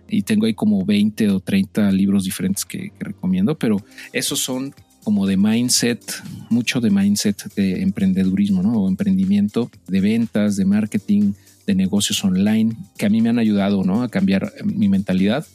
y 0.08 0.22
tengo 0.22 0.46
ahí 0.46 0.54
como 0.54 0.86
20 0.86 1.32
o 1.32 1.40
30 1.40 1.92
libros 1.94 2.26
diferentes 2.26 2.64
que, 2.64 2.92
que 2.92 3.04
recomiendo, 3.04 3.58
pero 3.58 3.78
esos 4.14 4.38
son 4.38 4.72
como 5.04 5.28
de 5.28 5.38
mindset, 5.38 6.02
mucho 6.50 6.80
de 6.80 6.90
mindset 6.90 7.54
de 7.56 7.82
emprendedurismo, 7.82 8.62
¿no? 8.64 8.74
O 8.74 8.88
emprendimiento, 8.88 9.72
de 9.88 10.02
ventas, 10.02 10.56
de 10.56 10.66
marketing, 10.66 11.34
de 11.66 11.76
negocios 11.76 12.24
online, 12.24 12.76
que 12.98 13.06
a 13.06 13.10
mí 13.10 13.22
me 13.22 13.30
han 13.30 13.40
ayudado, 13.40 13.84
¿no? 13.84 14.04
A 14.04 14.10
cambiar 14.10 14.52
mi 14.64 14.90
mentalidad 14.90 15.46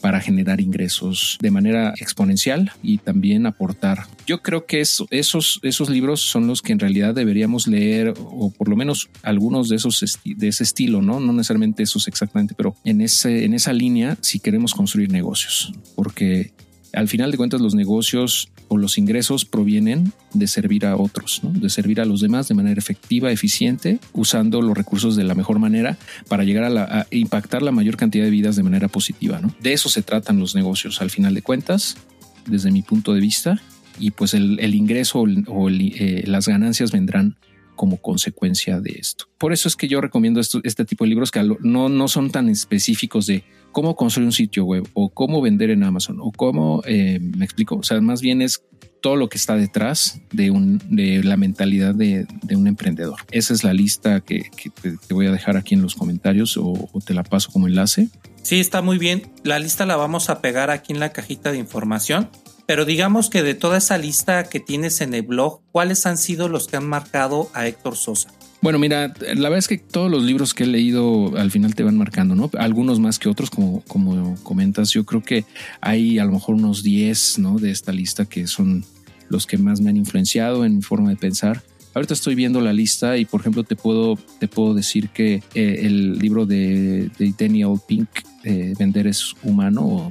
para 0.00 0.20
generar 0.20 0.60
ingresos 0.60 1.38
de 1.40 1.50
manera 1.50 1.94
exponencial 1.98 2.70
y 2.82 2.98
también 2.98 3.46
aportar. 3.46 4.06
Yo 4.26 4.42
creo 4.42 4.66
que 4.66 4.80
esos, 4.80 5.58
esos 5.62 5.90
libros 5.90 6.20
son 6.20 6.46
los 6.46 6.62
que 6.62 6.72
en 6.72 6.78
realidad 6.78 7.14
deberíamos 7.14 7.66
leer 7.66 8.14
o 8.16 8.50
por 8.50 8.68
lo 8.68 8.76
menos 8.76 9.08
algunos 9.22 9.68
de 9.68 9.76
esos 9.76 10.20
de 10.24 10.48
ese 10.48 10.64
estilo, 10.64 11.02
¿no? 11.02 11.18
No 11.20 11.32
necesariamente 11.32 11.82
esos 11.82 12.08
exactamente, 12.08 12.54
pero 12.56 12.76
en, 12.84 13.00
ese, 13.00 13.44
en 13.44 13.54
esa 13.54 13.72
línea 13.72 14.16
si 14.20 14.38
queremos 14.38 14.74
construir 14.74 15.10
negocios, 15.10 15.72
porque 15.94 16.52
al 16.96 17.08
final 17.08 17.30
de 17.30 17.36
cuentas 17.36 17.60
los 17.60 17.74
negocios 17.74 18.48
o 18.68 18.78
los 18.78 18.96
ingresos 18.96 19.44
provienen 19.44 20.12
de 20.32 20.46
servir 20.46 20.86
a 20.86 20.96
otros, 20.96 21.42
de 21.42 21.68
servir 21.68 22.00
a 22.00 22.06
los 22.06 22.22
demás 22.22 22.48
de 22.48 22.54
manera 22.54 22.78
efectiva, 22.78 23.30
eficiente, 23.30 24.00
usando 24.14 24.62
los 24.62 24.74
recursos 24.74 25.14
de 25.14 25.22
la 25.24 25.34
mejor 25.34 25.58
manera 25.58 25.98
para 26.26 26.44
llegar 26.44 26.64
a, 26.64 27.06
impactar 27.10 27.60
la 27.60 27.70
mayor 27.70 27.98
cantidad 27.98 28.24
de 28.24 28.30
vidas 28.30 28.56
de 28.56 28.62
manera 28.62 28.88
positiva. 28.88 29.42
De 29.60 29.74
eso 29.74 29.90
se 29.90 30.00
tratan 30.00 30.40
los 30.40 30.54
negocios 30.54 31.02
al 31.02 31.10
final 31.10 31.34
de 31.34 31.42
cuentas, 31.42 31.98
desde 32.46 32.70
mi 32.70 32.80
punto 32.80 33.12
de 33.12 33.20
vista, 33.20 33.60
y 34.00 34.12
pues 34.12 34.32
el, 34.32 34.74
ingreso 34.74 35.24
o 35.48 35.68
eh, 35.68 36.24
las 36.26 36.48
ganancias 36.48 36.92
vendrán 36.92 37.36
como 37.74 37.98
consecuencia 37.98 38.80
de 38.80 38.96
esto. 38.98 39.26
Por 39.36 39.52
eso 39.52 39.68
es 39.68 39.76
que 39.76 39.86
yo 39.86 40.00
recomiendo 40.00 40.40
este 40.40 40.84
tipo 40.86 41.04
de 41.04 41.10
libros 41.10 41.30
que 41.30 41.42
no, 41.60 41.90
no 41.90 42.08
son 42.08 42.30
tan 42.30 42.48
específicos 42.48 43.26
de 43.26 43.44
cómo 43.76 43.94
construir 43.94 44.24
un 44.24 44.32
sitio 44.32 44.64
web 44.64 44.88
o 44.94 45.10
cómo 45.10 45.42
vender 45.42 45.68
en 45.68 45.84
Amazon 45.84 46.16
o 46.22 46.32
cómo, 46.32 46.80
eh, 46.86 47.18
me 47.20 47.44
explico, 47.44 47.76
o 47.76 47.82
sea, 47.82 48.00
más 48.00 48.22
bien 48.22 48.40
es 48.40 48.62
todo 49.02 49.16
lo 49.16 49.28
que 49.28 49.36
está 49.36 49.54
detrás 49.54 50.18
de, 50.32 50.50
un, 50.50 50.80
de 50.88 51.22
la 51.22 51.36
mentalidad 51.36 51.94
de, 51.94 52.26
un 52.56 52.68
emprendedor. 52.68 53.18
Esa 53.32 53.52
es 53.52 53.64
la 53.64 53.74
lista 53.74 54.22
que, 54.22 54.44
te, 54.80 55.12
voy 55.12 55.26
a 55.26 55.30
dejar 55.30 55.58
aquí 55.58 55.74
en 55.74 55.82
los 55.82 55.94
comentarios 55.94 56.56
o, 56.56 56.88
o 56.90 57.00
te 57.04 57.12
la 57.12 57.22
paso 57.22 57.52
como 57.52 57.66
enlace. 57.66 58.08
Sí, 58.40 58.60
está 58.60 58.80
muy 58.80 58.96
bien. 58.96 59.30
La 59.44 59.58
lista 59.58 59.84
la 59.84 59.96
vamos 59.96 60.30
a 60.30 60.40
pegar 60.40 60.70
aquí 60.70 60.94
en 60.94 60.98
la 60.98 61.10
cajita 61.12 61.52
de 61.52 61.58
información 61.58 62.30
pero 62.66 62.84
digamos 62.84 63.30
que 63.30 63.44
de 63.44 63.54
toda 63.54 63.78
esa 63.78 63.96
lista 63.96 64.42
que 64.44 64.58
tienes 64.58 65.00
en 65.00 65.14
el 65.14 65.22
blog, 65.22 65.60
¿cuáles 65.70 66.04
han 66.04 66.18
sido 66.18 66.48
los 66.48 66.66
que 66.66 66.76
han 66.76 66.88
marcado 66.88 67.48
a 67.54 67.68
Héctor 67.68 67.96
Sosa? 67.96 68.30
Bueno, 68.62 68.78
mira, 68.78 69.12
la 69.20 69.48
verdad 69.48 69.58
es 69.58 69.68
que 69.68 69.78
todos 69.78 70.10
los 70.10 70.22
libros 70.22 70.54
que 70.54 70.64
he 70.64 70.66
leído 70.66 71.36
al 71.36 71.50
final 71.50 71.74
te 71.74 71.82
van 71.82 71.96
marcando, 71.96 72.34
¿no? 72.34 72.50
Algunos 72.58 72.98
más 72.98 73.18
que 73.18 73.28
otros, 73.28 73.50
como, 73.50 73.82
como 73.82 74.34
comentas. 74.42 74.90
Yo 74.90 75.04
creo 75.04 75.22
que 75.22 75.44
hay 75.80 76.18
a 76.18 76.24
lo 76.24 76.32
mejor 76.32 76.54
unos 76.54 76.82
10, 76.82 77.38
¿no? 77.38 77.58
De 77.58 77.70
esta 77.70 77.92
lista 77.92 78.24
que 78.24 78.46
son 78.46 78.84
los 79.28 79.46
que 79.46 79.58
más 79.58 79.80
me 79.80 79.90
han 79.90 79.96
influenciado 79.96 80.64
en 80.64 80.76
mi 80.76 80.82
forma 80.82 81.10
de 81.10 81.16
pensar. 81.16 81.62
Ahorita 81.94 82.14
estoy 82.14 82.34
viendo 82.34 82.60
la 82.60 82.72
lista 82.72 83.16
y, 83.16 83.24
por 83.24 83.40
ejemplo, 83.40 83.64
te 83.64 83.74
puedo, 83.74 84.18
te 84.38 84.48
puedo 84.48 84.74
decir 84.74 85.08
que 85.10 85.42
eh, 85.54 85.80
el 85.82 86.18
libro 86.18 86.44
de, 86.44 87.10
Daniel 87.38 87.80
Pink, 87.86 88.08
eh, 88.44 88.74
Vender 88.78 89.06
es 89.06 89.34
humano, 89.42 90.10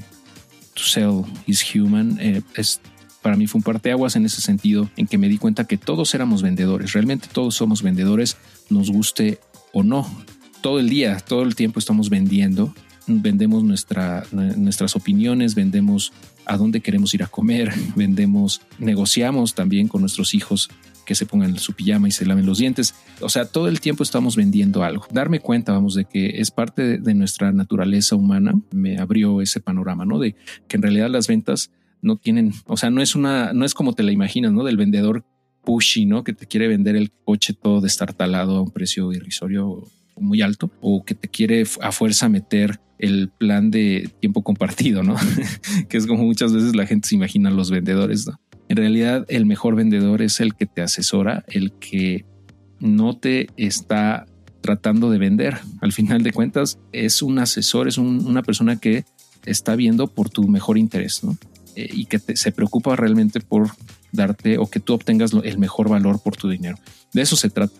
to 0.73 0.83
Sell 0.83 1.23
is 1.45 1.63
Human 1.73 2.17
eh, 2.19 2.41
es 2.55 2.81
para 3.25 3.37
mí 3.37 3.47
fue 3.47 3.57
un 3.57 3.63
parteaguas 3.63 4.15
en 4.15 4.27
ese 4.27 4.39
sentido, 4.39 4.87
en 4.97 5.07
que 5.07 5.17
me 5.17 5.27
di 5.27 5.39
cuenta 5.39 5.65
que 5.65 5.79
todos 5.79 6.13
éramos 6.13 6.43
vendedores, 6.43 6.93
realmente 6.93 7.27
todos 7.33 7.55
somos 7.55 7.81
vendedores, 7.81 8.37
nos 8.69 8.91
guste 8.91 9.39
o 9.73 9.81
no. 9.81 10.07
Todo 10.61 10.79
el 10.79 10.89
día, 10.89 11.17
todo 11.17 11.41
el 11.41 11.55
tiempo 11.55 11.79
estamos 11.79 12.11
vendiendo, 12.11 12.75
vendemos 13.07 13.63
nuestra, 13.63 14.25
nuestras 14.31 14.95
opiniones, 14.95 15.55
vendemos 15.55 16.13
a 16.45 16.55
dónde 16.55 16.81
queremos 16.81 17.15
ir 17.15 17.23
a 17.23 17.27
comer, 17.27 17.73
vendemos, 17.95 18.61
negociamos 18.77 19.55
también 19.55 19.87
con 19.87 20.01
nuestros 20.01 20.35
hijos 20.35 20.69
que 21.03 21.15
se 21.15 21.25
pongan 21.25 21.57
su 21.57 21.73
pijama 21.73 22.07
y 22.07 22.11
se 22.11 22.27
laven 22.27 22.45
los 22.45 22.59
dientes. 22.59 22.93
O 23.21 23.29
sea, 23.29 23.45
todo 23.45 23.69
el 23.69 23.79
tiempo 23.79 24.03
estamos 24.03 24.35
vendiendo 24.35 24.83
algo. 24.83 25.07
Darme 25.11 25.39
cuenta, 25.39 25.71
vamos, 25.71 25.95
de 25.95 26.05
que 26.05 26.41
es 26.41 26.51
parte 26.51 26.99
de, 26.99 27.13
nuestra 27.15 27.51
naturaleza 27.51 28.15
humana, 28.15 28.53
me 28.69 28.99
abrió 28.99 29.41
ese 29.41 29.61
panorama, 29.61 30.05
¿no? 30.05 30.19
De 30.19 30.35
que 30.67 30.77
en 30.77 30.83
realidad 30.83 31.09
las 31.09 31.25
ventas 31.25 31.71
no 32.01 32.17
tienen, 32.17 32.53
o 32.65 32.77
sea, 32.77 32.89
no 32.89 33.01
es 33.01 33.15
una, 33.15 33.53
no 33.53 33.65
es 33.65 33.73
como 33.73 33.93
te 33.93 34.03
la 34.03 34.11
imaginas, 34.11 34.51
¿no? 34.51 34.63
Del 34.63 34.77
vendedor 34.77 35.25
pushy, 35.63 36.05
¿no? 36.05 36.23
Que 36.23 36.33
te 36.33 36.45
quiere 36.45 36.67
vender 36.67 36.95
el 36.95 37.11
coche 37.11 37.53
todo 37.53 37.81
destartalado 37.81 38.57
a 38.57 38.61
un 38.61 38.71
precio 38.71 39.11
irrisorio 39.11 39.83
muy 40.17 40.41
alto 40.41 40.71
o 40.81 41.03
que 41.03 41.15
te 41.15 41.27
quiere 41.27 41.63
a 41.81 41.91
fuerza 41.91 42.29
meter 42.29 42.79
el 42.97 43.29
plan 43.29 43.71
de 43.71 44.09
tiempo 44.21 44.43
compartido, 44.43 45.03
¿no? 45.03 45.15
que 45.89 45.97
es 45.97 46.07
como 46.07 46.23
muchas 46.23 46.53
veces 46.53 46.75
la 46.75 46.85
gente 46.85 47.09
se 47.09 47.15
imagina 47.15 47.49
los 47.49 47.71
vendedores, 47.71 48.27
¿no? 48.27 48.39
En 48.67 48.77
realidad, 48.77 49.25
el 49.27 49.45
mejor 49.45 49.75
vendedor 49.75 50.21
es 50.21 50.39
el 50.39 50.55
que 50.55 50.65
te 50.65 50.81
asesora, 50.81 51.43
el 51.47 51.73
que 51.73 52.25
no 52.79 53.15
te 53.17 53.47
está 53.57 54.25
tratando 54.61 55.11
de 55.11 55.19
vender. 55.19 55.57
Al 55.81 55.91
final 55.93 56.23
de 56.23 56.31
cuentas, 56.31 56.79
es 56.91 57.21
un 57.21 57.37
asesor, 57.37 57.87
es 57.87 57.99
una 57.99 58.41
persona 58.41 58.77
que 58.77 59.05
está 59.45 59.75
viendo 59.75 60.07
por 60.07 60.29
tu 60.31 60.47
mejor 60.47 60.79
interés 60.79 61.23
¿no? 61.23 61.37
Eh, 61.75 61.89
y 61.91 62.05
que 62.05 62.19
se 62.19 62.51
preocupa 62.51 62.95
realmente 62.95 63.39
por 63.39 63.71
darte 64.11 64.57
o 64.57 64.69
que 64.69 64.79
tú 64.79 64.93
obtengas 64.93 65.31
el 65.43 65.57
mejor 65.57 65.89
valor 65.89 66.21
por 66.21 66.37
tu 66.37 66.49
dinero. 66.49 66.77
De 67.13 67.21
eso 67.21 67.35
se 67.35 67.49
trata. 67.49 67.75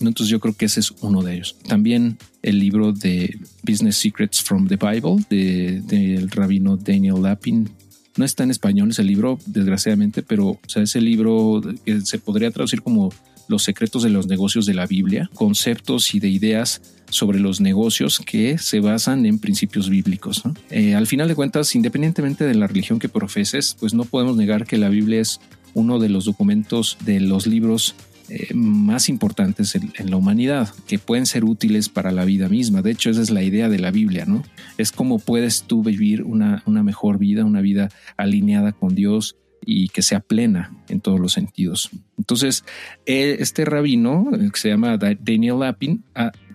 Entonces 0.00 0.28
yo 0.28 0.40
creo 0.40 0.54
que 0.54 0.64
ese 0.64 0.80
es 0.80 0.92
uno 1.02 1.22
de 1.22 1.34
ellos. 1.34 1.56
También 1.68 2.18
el 2.42 2.58
libro 2.58 2.92
de 2.92 3.38
Business 3.62 3.96
Secrets 3.96 4.42
from 4.42 4.66
the 4.66 4.76
Bible 4.76 5.24
del 5.28 6.30
rabino 6.30 6.76
Daniel 6.76 7.22
Lapin 7.22 7.70
no 8.16 8.24
está 8.24 8.42
en 8.42 8.50
español 8.50 8.90
ese 8.90 9.04
libro, 9.04 9.38
desgraciadamente, 9.46 10.22
pero 10.22 10.48
o 10.48 10.60
sea, 10.66 10.82
ese 10.82 11.00
libro 11.00 11.62
que 11.84 12.00
se 12.02 12.18
podría 12.18 12.50
traducir 12.50 12.82
como 12.82 13.10
los 13.48 13.62
secretos 13.62 14.02
de 14.02 14.10
los 14.10 14.26
negocios 14.26 14.66
de 14.66 14.74
la 14.74 14.86
Biblia, 14.86 15.30
conceptos 15.34 16.14
y 16.14 16.20
de 16.20 16.28
ideas 16.28 16.82
sobre 17.12 17.38
los 17.38 17.60
negocios 17.60 18.20
que 18.24 18.58
se 18.58 18.80
basan 18.80 19.26
en 19.26 19.38
principios 19.38 19.90
bíblicos. 19.90 20.42
Eh, 20.70 20.94
al 20.94 21.06
final 21.06 21.28
de 21.28 21.34
cuentas, 21.34 21.74
independientemente 21.76 22.44
de 22.44 22.54
la 22.54 22.66
religión 22.66 22.98
que 22.98 23.08
profeses, 23.08 23.76
pues 23.78 23.92
no 23.92 24.04
podemos 24.04 24.36
negar 24.36 24.66
que 24.66 24.78
la 24.78 24.88
Biblia 24.88 25.20
es 25.20 25.38
uno 25.74 25.98
de 25.98 26.08
los 26.08 26.24
documentos 26.24 26.96
de 27.04 27.20
los 27.20 27.46
libros 27.46 27.94
eh, 28.28 28.48
más 28.54 29.10
importantes 29.10 29.74
en, 29.74 30.10
la 30.10 30.16
humanidad, 30.16 30.70
que 30.86 30.98
pueden 30.98 31.26
ser 31.26 31.44
útiles 31.44 31.90
para 31.90 32.12
la 32.12 32.24
vida 32.24 32.48
misma. 32.48 32.80
De 32.80 32.92
hecho, 32.92 33.10
esa 33.10 33.20
es 33.20 33.30
la 33.30 33.42
idea 33.42 33.68
de 33.68 33.78
la 33.78 33.90
Biblia, 33.90 34.24
¿no? 34.24 34.42
Es 34.78 34.90
cómo 34.90 35.18
puedes 35.18 35.64
tú 35.64 35.82
vivir 35.82 36.22
una, 36.22 36.62
una 36.64 36.82
mejor 36.82 37.18
vida, 37.18 37.44
una 37.44 37.60
vida 37.60 37.90
alineada 38.16 38.72
con 38.72 38.94
Dios 38.94 39.36
y 39.64 39.88
que 39.88 40.02
sea 40.02 40.20
plena 40.20 40.72
en 40.88 41.00
todos 41.00 41.20
los 41.20 41.32
sentidos. 41.32 41.90
Entonces, 42.18 42.64
eh, 43.06 43.36
este 43.40 43.64
rabino, 43.64 44.30
que 44.30 44.58
se 44.58 44.68
llama 44.68 44.96
Daniel 44.96 45.60
Lapin, 45.60 46.04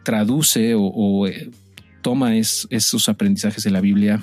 traduce 0.08 0.74
o, 0.74 1.28
eh, 1.28 1.50
toma 2.02 2.38
esos 2.38 3.10
aprendizajes 3.10 3.66
de 3.66 3.72
la 3.72 3.82
Biblia 3.82 4.22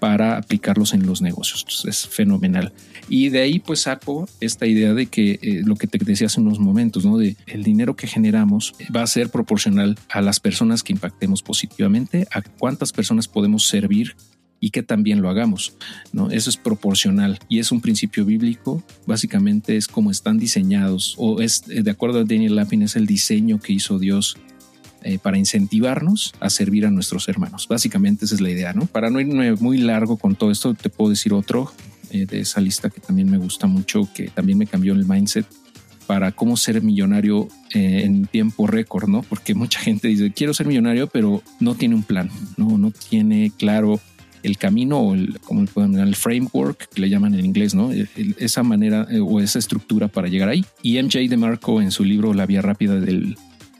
para 0.00 0.38
aplicarlos 0.38 0.94
en 0.94 1.04
los 1.04 1.20
negocios. 1.20 1.84
es 1.86 2.08
fenomenal. 2.08 2.72
Y 3.06 3.28
de 3.28 3.40
ahí 3.40 3.58
pues 3.58 3.82
saco 3.82 4.26
esta 4.40 4.64
idea 4.66 4.94
de 4.94 5.04
que 5.04 5.38
eh, 5.42 5.62
lo 5.62 5.76
que 5.76 5.88
te 5.88 6.02
decía 6.02 6.28
hace 6.28 6.40
unos 6.40 6.58
momentos, 6.58 7.04
¿no? 7.04 7.18
De 7.18 7.36
el 7.46 7.64
dinero 7.64 7.96
que 7.96 8.06
generamos 8.06 8.72
va 8.94 9.02
a 9.02 9.06
ser 9.06 9.28
proporcional 9.28 9.98
a 10.08 10.22
las 10.22 10.40
personas 10.40 10.82
que 10.82 10.94
impactemos 10.94 11.42
positivamente, 11.42 12.26
a 12.32 12.40
cuántas 12.40 12.90
personas 12.92 13.28
podemos 13.28 13.66
servir 13.66 14.16
y 14.58 14.70
que 14.70 14.82
también 14.82 15.20
lo 15.20 15.28
hagamos, 15.28 15.74
¿no? 16.14 16.30
Eso 16.30 16.48
es 16.48 16.56
proporcional 16.56 17.38
y 17.50 17.58
es 17.58 17.72
un 17.72 17.82
principio 17.82 18.24
bíblico, 18.24 18.82
básicamente 19.06 19.76
es 19.76 19.86
como 19.86 20.10
están 20.10 20.38
diseñados 20.38 21.14
o 21.18 21.42
es, 21.42 21.64
eh, 21.68 21.82
de 21.82 21.90
acuerdo 21.90 22.20
a 22.20 22.24
Daniel 22.24 22.56
Lapin, 22.56 22.80
es 22.80 22.96
el 22.96 23.04
diseño 23.04 23.60
que 23.60 23.74
hizo 23.74 23.98
Dios 23.98 24.38
eh, 25.08 25.18
para 25.18 25.38
incentivarnos 25.38 26.34
a 26.38 26.50
servir 26.50 26.84
a 26.84 26.90
nuestros 26.90 27.30
hermanos. 27.30 27.66
Básicamente 27.66 28.26
esa 28.26 28.34
es 28.34 28.42
la 28.42 28.50
idea, 28.50 28.74
¿no? 28.74 28.84
Para 28.84 29.08
no 29.08 29.18
irme 29.20 29.54
muy 29.54 29.78
largo 29.78 30.18
con 30.18 30.36
todo 30.36 30.50
esto, 30.50 30.74
te 30.74 30.90
puedo 30.90 31.08
decir 31.08 31.32
otro 31.32 31.72
eh, 32.10 32.26
de 32.26 32.40
esa 32.40 32.60
lista 32.60 32.90
que 32.90 33.00
también 33.00 33.30
me 33.30 33.38
gusta 33.38 33.66
mucho, 33.66 34.06
que 34.12 34.28
también 34.28 34.58
me 34.58 34.66
cambió 34.66 34.92
el 34.92 35.06
mindset 35.06 35.46
para 36.06 36.32
cómo 36.32 36.58
ser 36.58 36.82
millonario 36.82 37.48
eh, 37.72 38.02
en 38.04 38.26
tiempo 38.26 38.66
récord, 38.66 39.08
¿no? 39.08 39.22
Porque 39.22 39.54
mucha 39.54 39.80
gente 39.80 40.08
dice, 40.08 40.30
quiero 40.30 40.52
ser 40.52 40.66
millonario, 40.66 41.06
pero 41.06 41.42
no 41.58 41.74
tiene 41.74 41.94
un 41.94 42.02
plan, 42.02 42.28
no, 42.58 42.92
tiene 43.08 43.50
claro 43.56 44.00
el 44.42 44.58
camino 44.58 44.98
o 44.98 45.14
el, 45.14 45.40
como 45.40 45.62
el 45.62 46.16
framework 46.16 46.90
que 46.90 47.00
le 47.00 47.08
llaman 47.08 47.34
en 47.34 47.46
inglés, 47.46 47.74
¿no? 47.74 47.92
esa 48.36 48.62
manera 48.62 49.08
o 49.22 49.40
esa 49.40 49.58
estructura 49.58 50.08
para 50.08 50.28
llegar 50.28 50.50
ahí. 50.50 50.66
Y 50.82 51.02
MJ 51.02 51.30
de 51.30 51.36
Marco 51.38 51.80
en 51.80 51.92
su 51.92 52.04
libro 52.04 52.34
La 52.34 52.44
vía 52.44 52.60
rápida 52.60 53.00
del 53.00 53.38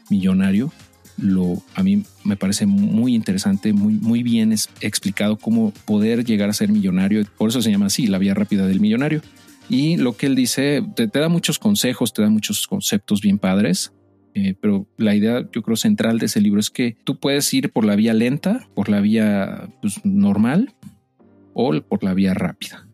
millonario, 0.09 0.73
lo 1.19 1.63
a 1.75 1.83
mí 1.83 2.05
me 2.25 2.37
parece 2.37 2.67
muy 2.67 3.15
interesante, 3.15 3.73
muy, 3.73 3.95
muy 3.95 4.23
bien 4.23 4.55
explicado 4.81 5.37
cómo 5.37 5.73
poder 5.85 6.25
llegar 6.25 6.49
a 6.49 6.53
ser 6.53 6.71
millonario. 6.71 7.23
Por 7.37 7.51
eso 7.51 7.61
se 7.61 7.71
llama 7.71 7.87
así, 7.87 8.07
la 8.07 8.19
vía 8.19 8.35
rápida 8.35 8.67
del 8.67 8.81
millonario. 8.81 9.23
Y 9.69 9.97
lo 9.97 10.17
que 10.17 10.27
él 10.27 10.35
dice, 10.35 10.83
te, 10.95 11.07
da 11.07 11.29
muchos 11.29 11.59
consejos, 11.59 12.13
te 12.13 12.23
da 12.23 12.31
muchos 12.31 12.67
conceptos 12.67 13.21
bien 13.21 13.39
padres, 13.39 13.93
eh, 14.35 14.55
pero 14.61 14.87
la 14.97 15.15
idea, 15.15 15.47
yo 15.53 15.63
creo, 15.63 15.77
central 15.77 16.19
de 16.19 16.27
ese 16.27 16.41
libro 16.41 16.61
es 16.61 16.71
que 16.71 16.97
tú 17.05 17.19
puedes 17.19 17.53
ir 17.53 17.71
por 17.71 17.85
la 17.85 17.97
vía 17.97 18.15
lenta, 18.15 18.67
por 18.75 18.89
la 18.89 19.01
vía 19.01 19.69
pues, 19.83 20.05
normal 20.05 20.75
o 21.53 21.79
por 21.83 22.03
la 22.03 22.15
vía 22.15 22.35
rápida. 22.35 22.88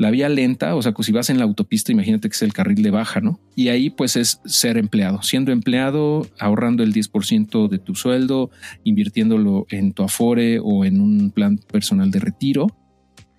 La 0.00 0.10
vía 0.10 0.30
lenta, 0.30 0.76
o 0.76 0.80
sea, 0.80 0.92
que 0.92 1.02
si 1.02 1.12
vas 1.12 1.28
en 1.28 1.36
la 1.36 1.44
autopista, 1.44 1.92
imagínate 1.92 2.30
que 2.30 2.32
es 2.32 2.40
el 2.40 2.54
carril 2.54 2.82
de 2.82 2.90
baja, 2.90 3.20
¿no? 3.20 3.38
Y 3.54 3.68
ahí 3.68 3.90
pues 3.90 4.16
es 4.16 4.40
ser 4.46 4.78
empleado, 4.78 5.22
siendo 5.22 5.52
empleado, 5.52 6.26
ahorrando 6.38 6.82
el 6.82 6.94
10% 6.94 7.68
de 7.68 7.78
tu 7.78 7.94
sueldo, 7.94 8.50
invirtiéndolo 8.82 9.66
en 9.68 9.92
tu 9.92 10.02
afore 10.02 10.58
o 10.58 10.86
en 10.86 11.02
un 11.02 11.30
plan 11.32 11.58
personal 11.58 12.10
de 12.10 12.18
retiro. 12.18 12.74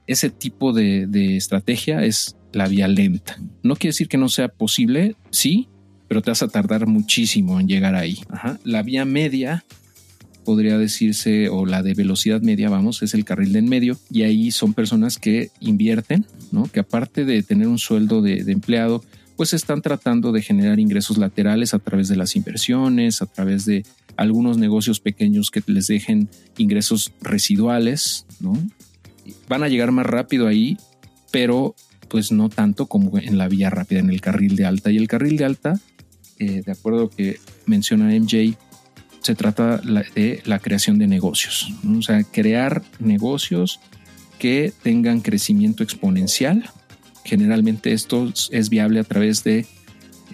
Ese 0.05 0.30
tipo 0.30 0.72
de, 0.72 1.07
de 1.07 1.36
estrategia 1.36 2.05
es 2.05 2.38
la 2.53 2.68
vía 2.68 2.88
lenta. 2.88 3.38
No 3.64 3.76
quiere 3.76 3.93
decir 3.93 4.07
que 4.07 4.20
no 4.20 4.30
sea 4.30 4.47
posible, 4.47 5.16
sí, 5.32 5.68
pero 6.07 6.22
te 6.22 6.30
vas 6.30 6.43
a 6.43 6.47
tardar 6.47 6.86
muchísimo 6.86 7.59
en 7.59 7.68
llegar 7.68 7.95
ahí. 7.95 8.20
La 8.64 8.84
vía 8.84 9.03
media 9.03 9.66
podría 10.52 10.78
decirse, 10.78 11.47
o 11.47 11.66
la 11.66 11.82
de 11.82 11.93
velocidad 11.93 12.41
media, 12.41 12.70
vamos, 12.70 13.02
es 13.04 13.14
el 13.14 13.24
carril 13.24 13.54
de 13.54 13.60
en 13.60 13.70
medio, 13.70 13.97
y 14.10 14.24
ahí 14.24 14.52
son 14.52 14.74
personas 14.74 15.18
que 15.18 15.49
invierten, 15.62 16.26
¿no? 16.52 16.64
Que 16.64 16.82
aparte 16.82 17.24
de 17.24 17.41
tener 17.41 17.70
un 17.70 17.80
sueldo 17.80 18.22
de, 18.22 18.39
empleado, 18.52 19.02
pues 19.38 19.54
están 19.54 19.82
tratando 19.82 20.34
de 20.34 20.41
generar 20.41 20.78
ingresos 20.78 21.18
laterales 21.18 21.74
a 21.74 21.80
través 21.80 22.10
de 22.10 22.18
las 22.18 22.36
inversiones, 22.36 23.22
a 23.22 23.28
través 23.28 23.64
de 23.64 23.86
algunos 24.18 24.58
negocios 24.58 24.99
pequeños 24.99 25.52
que 25.52 25.64
les 25.68 25.88
dejen 25.88 26.28
ingresos 26.58 27.14
residuales, 27.22 28.26
¿no? 28.41 28.52
Van 29.47 29.64
a 29.64 29.70
llegar 29.70 29.93
más 29.93 30.06
rápido 30.06 30.47
ahí, 30.47 30.78
pero 31.32 31.76
pues 32.10 32.34
no 32.34 32.49
tanto 32.49 32.88
como 32.88 33.18
en 33.18 33.38
la 33.38 33.47
vía 33.47 33.70
rápida, 33.70 34.02
en 34.02 34.10
el 34.10 34.20
carril 34.20 34.58
de 34.58 34.66
alta. 34.66 34.91
Y 34.91 34.97
el 34.97 35.08
carril 35.08 35.38
de 35.38 35.45
alta, 35.45 35.80
eh, 36.39 36.62
de 36.66 36.72
acuerdo 36.74 36.99
a 36.99 37.02
lo 37.04 37.10
que 37.10 37.39
menciona 37.68 38.14
MJ, 38.14 38.58
se 39.22 39.36
trata 39.36 39.78
de 39.78 40.42
la 40.46 40.60
creación 40.60 40.98
de 40.98 41.08
negocios. 41.08 41.72
O 41.98 42.02
sea, 42.02 42.24
crear 42.24 42.84
negocios 43.00 43.80
que 44.40 44.74
tengan 44.82 45.22
crecimiento 45.22 45.84
exponencial. 45.84 46.70
Generalmente 47.24 47.94
esto 47.94 48.32
es 48.50 48.70
viable 48.70 49.00
a 49.00 49.04
través 49.04 49.44
de 49.44 49.66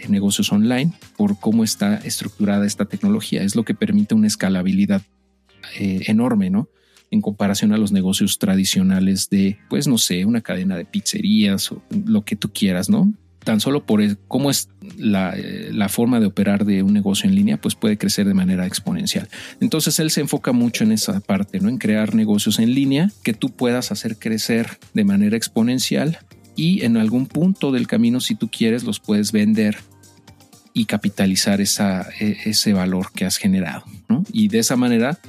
negocios 0.07 0.51
online 0.51 0.93
por 1.17 1.39
cómo 1.39 1.63
está 1.63 1.97
estructurada 1.97 2.65
esta 2.65 2.85
tecnología. 2.85 3.43
Es 3.43 3.55
lo 3.55 3.63
que 3.63 3.73
permite 3.73 4.15
una 4.15 4.27
escalabilidad 4.27 5.01
eh, 5.77 6.03
enorme, 6.07 6.49
¿no? 6.49 6.69
en 7.11 7.21
comparación 7.21 7.73
a 7.73 7.77
los 7.77 7.91
negocios 7.91 8.37
tradicionales 8.37 9.29
de, 9.29 9.57
pues 9.69 9.87
no 9.87 9.97
sé, 9.97 10.25
una 10.25 10.41
cadena 10.41 10.75
de 10.75 10.85
pizzerías 10.85 11.71
o 11.71 11.81
lo 12.05 12.23
que 12.23 12.35
tú 12.35 12.51
quieras, 12.51 12.89
¿no? 12.89 13.13
Tan 13.47 13.61
solo 13.61 13.85
por 13.85 14.01
cómo 14.27 14.51
es 14.51 14.67
la, 14.97 15.33
eh, 15.33 15.69
la, 15.71 15.87
forma 15.87 16.19
de 16.19 16.25
operar 16.25 16.65
de 16.65 16.83
un 16.83 16.91
negocio 16.91 17.29
en 17.29 17.33
línea, 17.33 17.55
pues 17.55 17.75
puede 17.75 17.97
crecer 17.97 18.27
de 18.27 18.33
manera 18.33 18.67
exponencial. 18.67 19.29
Entonces 19.61 19.99
él 19.99 20.11
se 20.11 20.19
enfoca 20.19 20.51
mucho 20.51 20.83
en 20.83 20.91
esa 20.91 21.21
parte, 21.21 21.61
¿no? 21.61 21.69
En 21.69 21.77
crear 21.77 22.13
negocios 22.13 22.59
en 22.59 22.75
línea 22.75 23.09
que 23.23 23.33
tú 23.33 23.51
puedas 23.51 23.89
hacer 23.93 24.19
crecer 24.19 24.79
de 24.93 25.05
manera 25.05 25.37
exponencial 25.37 26.19
y 26.57 26.83
en 26.83 26.97
algún 26.97 27.25
punto 27.25 27.71
del 27.71 27.87
camino, 27.87 28.19
si 28.19 28.35
tú 28.35 28.49
quieres, 28.49 28.83
los 28.83 28.99
puedes 28.99 29.31
vender 29.31 29.77
y 30.73 30.83
capitalizar 30.83 31.61
esa, 31.61 32.05
e, 32.19 32.35
ese 32.43 32.73
valor 32.73 33.13
que 33.15 33.23
has 33.23 33.37
generado, 33.37 33.85
¿no? 34.09 34.25
Y 34.33 34.49
de 34.49 34.59
esa 34.59 34.75
manera 34.75 35.19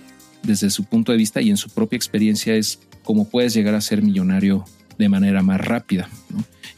desde 0.42 0.70
su 0.70 0.82
punto 0.82 1.12
de 1.12 1.18
vista 1.18 1.40
y 1.40 1.50
en 1.50 1.56
su 1.56 1.70
propia 1.70 1.96
experiencia 1.96 2.56
es 2.56 2.80
cómo 3.04 3.28
puedes 3.28 3.54
llegar 3.54 3.76
a 3.76 3.80
ser 3.80 4.02
millonario 4.02 4.64
de 4.98 5.08
manera 5.08 5.42
más 5.42 5.60
rápida. 5.60 6.08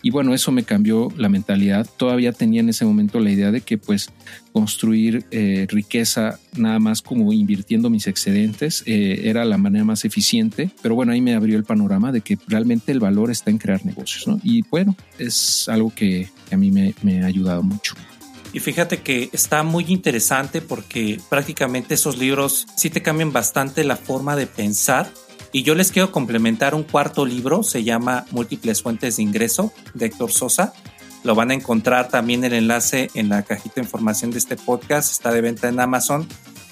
Y 0.02 0.10
bueno, 0.10 0.32
eso 0.32 0.50
me 0.50 0.62
cambió 0.62 1.12
la 1.16 1.28
mentalidad. 1.28 1.86
Todavía 1.96 2.32
tenía 2.32 2.60
en 2.60 2.70
ese 2.70 2.84
momento 2.84 3.20
la 3.20 3.30
idea 3.30 3.50
de 3.50 3.60
que 3.60 3.76
pues 3.76 4.10
construir 4.52 5.26
eh, 5.30 5.66
riqueza 5.68 6.38
nada 6.56 6.78
más 6.78 7.02
como 7.02 7.32
invirtiendo 7.32 7.90
mis 7.90 8.06
excedentes 8.06 8.82
eh, 8.86 9.22
era 9.24 9.44
la 9.44 9.58
manera 9.58 9.84
más 9.84 10.04
eficiente. 10.04 10.70
Pero 10.82 10.94
bueno, 10.94 11.12
ahí 11.12 11.20
me 11.20 11.34
abrió 11.34 11.56
el 11.58 11.64
panorama 11.64 12.12
de 12.12 12.22
que 12.22 12.38
realmente 12.48 12.92
el 12.92 13.00
valor 13.00 13.30
está 13.30 13.50
en 13.50 13.58
crear 13.58 13.84
negocios. 13.84 14.24
Y 14.42 14.62
bueno, 14.70 14.96
es 15.18 15.68
algo 15.68 15.92
que 15.94 16.28
a 16.50 16.56
mí 16.56 16.70
me 16.70 17.22
ha 17.22 17.26
ayudado 17.26 17.62
mucho. 17.62 17.94
Y 18.52 18.60
fíjate 18.60 18.98
que 18.98 19.30
está 19.32 19.62
muy 19.62 19.84
interesante 19.88 20.60
porque 20.60 21.20
prácticamente 21.28 21.94
esos 21.94 22.18
libros 22.18 22.66
sí 22.76 22.90
te 22.90 23.02
cambian 23.02 23.32
bastante 23.32 23.84
la 23.84 23.96
forma 23.96 24.34
de 24.34 24.46
pensar. 24.46 25.10
Y 25.53 25.62
yo 25.64 25.74
les 25.74 25.90
quiero 25.90 26.12
complementar 26.12 26.74
un 26.74 26.84
cuarto 26.84 27.26
libro, 27.26 27.62
se 27.62 27.82
llama 27.82 28.24
Múltiples 28.30 28.82
Fuentes 28.82 29.16
de 29.16 29.22
Ingreso, 29.22 29.72
de 29.94 30.07
Héctor 30.07 30.30
Sosa. 30.30 30.72
Lo 31.24 31.34
van 31.34 31.51
a 31.51 31.55
encontrar 31.55 32.09
también 32.09 32.44
el 32.44 32.53
enlace 32.53 33.11
en 33.14 33.28
la 33.28 33.42
cajita 33.42 33.76
de 33.76 33.82
información 33.82 34.30
de 34.30 34.38
este 34.38 34.57
podcast, 34.57 35.12
está 35.12 35.32
de 35.32 35.40
venta 35.40 35.68
en 35.68 35.80
Amazon. 35.80 36.26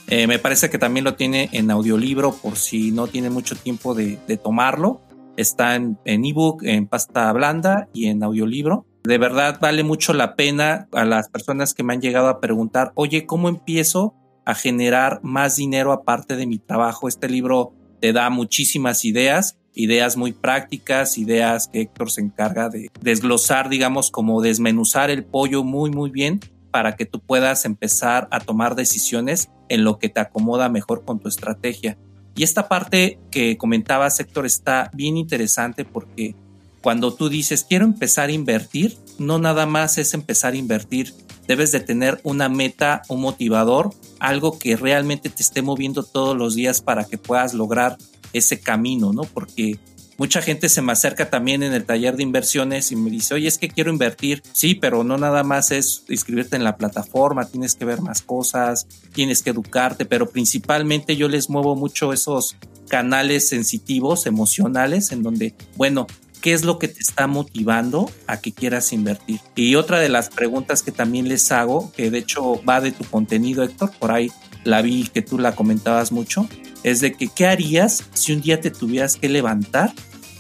Eh, 0.07 0.27
me 0.27 0.39
parece 0.39 0.71
que 0.71 0.79
también 0.79 1.05
lo 1.05 1.15
tiene 1.17 1.51
en 1.53 1.71
audiolibro 1.71 2.33
por 2.33 2.57
si 2.57 2.93
no 2.93 3.09
tiene 3.09 3.31
mucho 3.31 3.57
tiempo 3.57 3.95
de, 3.95 4.17
tomarlo. 4.43 5.03
Está 5.37 5.75
en 5.75 5.99
ebook, 6.05 6.63
en 6.65 6.87
pasta 6.87 7.33
blanda 7.33 7.89
y 7.93 8.07
en 8.07 8.23
audiolibro 8.23 8.87
de 9.09 9.17
verdad 9.17 9.59
vale 9.59 9.85
mucho 9.85 10.13
la 10.13 10.37
pena 10.37 10.87
a 10.93 11.07
las 11.07 11.31
personas 11.31 11.73
que 11.73 11.83
me 11.83 11.95
han 11.95 12.03
llegado 12.03 12.29
a 12.29 12.41
preguntar, 12.41 12.93
oye, 12.95 13.25
¿cómo 13.25 13.49
empiezo 13.49 14.15
a 14.45 14.55
generar 14.55 15.21
más 15.23 15.57
dinero 15.57 15.93
aparte 15.93 16.37
de 16.37 16.47
mi 16.47 16.59
trabajo? 16.59 17.09
Este 17.09 17.27
libro 17.27 17.73
te 18.01 18.13
da 18.13 18.31
muchísimas 18.31 19.05
ideas, 19.05 19.57
ideas 19.75 20.17
muy 20.17 20.33
prácticas, 20.33 21.19
ideas 21.19 21.69
que 21.69 21.83
Héctor 21.83 22.11
se 22.11 22.21
encarga 22.21 22.69
de 22.69 22.91
desglosar, 23.01 23.69
digamos, 23.69 24.11
como 24.11 24.43
desmenuzar 24.43 25.11
el 25.11 25.25
pollo 25.25 25.65
muy, 25.65 25.91
muy 25.91 26.11
bien 26.11 26.41
para 26.71 26.97
que 26.97 27.07
tú 27.07 27.21
puedas 27.21 27.65
empezar 27.65 28.29
a 28.31 28.41
tomar 28.41 28.75
decisiones 28.75 29.51
en 29.69 29.85
lo 29.85 29.99
que 29.99 30.09
te 30.09 30.21
acomoda 30.21 30.69
mejor 30.69 31.05
con 31.05 31.19
tu 31.19 31.29
estrategia. 31.29 31.99
Y 32.35 32.43
esta 32.43 32.69
parte 32.69 33.19
que 33.31 33.57
comentabas, 33.57 34.21
Héctor, 34.21 34.47
está 34.47 34.91
bien 34.95 35.17
interesante 35.17 35.85
porque 35.85 36.35
cuando 36.81 37.13
tú 37.13 37.29
dices 37.29 37.67
quiero 37.69 37.85
empezar 37.85 38.29
a 38.29 38.33
invertir, 38.33 38.97
no 39.19 39.39
nada 39.39 39.67
más 39.67 39.99
es 39.99 40.15
empezar 40.15 40.53
a 40.53 40.57
invertir. 40.57 41.13
Debes 41.49 41.73
de 41.73 41.81
tener 41.81 42.21
una 42.23 42.49
meta, 42.49 43.03
un 43.09 43.23
motivador, 43.23 43.91
algo 44.21 44.59
que 44.59 44.77
realmente 44.77 45.31
te 45.31 45.43
esté 45.43 45.63
moviendo 45.63 46.05
todos 46.05 46.37
los 46.37 46.55
días 46.55 46.81
para 46.81 47.05
que 47.05 47.19
puedas 47.19 47.55
lograr 47.55 47.99
ese 48.33 48.61
camino, 48.61 49.13
¿no? 49.13 49.23
Porque 49.23 49.81
mucha 50.19 50.43
gente 50.43 50.69
se 50.69 50.83
me 50.83 50.93
acerca 50.93 51.31
también 51.31 51.63
en 51.63 51.73
el 51.73 51.85
taller 51.85 52.17
de 52.17 52.25
inversiones 52.25 52.93
y 52.93 52.97
me 52.97 53.09
dice, 53.09 53.35
oye, 53.35 53.49
es 53.49 53.57
que 53.57 53.69
quiero 53.69 53.91
invertir. 53.91 54.43
Sí, 54.53 54.75
pero 54.75 55.05
no 55.05 55.17
nada 55.17 55.43
más 55.43 55.71
es 55.71 56.05
inscribirte 56.09 56.57
en 56.57 56.65
la 56.65 56.77
plataforma, 56.77 57.47
tienes 57.47 57.75
que 57.75 57.85
ver 57.85 58.03
más 58.03 58.21
cosas, 58.21 58.87
tienes 59.15 59.43
que 59.43 59.51
educarte, 59.51 60.05
pero 60.05 60.29
principalmente 60.29 61.17
yo 61.17 61.29
les 61.29 61.49
muevo 61.49 61.77
mucho 61.77 62.13
esos 62.13 62.57
canales 62.89 63.49
sensitivos, 63.49 64.27
emocionales, 64.27 65.13
en 65.13 65.23
donde, 65.23 65.55
bueno, 65.77 66.07
qué 66.41 66.53
es 66.53 66.65
lo 66.65 66.79
que 66.79 66.89
te 66.89 67.01
está 67.01 67.27
motivando 67.27 68.11
a 68.27 68.41
que 68.41 68.53
quieras 68.53 68.93
invertir. 68.93 69.41
Y 69.55 69.75
otra 69.75 69.99
de 70.01 70.09
las 70.09 70.31
preguntas 70.31 70.83
que 70.83 70.93
también 70.93 71.29
les 71.29 71.53
hago, 71.53 71.93
que 71.93 72.11
de 72.11 72.19
hecho 72.19 72.63
va 72.65 72.81
de 72.81 72.93
tu 72.93 73.05
contenido, 73.05 73.63
Héctor, 73.63 73.91
por 73.99 74.11
ahí 74.13 74.31
la 74.65 74.83
vi 74.83 75.09
que 75.09 75.23
tú 75.23 75.39
la 75.39 75.55
comentabas 75.55 76.13
mucho, 76.13 76.49
es 76.83 77.01
de 77.01 77.13
que 77.13 77.29
qué 77.29 77.47
harías 77.47 78.05
si 78.13 78.33
un 78.33 78.41
día 78.41 78.61
te 78.61 78.71
tuvieras 78.71 79.17
que 79.17 79.29
levantar 79.29 79.93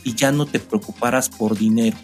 y 0.05 0.15
ya 0.15 0.33
no 0.33 0.47
te 0.47 0.61
preocuparas 0.61 1.29
por 1.29 1.59
dinero. 1.59 1.97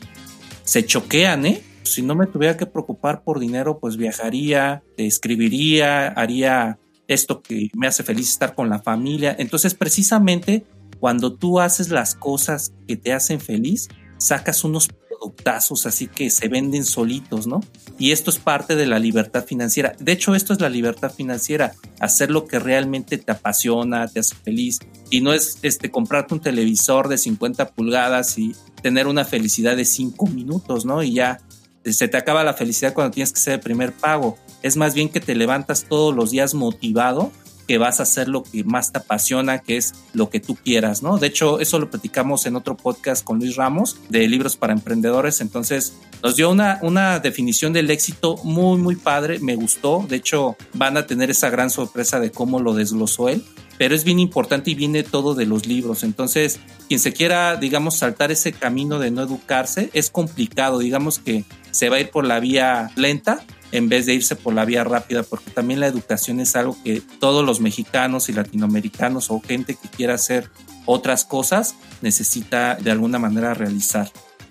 Se 0.64 0.84
choquean, 0.84 1.46
¿eh? 1.46 1.62
Si 1.82 2.02
no 2.02 2.14
me 2.14 2.26
tuviera 2.26 2.56
que 2.56 2.66
preocupar 2.66 3.22
por 3.22 3.38
dinero, 3.38 3.78
pues 3.78 3.96
viajaría, 3.96 4.82
te 4.96 5.06
escribiría, 5.06 6.08
haría 6.08 6.78
esto 7.08 7.42
que 7.42 7.68
me 7.74 7.86
hace 7.86 8.02
feliz 8.02 8.30
estar 8.30 8.54
con 8.54 8.70
la 8.70 8.80
familia. 8.80 9.36
Entonces, 9.38 9.74
precisamente 9.74 10.64
cuando 10.98 11.34
tú 11.34 11.60
haces 11.60 11.90
las 11.90 12.14
cosas 12.14 12.72
que 12.86 12.96
te 12.96 13.12
hacen 13.12 13.40
feliz, 13.40 13.88
sacas 14.18 14.64
unos 14.64 14.88
productazos 14.88 15.86
así 15.86 16.06
que 16.06 16.30
se 16.30 16.48
venden 16.48 16.84
solitos, 16.84 17.46
¿no? 17.46 17.60
Y 17.98 18.12
esto 18.12 18.30
es 18.30 18.38
parte 18.38 18.76
de 18.76 18.86
la 18.86 18.98
libertad 18.98 19.44
financiera. 19.44 19.94
De 19.98 20.12
hecho, 20.12 20.34
esto 20.34 20.52
es 20.52 20.60
la 20.60 20.68
libertad 20.68 21.12
financiera. 21.12 21.74
hacer 22.00 22.30
lo 22.30 22.46
que 22.46 22.58
realmente 22.58 23.18
te 23.18 23.32
apasiona, 23.32 24.08
te 24.08 24.20
hace 24.20 24.34
feliz. 24.34 24.80
Y 25.10 25.20
no 25.20 25.32
es 25.32 25.58
este, 25.62 25.90
comprarte 25.90 26.34
un 26.34 26.40
televisor 26.40 27.08
de 27.08 27.18
50 27.18 27.70
pulgadas 27.70 28.36
y 28.36 28.54
tener 28.82 29.06
una 29.06 29.24
felicidad 29.24 29.76
de 29.76 29.84
5 29.84 30.26
minutos, 30.26 30.84
¿no? 30.84 31.02
Y 31.02 31.14
ya 31.14 31.40
se 31.84 32.08
te 32.08 32.16
acaba 32.16 32.44
la 32.44 32.54
felicidad 32.54 32.94
cuando 32.94 33.12
tienes 33.12 33.32
que 33.32 33.38
hacer 33.38 33.54
el 33.54 33.60
primer 33.60 33.92
pago. 33.92 34.36
Es 34.62 34.76
más 34.76 34.94
bien 34.94 35.08
que 35.08 35.20
te 35.20 35.34
levantas 35.34 35.84
todos 35.84 36.14
los 36.14 36.30
días 36.30 36.54
motivado 36.54 37.30
que 37.66 37.78
vas 37.78 38.00
a 38.00 38.04
hacer 38.04 38.28
lo 38.28 38.42
que 38.42 38.64
más 38.64 38.92
te 38.92 38.98
apasiona, 38.98 39.58
que 39.58 39.76
es 39.76 39.94
lo 40.12 40.30
que 40.30 40.40
tú 40.40 40.56
quieras, 40.56 41.02
¿no? 41.02 41.18
De 41.18 41.26
hecho, 41.26 41.60
eso 41.60 41.78
lo 41.78 41.90
platicamos 41.90 42.46
en 42.46 42.56
otro 42.56 42.76
podcast 42.76 43.24
con 43.24 43.38
Luis 43.38 43.56
Ramos 43.56 43.98
de 44.08 44.26
libros 44.28 44.56
para 44.56 44.72
emprendedores. 44.72 45.40
Entonces, 45.40 45.94
nos 46.22 46.36
dio 46.36 46.50
una, 46.50 46.78
una 46.82 47.20
definición 47.20 47.72
del 47.72 47.90
éxito 47.90 48.36
muy, 48.44 48.78
muy 48.78 48.96
padre. 48.96 49.38
Me 49.40 49.56
gustó. 49.56 50.04
De 50.08 50.16
hecho, 50.16 50.56
van 50.74 50.96
a 50.96 51.06
tener 51.06 51.30
esa 51.30 51.50
gran 51.50 51.70
sorpresa 51.70 52.20
de 52.20 52.30
cómo 52.30 52.60
lo 52.60 52.74
desglosó 52.74 53.28
él. 53.28 53.44
Pero 53.76 53.94
es 53.94 54.04
bien 54.04 54.20
importante 54.20 54.70
y 54.70 54.74
viene 54.74 55.02
todo 55.02 55.34
de 55.34 55.46
los 55.46 55.66
libros. 55.66 56.04
Entonces, 56.04 56.60
quien 56.88 57.00
se 57.00 57.12
quiera, 57.12 57.56
digamos, 57.56 57.96
saltar 57.96 58.30
ese 58.30 58.52
camino 58.52 59.00
de 59.00 59.10
no 59.10 59.22
educarse, 59.22 59.90
es 59.92 60.10
complicado. 60.10 60.78
Digamos 60.78 61.18
que 61.18 61.44
se 61.72 61.88
va 61.88 61.96
a 61.96 62.00
ir 62.00 62.10
por 62.10 62.24
la 62.24 62.38
vía 62.38 62.90
lenta, 62.94 63.44
en 63.74 63.88
vez 63.88 64.06
de 64.06 64.14
irse 64.14 64.36
por 64.36 64.54
la 64.54 64.64
vía 64.64 64.84
rápida, 64.84 65.24
porque 65.24 65.50
también 65.50 65.80
la 65.80 65.88
educación 65.88 66.38
es 66.38 66.54
algo 66.54 66.76
que 66.84 67.02
todos 67.18 67.44
los 67.44 67.60
mexicanos 67.60 68.28
y 68.28 68.32
latinoamericanos 68.32 69.32
o 69.32 69.40
gente 69.40 69.74
que 69.74 69.88
quiera 69.88 70.14
hacer 70.14 70.48
otras 70.86 71.24
cosas 71.24 71.74
necesita 72.00 72.76
de 72.76 72.92
alguna 72.92 73.18
manera 73.18 73.52
realizar. 73.52 74.08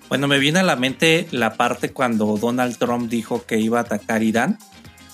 Bueno, 0.09 0.28
me 0.28 0.39
viene 0.39 0.59
a 0.59 0.63
la 0.63 0.76
mente 0.76 1.26
la 1.32 1.53
parte 1.53 1.93
cuando 1.93 2.36
Donald 2.36 2.78
Trump 2.78 3.09
dijo 3.09 3.45
que 3.45 3.59
iba 3.59 3.80
a 3.80 3.84
atacar 3.84 4.24
Irán 4.24 4.57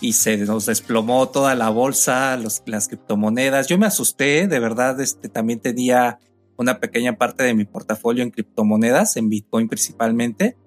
y 0.01 0.14
se 0.14 0.38
nos 0.38 0.66
desplomó 0.66 1.30
toda 1.30 1.53
la 1.53 1.70
bolsa, 1.70 2.36
las 2.66 2.88
criptomonedas. 2.88 3.68
Yo 3.68 3.78
me 3.78 3.86
asusté, 3.86 4.47
de 4.47 4.60
verdad, 4.60 4.99
este, 5.01 5.30
también 5.30 5.60
tenía 5.60 6.18
una 6.57 6.80
pequeña 6.80 7.16
parte 7.16 7.43
de 7.43 7.53
mi 7.53 7.66
portafolio 7.66 8.24
en 8.24 8.32
criptomonedas, 8.32 9.18
en 9.18 9.30
Bitcoin 9.30 9.70
principalmente 9.70 10.57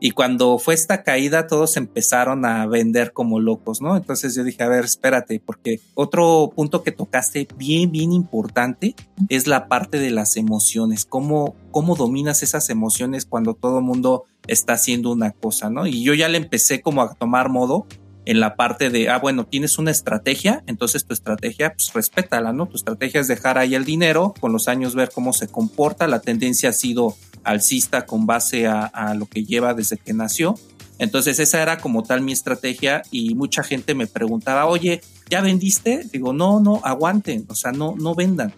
y 0.00 0.12
cuando 0.12 0.58
fue 0.58 0.74
esta 0.74 1.02
caída, 1.02 1.46
todos 1.46 1.76
empezaron 1.76 2.44
a 2.44 2.66
vender 2.66 3.12
como 3.12 3.40
locos, 3.40 3.80
¿no? 3.80 3.96
Entonces 3.96 4.34
yo 4.34 4.44
dije, 4.44 4.62
a 4.62 4.68
ver, 4.68 4.84
espérate, 4.84 5.40
porque 5.44 5.80
otro 5.94 6.52
punto 6.54 6.84
que 6.84 6.92
tocaste 6.92 7.48
bien, 7.56 7.90
bien 7.90 8.12
importante 8.12 8.94
es 9.28 9.48
la 9.48 9.66
parte 9.66 9.98
de 9.98 10.10
las 10.10 10.36
emociones. 10.36 11.04
¿Cómo, 11.04 11.56
cómo 11.72 11.96
dominas 11.96 12.42
esas 12.42 12.70
emociones 12.70 13.26
cuando 13.26 13.54
todo 13.54 13.80
mundo 13.80 14.24
está 14.46 14.74
haciendo 14.74 15.10
una 15.10 15.32
cosa, 15.32 15.68
¿no? 15.68 15.86
Y 15.86 16.04
yo 16.04 16.14
ya 16.14 16.28
le 16.28 16.38
empecé 16.38 16.80
como 16.80 17.02
a 17.02 17.14
tomar 17.14 17.48
modo 17.48 17.86
en 18.24 18.40
la 18.40 18.56
parte 18.56 18.90
de, 18.90 19.08
ah, 19.08 19.18
bueno, 19.18 19.46
tienes 19.46 19.78
una 19.78 19.90
estrategia, 19.90 20.62
entonces 20.66 21.06
tu 21.06 21.14
estrategia, 21.14 21.72
pues 21.72 21.92
respétala, 21.94 22.52
¿no? 22.52 22.66
Tu 22.66 22.76
estrategia 22.76 23.22
es 23.22 23.26
dejar 23.26 23.56
ahí 23.56 23.74
el 23.74 23.86
dinero, 23.86 24.34
con 24.38 24.52
los 24.52 24.68
años 24.68 24.94
ver 24.94 25.10
cómo 25.12 25.32
se 25.32 25.48
comporta, 25.48 26.06
la 26.06 26.20
tendencia 26.20 26.68
ha 26.68 26.74
sido 26.74 27.16
alcista 27.44 28.06
con 28.06 28.26
base 28.26 28.66
a, 28.66 29.14
lo 29.14 29.26
que 29.26 29.44
lleva 29.44 29.74
desde 29.74 29.96
que 29.96 30.12
nació. 30.12 30.54
Entonces 30.98 31.38
esa 31.38 31.62
era 31.62 31.78
como 31.78 32.02
tal 32.02 32.22
mi 32.22 32.32
estrategia 32.32 33.02
y 33.10 33.34
mucha 33.34 33.62
gente 33.62 33.94
me 33.94 34.06
preguntaba, 34.06 34.66
oye, 34.66 35.00
¿ya 35.30 35.40
vendiste? 35.40 36.04
Digo, 36.12 36.32
no, 36.32 36.60
no, 36.60 36.80
aguanten, 36.82 37.46
o 37.48 37.54
sea, 37.54 37.72
no, 37.72 37.94
no 37.96 38.14
vendan. 38.14 38.52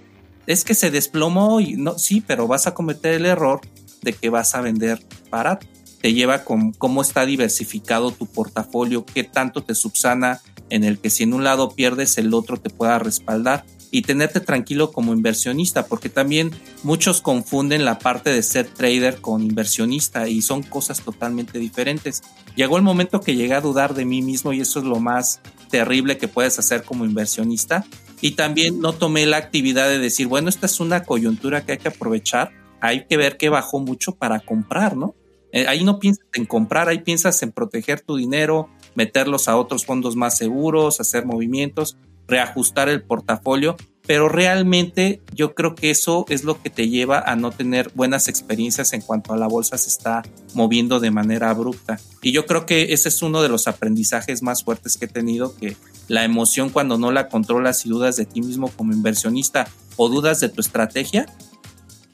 Es 0.47 0.65
que 0.65 0.75
se 0.75 0.91
desplomó 0.91 1.61
y 1.61 1.75
no, 1.75 1.99
sí, 1.99 2.23
pero 2.27 2.47
vas 2.47 2.67
a 2.67 2.75
cometer 2.75 3.15
el 3.15 3.27
error 3.27 3.61
de 4.03 4.15
que 4.15 4.31
vas 4.31 4.55
a 4.55 4.63
vender 4.63 5.05
barato. 5.31 5.67
Te 6.01 6.15
lleva 6.15 6.45
con 6.45 6.73
cómo 6.73 7.03
está 7.03 7.27
diversificado 7.27 8.11
tu 8.11 8.27
portafolio, 8.27 9.05
qué 9.05 9.23
tanto 9.23 9.63
te 9.63 9.75
subsana 9.75 10.41
en 10.71 10.85
el 10.85 10.99
que 10.99 11.11
si 11.11 11.25
en 11.25 11.35
un 11.35 11.45
lado 11.45 11.73
pierdes, 11.73 12.17
el 12.17 12.33
otro 12.33 12.57
te 12.57 12.71
pueda 12.71 12.99
respaldar 12.99 13.67
y 13.91 14.03
tenerte 14.03 14.41
tranquilo 14.41 14.93
como 14.93 15.13
inversionista, 15.13 15.87
porque 15.87 16.09
también 16.09 16.53
muchos 16.83 17.21
confunden 17.21 17.85
la 17.85 17.99
parte 17.99 18.31
de 18.31 18.43
ser 18.43 18.67
trader 18.67 19.21
con 19.21 19.43
inversionista 19.43 20.29
y 20.29 20.43
son 20.43 20.63
cosas 20.63 21.01
totalmente 21.03 21.59
diferentes. 21.59 22.23
Llegó 22.55 22.77
el 22.77 22.83
momento 22.83 23.21
que 23.21 23.35
llegué 23.35 23.55
a 23.55 23.61
dudar 23.61 23.95
de 23.95 24.05
mí 24.05 24.23
mismo 24.23 24.53
y 24.53 24.61
eso 24.61 24.79
es 24.79 24.85
lo 24.85 25.01
más 25.01 25.41
terrible 25.71 26.19
que 26.19 26.29
puedes 26.29 26.59
hacer 26.59 26.85
como 26.85 27.05
inversionista. 27.05 27.85
Y 28.21 28.33
también 28.33 28.81
no 28.81 28.93
tomé 28.93 29.27
la 29.27 29.39
actividad 29.39 29.89
de 29.89 29.99
decir, 29.99 30.27
bueno, 30.27 30.49
esta 30.49 30.67
es 30.67 30.79
una 30.79 31.05
coyuntura 31.05 31.65
que 31.65 31.73
hay 31.73 31.79
que 31.79 31.89
aprovechar, 31.89 32.53
hay 32.81 33.07
que 33.07 33.17
ver 33.17 33.39
que 33.39 33.49
bajó 33.49 33.81
mucho 33.81 34.15
para 34.15 34.41
comprar, 34.41 34.97
¿no? 34.97 35.15
Eh, 35.53 35.67
ahí 35.67 35.83
no 35.83 35.99
piensas 35.99 36.27
en 36.35 36.45
comprar, 36.45 36.89
ahí 36.89 36.99
piensas 36.99 37.43
en 37.43 37.51
proteger 37.51 38.03
tu 38.03 38.17
dinero, 38.17 38.69
meterlos 38.95 39.49
a 39.49 39.57
otros 39.57 39.85
fondos 39.85 40.15
más 40.15 40.37
seguros, 40.37 41.01
hacer 41.01 41.27
movimientos 41.27 41.97
reajustar 42.31 42.89
el 42.89 43.03
portafolio, 43.03 43.77
pero 44.07 44.29
realmente 44.29 45.21
yo 45.35 45.55
creo 45.55 45.75
que 45.75 45.91
eso 45.91 46.25
es 46.29 46.43
lo 46.43 46.61
que 46.61 46.71
te 46.71 46.89
lleva 46.89 47.21
a 47.21 47.37
no 47.37 47.51
tener 47.51 47.93
buenas 47.95 48.29
experiencias 48.29 48.93
en 48.93 49.03
cuanto 49.03 49.33
a 49.33 49.37
la 49.37 49.47
bolsa 49.47 49.79
se 49.79 49.89
está 49.89 50.23
moviendo 50.55 50.99
de 51.01 51.11
manera 51.11 51.51
abrupta. 51.51 52.01
Y 52.23 52.33
yo 52.33 52.47
creo 52.47 52.67
que 52.67 52.93
ese 52.93 53.09
es 53.09 53.23
uno 53.23 53.43
de 53.43 53.49
los 53.49 53.69
aprendizajes 53.69 54.43
más 54.43 54.65
fuertes 54.65 54.97
que 54.97 55.05
he 55.05 55.09
tenido, 55.09 55.55
que 55.55 55.77
la 56.09 56.25
emoción 56.25 56.71
cuando 56.71 56.99
no 56.99 57.13
la 57.13 57.29
controlas 57.29 57.87
y 57.87 57.91
dudas 57.91 58.17
de 58.17 58.27
ti 58.27 58.41
mismo 58.41 58.69
como 58.71 58.93
inversionista 58.93 59.69
o 59.97 60.09
dudas 60.09 60.41
de 60.41 60.49
tu 60.49 60.61
estrategia, 60.61 61.27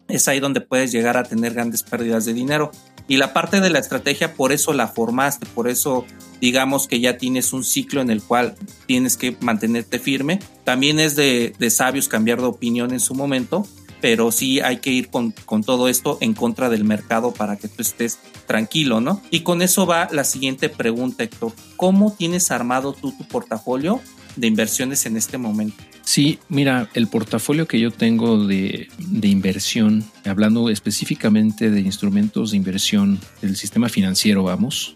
es 0.08 0.28
ahí 0.28 0.40
donde 0.40 0.60
puedes 0.60 0.92
llegar 0.92 1.16
a 1.16 1.24
tener 1.24 1.54
grandes 1.54 1.82
pérdidas 1.82 2.24
de 2.24 2.34
dinero. 2.34 2.70
Y 3.08 3.18
la 3.18 3.32
parte 3.32 3.60
de 3.60 3.70
la 3.70 3.78
estrategia, 3.78 4.34
por 4.34 4.52
eso 4.52 4.72
la 4.72 4.88
formaste, 4.88 5.46
por 5.46 5.68
eso 5.68 6.04
digamos 6.40 6.86
que 6.88 7.00
ya 7.00 7.18
tienes 7.18 7.52
un 7.52 7.64
ciclo 7.64 8.00
en 8.00 8.10
el 8.10 8.22
cual 8.22 8.56
tienes 8.86 9.16
que 9.16 9.36
mantenerte 9.40 9.98
firme. 9.98 10.40
También 10.64 10.98
es 10.98 11.16
de, 11.16 11.54
sabios 11.70 12.08
cambiar 12.08 12.40
de 12.40 12.46
opinión 12.46 12.92
en 12.92 13.00
su 13.00 13.14
momento, 13.14 13.66
pero 14.00 14.32
sí 14.32 14.60
hay 14.60 14.78
que 14.78 14.90
ir 14.90 15.08
con, 15.08 15.32
con, 15.44 15.62
todo 15.62 15.88
esto 15.88 16.18
en 16.20 16.34
contra 16.34 16.68
del 16.68 16.84
mercado 16.84 17.32
para 17.32 17.56
que 17.56 17.68
tú 17.68 17.82
estés 17.82 18.18
tranquilo, 18.46 19.00
¿no? 19.00 19.22
Y 19.30 19.40
con 19.40 19.62
eso 19.62 19.86
va 19.86 20.08
la 20.10 20.24
siguiente 20.24 20.68
pregunta, 20.68 21.24
Héctor. 21.24 21.52
¿Cómo 21.76 22.12
tienes 22.12 22.50
armado 22.50 22.92
tú 22.92 23.12
tu 23.12 23.26
portafolio 23.26 24.00
de 24.36 24.48
inversiones 24.48 25.06
en 25.06 25.16
este 25.16 25.38
momento? 25.38 25.82
Sí, 26.06 26.38
mira, 26.48 26.88
el 26.94 27.08
portafolio 27.08 27.66
que 27.66 27.80
yo 27.80 27.90
tengo 27.90 28.46
de, 28.46 28.88
inversión, 29.22 30.04
hablando 30.24 30.70
específicamente 30.70 31.68
de 31.68 31.80
instrumentos 31.80 32.52
de 32.52 32.58
inversión 32.58 33.18
del 33.42 33.56
sistema 33.56 33.88
financiero, 33.88 34.44
vamos, 34.44 34.94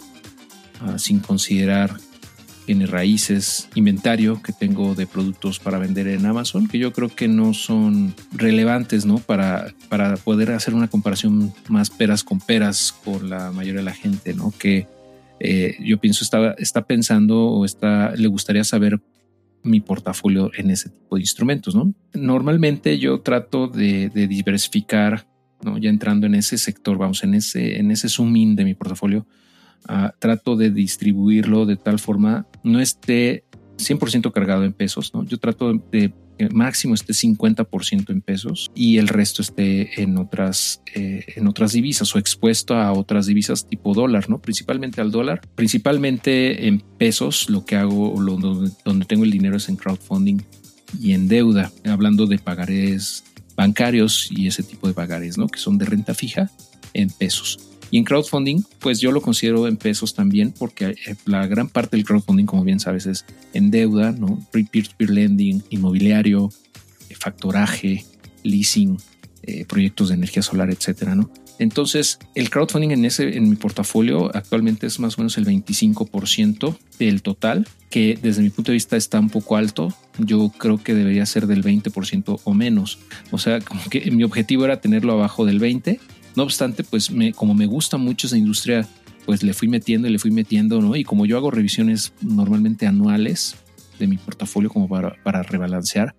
ah, 0.80 0.98
sin 0.98 1.18
considerar 1.18 1.96
tiene 2.64 2.86
raíces, 2.86 3.68
inventario 3.74 4.40
que 4.40 4.52
tengo 4.52 4.94
de 4.94 5.08
productos 5.08 5.58
para 5.58 5.78
vender 5.78 6.06
en 6.06 6.26
Amazon, 6.26 6.68
que 6.68 6.78
yo 6.78 6.92
creo 6.92 7.08
que 7.08 7.26
no 7.26 7.54
son 7.54 8.14
relevantes, 8.30 9.04
¿no? 9.04 9.18
Para, 9.18 9.74
para 9.88 10.16
poder 10.16 10.52
hacer 10.52 10.74
una 10.74 10.86
comparación 10.86 11.52
más 11.68 11.90
peras 11.90 12.22
con 12.22 12.38
peras 12.38 12.94
con 13.04 13.28
la 13.28 13.50
mayoría 13.50 13.80
de 13.80 13.84
la 13.84 13.94
gente, 13.94 14.32
¿no? 14.32 14.54
Que 14.56 14.86
eh, 15.40 15.76
yo 15.80 15.98
pienso 15.98 16.22
está, 16.22 16.52
está 16.52 16.82
pensando 16.82 17.46
o 17.46 17.64
está, 17.64 18.14
le 18.14 18.28
gustaría 18.28 18.62
saber 18.62 19.00
mi 19.62 19.80
portafolio 19.80 20.50
en 20.56 20.70
ese 20.70 20.90
tipo 20.90 21.16
de 21.16 21.22
instrumentos. 21.22 21.74
¿no? 21.74 21.94
Normalmente 22.14 22.98
yo 22.98 23.20
trato 23.20 23.68
de, 23.68 24.10
diversificar, 24.10 25.26
¿no? 25.62 25.78
ya 25.78 25.90
entrando 25.90 26.26
en 26.26 26.34
ese 26.34 26.58
sector, 26.58 26.98
vamos, 26.98 27.22
en 27.24 27.34
ese, 27.34 27.78
en 27.78 27.90
ese 27.90 28.08
zoom 28.08 28.36
in 28.36 28.56
de 28.56 28.64
mi 28.64 28.74
portafolio, 28.74 29.26
ah, 29.88 30.14
trato 30.18 30.56
de 30.56 30.70
distribuirlo 30.70 31.66
de 31.66 31.76
tal 31.76 31.98
forma 31.98 32.46
no 32.62 32.80
esté 32.80 33.44
100% 33.76 34.32
cargado 34.32 34.64
en 34.64 34.72
pesos. 34.72 35.12
¿no? 35.14 35.24
Yo 35.24 35.38
trato 35.38 35.72
de 35.90 36.12
máximo 36.48 36.94
esté 36.94 37.12
50% 37.12 38.10
en 38.10 38.20
pesos 38.20 38.70
y 38.74 38.98
el 38.98 39.08
resto 39.08 39.42
esté 39.42 40.02
en 40.02 40.18
otras, 40.18 40.82
eh, 40.94 41.24
en 41.36 41.46
otras 41.46 41.72
divisas 41.72 42.14
o 42.14 42.18
expuesto 42.18 42.74
a 42.74 42.92
otras 42.92 43.26
divisas 43.26 43.66
tipo 43.66 43.94
dólar, 43.94 44.30
¿no? 44.30 44.40
Principalmente 44.40 45.00
al 45.00 45.10
dólar, 45.10 45.40
principalmente 45.54 46.66
en 46.66 46.80
pesos, 46.80 47.50
lo 47.50 47.64
que 47.64 47.76
hago, 47.76 48.20
lo, 48.20 48.36
donde, 48.36 48.70
donde 48.84 49.04
tengo 49.06 49.24
el 49.24 49.30
dinero 49.30 49.56
es 49.56 49.68
en 49.68 49.76
crowdfunding 49.76 50.38
y 51.00 51.12
en 51.12 51.28
deuda, 51.28 51.70
hablando 51.84 52.26
de 52.26 52.38
pagarés 52.38 53.24
bancarios 53.56 54.28
y 54.30 54.46
ese 54.46 54.62
tipo 54.62 54.88
de 54.88 54.94
pagarés, 54.94 55.36
¿no? 55.36 55.46
Que 55.46 55.58
son 55.58 55.78
de 55.78 55.84
renta 55.84 56.14
fija 56.14 56.50
en 56.94 57.10
pesos. 57.10 57.69
Y 57.90 57.98
en 57.98 58.04
crowdfunding, 58.04 58.62
pues 58.78 59.00
yo 59.00 59.10
lo 59.10 59.20
considero 59.20 59.66
en 59.66 59.76
pesos 59.76 60.14
también, 60.14 60.52
porque 60.56 60.86
eh, 61.06 61.16
la 61.24 61.46
gran 61.46 61.68
parte 61.68 61.96
del 61.96 62.04
crowdfunding, 62.04 62.46
como 62.46 62.64
bien 62.64 62.80
sabes, 62.80 63.06
es 63.06 63.24
en 63.52 63.70
deuda, 63.70 64.12
¿no? 64.12 64.38
Peer-to-peer 64.52 65.10
lending, 65.10 65.62
inmobiliario, 65.70 66.50
eh, 67.08 67.14
factoraje, 67.18 68.04
leasing, 68.44 68.98
eh, 69.42 69.64
proyectos 69.64 70.08
de 70.08 70.14
energía 70.14 70.42
solar, 70.42 70.70
etcétera, 70.70 71.14
¿no? 71.14 71.30
Entonces, 71.60 72.18
el 72.34 72.48
crowdfunding 72.48 72.90
en, 72.90 73.04
ese, 73.04 73.36
en 73.36 73.50
mi 73.50 73.54
portafolio 73.54 74.34
actualmente 74.34 74.86
es 74.86 74.98
más 74.98 75.18
o 75.18 75.20
menos 75.20 75.36
el 75.36 75.44
25% 75.44 76.74
del 76.98 77.20
total, 77.20 77.68
que 77.90 78.18
desde 78.20 78.40
mi 78.40 78.48
punto 78.48 78.72
de 78.72 78.76
vista 78.76 78.96
está 78.96 79.20
un 79.20 79.28
poco 79.28 79.56
alto. 79.56 79.94
Yo 80.16 80.50
creo 80.56 80.82
que 80.82 80.94
debería 80.94 81.26
ser 81.26 81.46
del 81.46 81.62
20% 81.62 82.40
o 82.42 82.54
menos. 82.54 82.98
O 83.30 83.36
sea, 83.36 83.60
como 83.60 83.82
que 83.90 84.10
mi 84.10 84.24
objetivo 84.24 84.64
era 84.64 84.80
tenerlo 84.80 85.12
abajo 85.12 85.44
del 85.44 85.60
20%, 85.60 86.00
no 86.36 86.42
obstante, 86.42 86.84
pues 86.84 87.10
como 87.34 87.54
me 87.54 87.66
gusta 87.66 87.96
mucho 87.96 88.26
esa 88.26 88.38
industria, 88.38 88.86
pues 89.26 89.42
le 89.42 89.54
fui 89.54 89.68
metiendo 89.68 90.08
y 90.08 90.12
le 90.12 90.18
fui 90.18 90.30
metiendo, 90.30 90.80
¿no? 90.80 90.96
Y 90.96 91.04
como 91.04 91.26
yo 91.26 91.36
hago 91.36 91.50
revisiones 91.50 92.12
normalmente 92.22 92.86
anuales, 92.86 93.56
de 94.00 94.08
mi 94.08 94.16
portafolio 94.16 94.70
como 94.70 94.88
para, 94.88 95.14
para 95.22 95.42
rebalancear, 95.42 96.16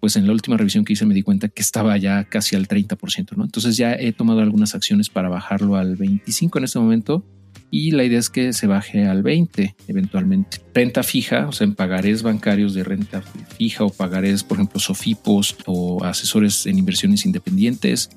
pues 0.00 0.16
en 0.16 0.26
la 0.26 0.32
última 0.32 0.56
revisión 0.56 0.84
que 0.84 0.94
hice 0.94 1.06
me 1.06 1.14
di 1.14 1.22
cuenta 1.22 1.48
que 1.48 1.62
estaba 1.62 1.96
ya 1.96 2.24
casi 2.24 2.56
al 2.56 2.66
30%, 2.66 3.36
¿no? 3.36 3.44
Entonces 3.44 3.76
ya 3.76 3.94
he 3.94 4.12
tomado 4.12 4.40
algunas 4.40 4.74
acciones 4.74 5.08
para 5.08 5.28
bajarlo 5.28 5.76
al 5.76 5.94
25 5.94 6.58
en 6.58 6.64
este 6.64 6.80
momento 6.80 7.24
y 7.70 7.92
la 7.92 8.02
idea 8.02 8.18
es 8.18 8.28
que 8.28 8.52
se 8.52 8.66
baje 8.66 9.06
al 9.06 9.22
20 9.22 9.76
eventualmente. 9.86 10.58
Renta 10.74 11.04
fija, 11.04 11.46
o 11.46 11.52
sea, 11.52 11.66
en 11.66 11.74
pagarés 11.74 12.24
bancarios 12.24 12.74
de 12.74 12.82
renta 12.82 13.22
fija 13.56 13.84
o 13.84 13.90
pagarés, 13.90 14.42
por 14.42 14.56
ejemplo, 14.56 14.80
Sofipos 14.80 15.56
o 15.66 16.02
asesores 16.02 16.66
en 16.66 16.78
inversiones 16.78 17.24
independientes 17.24 18.10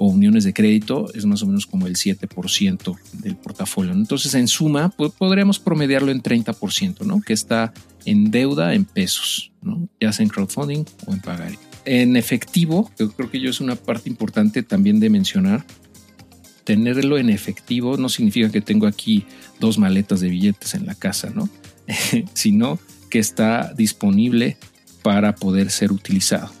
o 0.00 0.06
uniones 0.06 0.44
de 0.44 0.54
crédito 0.54 1.12
es 1.12 1.26
más 1.26 1.42
o 1.42 1.46
menos 1.46 1.66
como 1.66 1.88
el 1.88 1.96
7% 1.96 2.96
del 3.14 3.34
portafolio. 3.34 3.92
Entonces, 3.92 4.32
en 4.34 4.46
suma, 4.46 4.90
pues, 4.90 5.10
podríamos 5.10 5.58
promediarlo 5.58 6.12
en 6.12 6.22
30%, 6.22 7.04
¿no? 7.04 7.20
Que 7.20 7.32
está 7.32 7.74
en 8.04 8.30
deuda 8.30 8.74
en 8.74 8.84
pesos, 8.84 9.50
¿no? 9.60 9.88
ya 10.00 10.12
sea 10.12 10.22
en 10.22 10.30
crowdfunding 10.30 10.84
o 11.06 11.12
en 11.12 11.20
pagar. 11.20 11.52
En 11.84 12.16
efectivo, 12.16 12.92
yo 12.96 13.10
creo 13.10 13.28
que 13.28 13.40
yo 13.40 13.50
es 13.50 13.60
una 13.60 13.74
parte 13.74 14.08
importante 14.08 14.62
también 14.62 15.00
de 15.00 15.10
mencionar. 15.10 15.66
Tenerlo 16.62 17.18
en 17.18 17.28
efectivo 17.28 17.96
no 17.96 18.08
significa 18.08 18.52
que 18.52 18.60
tengo 18.60 18.86
aquí 18.86 19.24
dos 19.58 19.78
maletas 19.78 20.20
de 20.20 20.28
billetes 20.28 20.74
en 20.74 20.86
la 20.86 20.94
casa, 20.94 21.30
¿no? 21.34 21.48
sino 22.34 22.78
que 23.10 23.18
está 23.18 23.74
disponible 23.74 24.58
para 25.02 25.34
poder 25.34 25.72
ser 25.72 25.90
utilizado. 25.90 26.52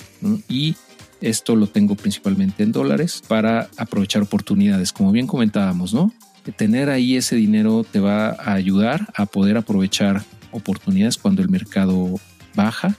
Y 0.48 0.74
esto 1.20 1.56
lo 1.56 1.66
tengo 1.66 1.94
principalmente 1.94 2.62
en 2.62 2.72
dólares 2.72 3.22
para 3.26 3.68
aprovechar 3.76 4.22
oportunidades. 4.22 4.92
Como 4.92 5.12
bien 5.12 5.26
comentábamos, 5.26 5.92
¿no? 5.92 6.12
Tener 6.56 6.88
ahí 6.88 7.16
ese 7.16 7.36
dinero 7.36 7.84
te 7.84 8.00
va 8.00 8.30
a 8.30 8.54
ayudar 8.54 9.12
a 9.14 9.26
poder 9.26 9.58
aprovechar 9.58 10.24
oportunidades 10.50 11.18
cuando 11.18 11.42
el 11.42 11.48
mercado 11.48 12.14
baja 12.54 12.96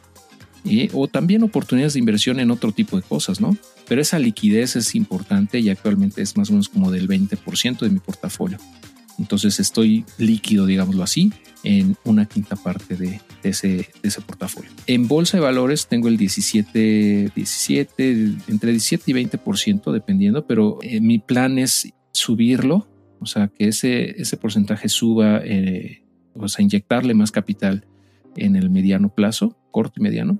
o 0.94 1.08
también 1.08 1.42
oportunidades 1.44 1.94
de 1.94 2.00
inversión 2.00 2.40
en 2.40 2.52
otro 2.52 2.72
tipo 2.72 2.96
de 2.96 3.02
cosas, 3.02 3.42
¿no? 3.42 3.58
Pero 3.88 4.02
esa 4.02 4.20
liquidez 4.20 4.76
es 4.76 4.94
importante 4.94 5.60
y 5.60 5.70
actualmente 5.70 6.22
es 6.22 6.38
más 6.38 6.50
o 6.50 6.54
menos 6.54 6.70
como 6.70 6.92
del 6.92 7.08
20% 7.08 7.80
de 7.80 7.90
mi 7.90 8.00
portafolio. 8.00 8.60
Entonces 9.20 9.60
estoy 9.60 10.06
líquido, 10.18 10.66
digámoslo 10.66 11.04
así, 11.04 11.32
en 11.64 11.96
una 12.06 12.26
quinta 12.26 12.56
parte 12.56 12.96
de, 12.96 13.22
ese, 13.44 13.86
portafolio. 14.26 14.72
En 14.88 15.08
bolsa 15.08 15.38
de 15.38 15.44
valores 15.44 15.88
tengo 15.88 16.08
el 16.08 16.18
17, 16.18 17.32
17, 17.36 18.12
entre 18.48 18.72
17 18.72 19.12
y 19.12 19.14
20% 19.14 19.92
dependiendo, 19.92 20.48
pero 20.48 20.80
eh, 20.82 21.02
mi 21.02 21.20
plan 21.20 21.60
es 21.60 21.94
subirlo, 22.12 22.88
o 23.20 23.26
sea, 23.26 23.50
que 23.50 23.68
ese, 23.68 24.22
ese 24.22 24.38
porcentaje 24.38 24.88
suba, 24.90 25.42
eh, 25.44 26.04
o 26.34 26.48
sea, 26.48 26.64
inyectarle 26.64 27.14
más 27.14 27.32
capital 27.32 27.86
en 28.38 28.56
el 28.56 28.70
mediano 28.70 29.14
plazo, 29.14 29.58
corto 29.72 29.96
y 29.98 30.04
mediano, 30.04 30.40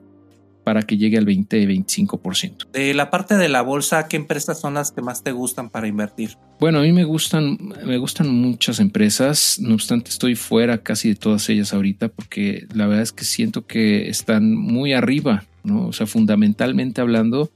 para 0.64 0.84
que 0.84 0.98
llegue 0.98 1.18
al 1.18 1.26
20-25%. 1.26 2.72
De 2.72 2.94
la 2.94 3.10
parte 3.10 3.38
de 3.38 3.50
la 3.50 3.62
bolsa, 3.62 4.08
¿qué 4.08 4.18
empresas 4.18 4.60
son 4.60 4.76
las 4.76 4.92
que 4.92 5.02
más 5.02 5.24
te 5.24 5.32
gustan 5.32 5.70
para 5.70 5.88
invertir? 5.88 6.38
Bueno, 6.60 6.80
a 6.80 6.82
mí 6.82 6.92
me 6.92 7.06
gustan, 7.06 7.58
me 7.86 7.98
gustan 7.98 8.30
muchas 8.30 8.80
empresas, 8.80 9.58
no 9.60 9.74
obstante 9.76 10.10
estoy 10.10 10.36
fuera 10.36 10.80
casi 10.80 11.10
de 11.10 11.16
todas 11.16 11.48
ellas 11.50 11.74
ahorita 11.74 12.10
porque 12.10 12.68
la 12.74 12.86
verdad 12.86 13.04
es 13.04 13.14
que 13.14 13.24
siento 13.24 13.66
que 13.66 14.10
están 14.10 14.54
muy 14.56 14.94
arriba, 14.94 15.46
¿no? 15.64 15.88
O 15.88 15.94
sea, 15.94 16.06
fundamentalmente 16.06 17.02
hablando, 17.02 17.50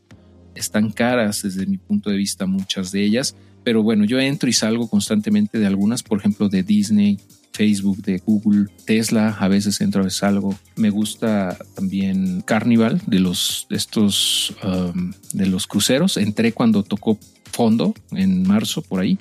están 0.56 0.92
caras 0.92 1.44
desde 1.44 1.66
mi 1.66 1.78
punto 1.78 2.10
de 2.10 2.18
vista 2.18 2.46
muchas 2.46 2.92
de 2.92 3.04
ellas, 3.04 3.36
pero 3.64 3.84
bueno, 3.84 4.06
yo 4.06 4.20
entro 4.20 4.50
y 4.50 4.54
salgo 4.54 4.90
constantemente 4.90 5.60
de 5.60 5.68
algunas, 5.68 6.04
por 6.04 6.20
ejemplo, 6.20 6.50
de 6.50 6.64
Disney, 6.64 7.20
Facebook, 7.54 8.02
de 8.02 8.18
Google, 8.18 8.68
Tesla, 8.86 9.30
a 9.40 9.48
veces 9.48 9.80
entro, 9.80 10.02
a 10.02 10.06
veces 10.06 10.24
algo. 10.24 10.58
Me 10.76 10.90
gusta 10.90 11.58
también 11.76 12.42
Carnival 12.42 13.02
de 13.06 13.20
los 13.20 13.68
estos 13.70 14.56
um, 14.64 15.14
de 15.34 15.46
los 15.46 15.68
cruceros. 15.68 16.18
Entré 16.18 16.52
cuando 16.52 16.84
tocó 16.84 17.18
fondo 17.52 17.94
en 18.12 18.44
marzo 18.44 18.82
por 18.82 19.00
ahí 19.00 19.20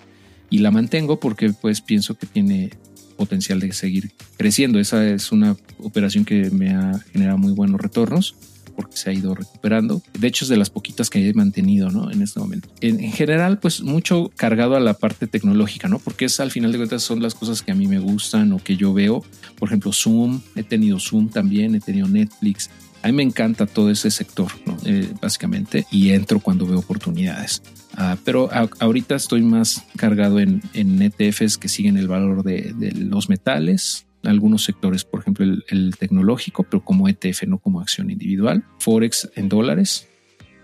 y 0.51 0.59
la 0.59 0.71
mantengo 0.71 1.21
porque 1.21 1.53
pues 1.53 1.81
pienso 1.81 2.15
que 2.15 2.27
tiene 2.27 2.71
potencial 3.17 3.61
de 3.61 3.73
seguir 3.73 4.13
creciendo. 4.37 4.81
Esa 4.81 5.07
es 5.07 5.31
una 5.31 5.57
operación 5.79 6.25
que 6.25 6.51
me 6.51 6.71
ha 6.71 6.99
generado 7.13 7.39
muy 7.39 7.53
buenos 7.53 7.81
retornos 7.81 8.35
porque 8.75 8.97
se 8.97 9.11
ha 9.11 9.13
ido 9.13 9.35
recuperando. 9.35 10.03
De 10.19 10.27
hecho, 10.27 10.45
es 10.45 10.49
de 10.49 10.57
las 10.57 10.71
poquitas 10.71 11.11
que 11.11 11.29
he 11.29 11.35
mantenido 11.35 11.91
¿no? 11.91 12.11
en 12.11 12.23
este 12.23 12.41
momento. 12.41 12.69
En, 12.81 12.99
general, 13.13 13.59
pues 13.59 13.83
mucho 13.83 14.31
cargado 14.37 14.77
a 14.77 14.81
la 14.81 14.95
parte 14.95 15.27
tecnológica, 15.27 15.89
¿no? 15.89 15.99
porque 15.99 16.27
es 16.27 16.41
al 16.41 16.51
final 16.51 16.73
de 16.73 16.79
cuentas 16.79 17.03
son 17.03 17.23
las 17.23 17.35
cosas 17.35 17.63
que 17.63 17.73
a 17.73 17.75
mí 17.75 17.87
me 17.87 17.99
gustan 17.99 18.53
o 18.53 18.59
que 18.59 18.77
yo 18.77 18.93
veo. 18.93 19.25
Por 19.59 19.69
ejemplo, 19.69 19.93
Zoom, 19.93 20.41
he 20.57 20.63
tenido 20.63 20.99
Zoom 20.99 21.29
también, 21.29 21.75
he 21.75 21.81
tenido 21.81 22.09
Netflix. 22.09 22.71
A 23.03 23.09
mí 23.09 23.15
me 23.15 23.23
encanta 23.25 23.67
todo 23.67 23.91
ese 23.91 24.11
sector, 24.11 24.53
¿no? 24.65 24.77
Eh, 24.85 25.13
básicamente, 25.21 25.87
y 25.91 26.11
entro 26.11 26.39
cuando 26.39 26.67
veo 26.67 26.79
oportunidades. 26.79 27.63
Ah, 27.97 28.17
pero 28.25 28.49
ahorita 28.79 29.17
estoy 29.17 29.43
más 29.43 29.85
cargado 29.97 30.39
en, 30.39 30.63
en 30.73 31.03
ETFs 31.03 31.59
que 31.59 31.69
siguen 31.69 31.97
el 31.97 32.09
valor 32.09 32.45
de, 32.45 32.73
de 32.75 32.93
los 32.93 33.29
metales, 33.29 34.07
algunos 34.25 34.65
sectores, 34.65 35.05
por 35.05 35.21
ejemplo 35.21 35.45
el, 35.69 35.97
tecnológico, 35.97 36.65
pero 36.65 36.85
como 36.85 37.09
ETF, 37.09 37.45
no 37.47 37.59
como 37.59 37.81
acción 37.81 38.11
individual, 38.11 38.65
Forex 38.79 39.31
en 39.35 39.49
dólares 39.49 40.09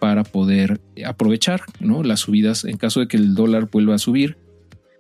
para 0.00 0.22
poder 0.24 0.80
aprovechar 1.04 1.62
¿no? 1.80 2.02
las 2.02 2.20
subidas 2.20 2.64
en 2.64 2.76
caso 2.76 3.00
de 3.00 3.09
que 3.09 3.16
el 3.16 3.34
dólar 3.34 3.68
vuelva 3.70 3.94
a 3.96 3.98
subir, 3.98 4.38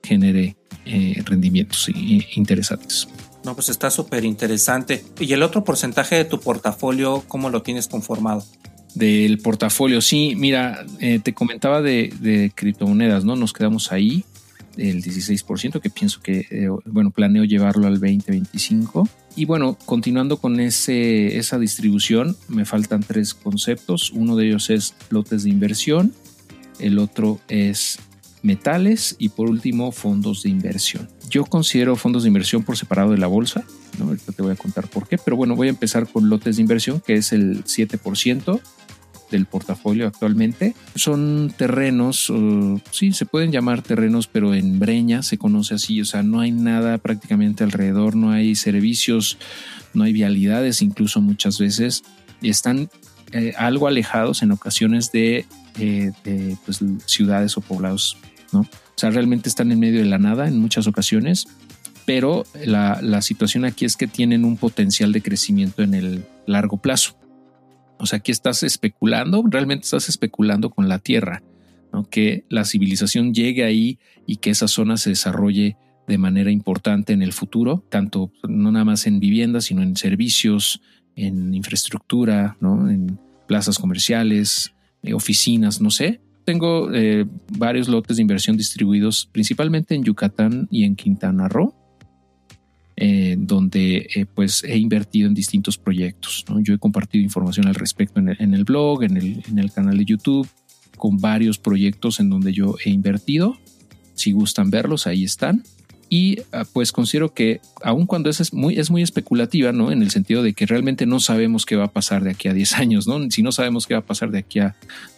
genere 0.02 0.56
eh, 0.84 1.22
rendimientos 1.24 1.88
interesantes. 2.34 3.08
No, 3.44 3.54
pues 3.54 3.68
está 3.68 3.90
súper 3.90 4.24
interesante. 4.24 5.04
¿Y 5.20 5.32
el 5.32 5.42
otro 5.42 5.64
porcentaje 5.64 6.16
de 6.16 6.24
tu 6.24 6.40
portafolio, 6.40 7.24
cómo 7.28 7.50
lo 7.50 7.62
tienes 7.62 7.86
conformado? 7.86 8.44
Del 8.94 9.38
portafolio, 9.38 10.00
sí, 10.00 10.34
mira, 10.36 10.84
eh, 10.98 11.20
te 11.22 11.34
comentaba 11.34 11.80
de, 11.80 12.12
de, 12.20 12.50
criptomonedas, 12.54 13.24
¿no? 13.24 13.36
Nos 13.36 13.52
quedamos 13.52 13.92
ahí 13.92 14.24
el 14.78 15.02
16%, 15.02 15.80
que 15.80 15.90
pienso 15.90 16.20
que, 16.20 16.46
eh, 16.50 16.68
bueno, 16.86 17.10
planeo 17.10 17.44
llevarlo 17.44 17.86
al 17.86 17.94
2025. 17.94 19.08
Y 19.36 19.44
bueno, 19.44 19.76
continuando 19.84 20.38
con 20.38 20.60
ese, 20.60 21.36
esa 21.36 21.58
distribución, 21.58 22.36
me 22.48 22.64
faltan 22.64 23.02
tres 23.02 23.34
conceptos. 23.34 24.10
Uno 24.12 24.36
de 24.36 24.46
ellos 24.46 24.70
es 24.70 24.94
lotes 25.10 25.42
de 25.44 25.50
inversión, 25.50 26.14
el 26.78 26.98
otro 26.98 27.40
es 27.48 27.98
metales 28.42 29.16
y 29.18 29.30
por 29.30 29.50
último 29.50 29.92
fondos 29.92 30.42
de 30.42 30.50
inversión. 30.50 31.08
Yo 31.28 31.44
considero 31.44 31.96
fondos 31.96 32.22
de 32.22 32.28
inversión 32.28 32.62
por 32.62 32.76
separado 32.76 33.10
de 33.10 33.18
la 33.18 33.26
bolsa, 33.26 33.64
¿no? 33.98 34.16
te 34.16 34.42
voy 34.42 34.52
a 34.52 34.56
contar 34.56 34.88
por 34.88 35.08
qué, 35.08 35.18
pero 35.18 35.36
bueno, 35.36 35.56
voy 35.56 35.66
a 35.66 35.70
empezar 35.70 36.06
con 36.06 36.28
lotes 36.28 36.56
de 36.56 36.62
inversión, 36.62 37.00
que 37.00 37.14
es 37.14 37.32
el 37.32 37.64
7% 37.64 38.60
del 39.30 39.46
portafolio 39.46 40.06
actualmente. 40.06 40.74
Son 40.94 41.52
terrenos, 41.56 42.32
sí, 42.90 43.12
se 43.12 43.26
pueden 43.26 43.52
llamar 43.52 43.82
terrenos, 43.82 44.26
pero 44.26 44.54
en 44.54 44.78
Breña 44.78 45.22
se 45.22 45.38
conoce 45.38 45.74
así, 45.74 46.00
o 46.00 46.04
sea, 46.04 46.22
no 46.22 46.40
hay 46.40 46.52
nada 46.52 46.98
prácticamente 46.98 47.64
alrededor, 47.64 48.16
no 48.16 48.30
hay 48.30 48.54
servicios, 48.54 49.38
no 49.94 50.04
hay 50.04 50.12
vialidades, 50.12 50.82
incluso 50.82 51.20
muchas 51.20 51.58
veces 51.58 52.02
están 52.42 52.88
eh, 53.32 53.52
algo 53.58 53.88
alejados 53.88 54.42
en 54.42 54.52
ocasiones 54.52 55.12
de, 55.12 55.44
eh, 55.78 56.12
pues, 56.64 56.80
ciudades 57.06 57.56
o 57.56 57.60
poblados, 57.60 58.16
¿no? 58.52 58.60
O 58.60 59.00
sea, 59.00 59.10
realmente 59.10 59.48
están 59.48 59.70
en 59.70 59.78
medio 59.78 60.00
de 60.00 60.06
la 60.06 60.18
nada 60.18 60.48
en 60.48 60.58
muchas 60.58 60.86
ocasiones, 60.86 61.46
pero 62.06 62.46
la, 62.64 63.00
la 63.02 63.20
situación 63.20 63.64
aquí 63.64 63.84
es 63.84 63.96
que 63.96 64.06
tienen 64.06 64.44
un 64.44 64.56
potencial 64.56 65.12
de 65.12 65.20
crecimiento 65.20 65.82
en 65.82 65.94
el 65.94 66.24
largo 66.46 66.78
plazo. 66.78 67.17
O 67.98 68.06
sea, 68.06 68.18
aquí 68.18 68.30
estás 68.30 68.62
especulando, 68.62 69.44
realmente 69.48 69.84
estás 69.84 70.08
especulando 70.08 70.70
con 70.70 70.88
la 70.88 70.98
Tierra, 70.98 71.42
¿no? 71.92 72.08
que 72.08 72.44
la 72.48 72.64
civilización 72.64 73.34
llegue 73.34 73.64
ahí 73.64 73.98
y 74.26 74.36
que 74.36 74.50
esa 74.50 74.68
zona 74.68 74.96
se 74.96 75.10
desarrolle 75.10 75.76
de 76.06 76.18
manera 76.18 76.50
importante 76.50 77.12
en 77.12 77.22
el 77.22 77.32
futuro, 77.32 77.84
tanto 77.88 78.30
no 78.48 78.72
nada 78.72 78.84
más 78.84 79.06
en 79.06 79.20
viviendas, 79.20 79.66
sino 79.66 79.82
en 79.82 79.96
servicios, 79.96 80.80
en 81.16 81.54
infraestructura, 81.54 82.56
¿no? 82.60 82.88
en 82.88 83.18
plazas 83.46 83.78
comerciales, 83.78 84.74
eh, 85.02 85.14
oficinas, 85.14 85.80
no 85.80 85.90
sé. 85.90 86.20
Tengo 86.44 86.90
eh, 86.94 87.26
varios 87.58 87.88
lotes 87.88 88.16
de 88.16 88.22
inversión 88.22 88.56
distribuidos 88.56 89.28
principalmente 89.32 89.94
en 89.94 90.04
Yucatán 90.04 90.66
y 90.70 90.84
en 90.84 90.96
Quintana 90.96 91.46
Roo 91.48 91.74
eh, 93.00 93.36
donde 93.38 94.08
eh, 94.12 94.26
pues 94.26 94.64
he 94.64 94.76
invertido 94.76 95.28
en 95.28 95.34
distintos 95.34 95.78
proyectos. 95.78 96.44
Yo 96.62 96.74
he 96.74 96.78
compartido 96.78 97.22
información 97.22 97.68
al 97.68 97.76
respecto 97.76 98.18
en 98.18 98.54
el, 98.54 98.64
blog, 98.64 99.04
en 99.04 99.16
el, 99.16 99.44
en 99.48 99.60
el, 99.60 99.70
canal 99.70 99.98
de 99.98 100.04
YouTube, 100.04 100.48
con 100.96 101.18
varios 101.18 101.58
proyectos 101.58 102.18
en 102.18 102.28
donde 102.28 102.52
yo 102.52 102.74
he 102.84 102.90
invertido. 102.90 103.56
Si 104.14 104.32
gustan 104.32 104.70
verlos, 104.70 105.06
ahí 105.06 105.22
están. 105.22 105.62
Y 106.10 106.40
ah, 106.50 106.64
pues 106.72 106.90
considero 106.90 107.32
que 107.32 107.60
aun 107.84 108.04
cuando 108.04 108.30
es 108.30 108.52
muy, 108.52 108.80
es 108.80 108.90
muy 108.90 109.02
especulativa, 109.02 109.70
¿no? 109.70 109.92
En 109.92 110.02
el 110.02 110.10
sentido 110.10 110.42
de 110.42 110.52
que 110.52 110.66
realmente 110.66 111.06
no 111.06 111.20
sabemos 111.20 111.66
qué 111.66 111.76
va 111.76 111.84
a 111.84 111.92
pasar 111.92 112.24
de 112.24 112.30
aquí 112.30 112.48
a 112.48 112.52
10 112.52 112.72
años, 112.78 113.06
¿no? 113.06 113.30
Si 113.30 113.44
no 113.44 113.52
sabemos 113.52 113.86
qué 113.86 113.94
va 113.94 114.00
a 114.00 114.06
pasar 114.06 114.32
de 114.32 114.38
aquí 114.38 114.58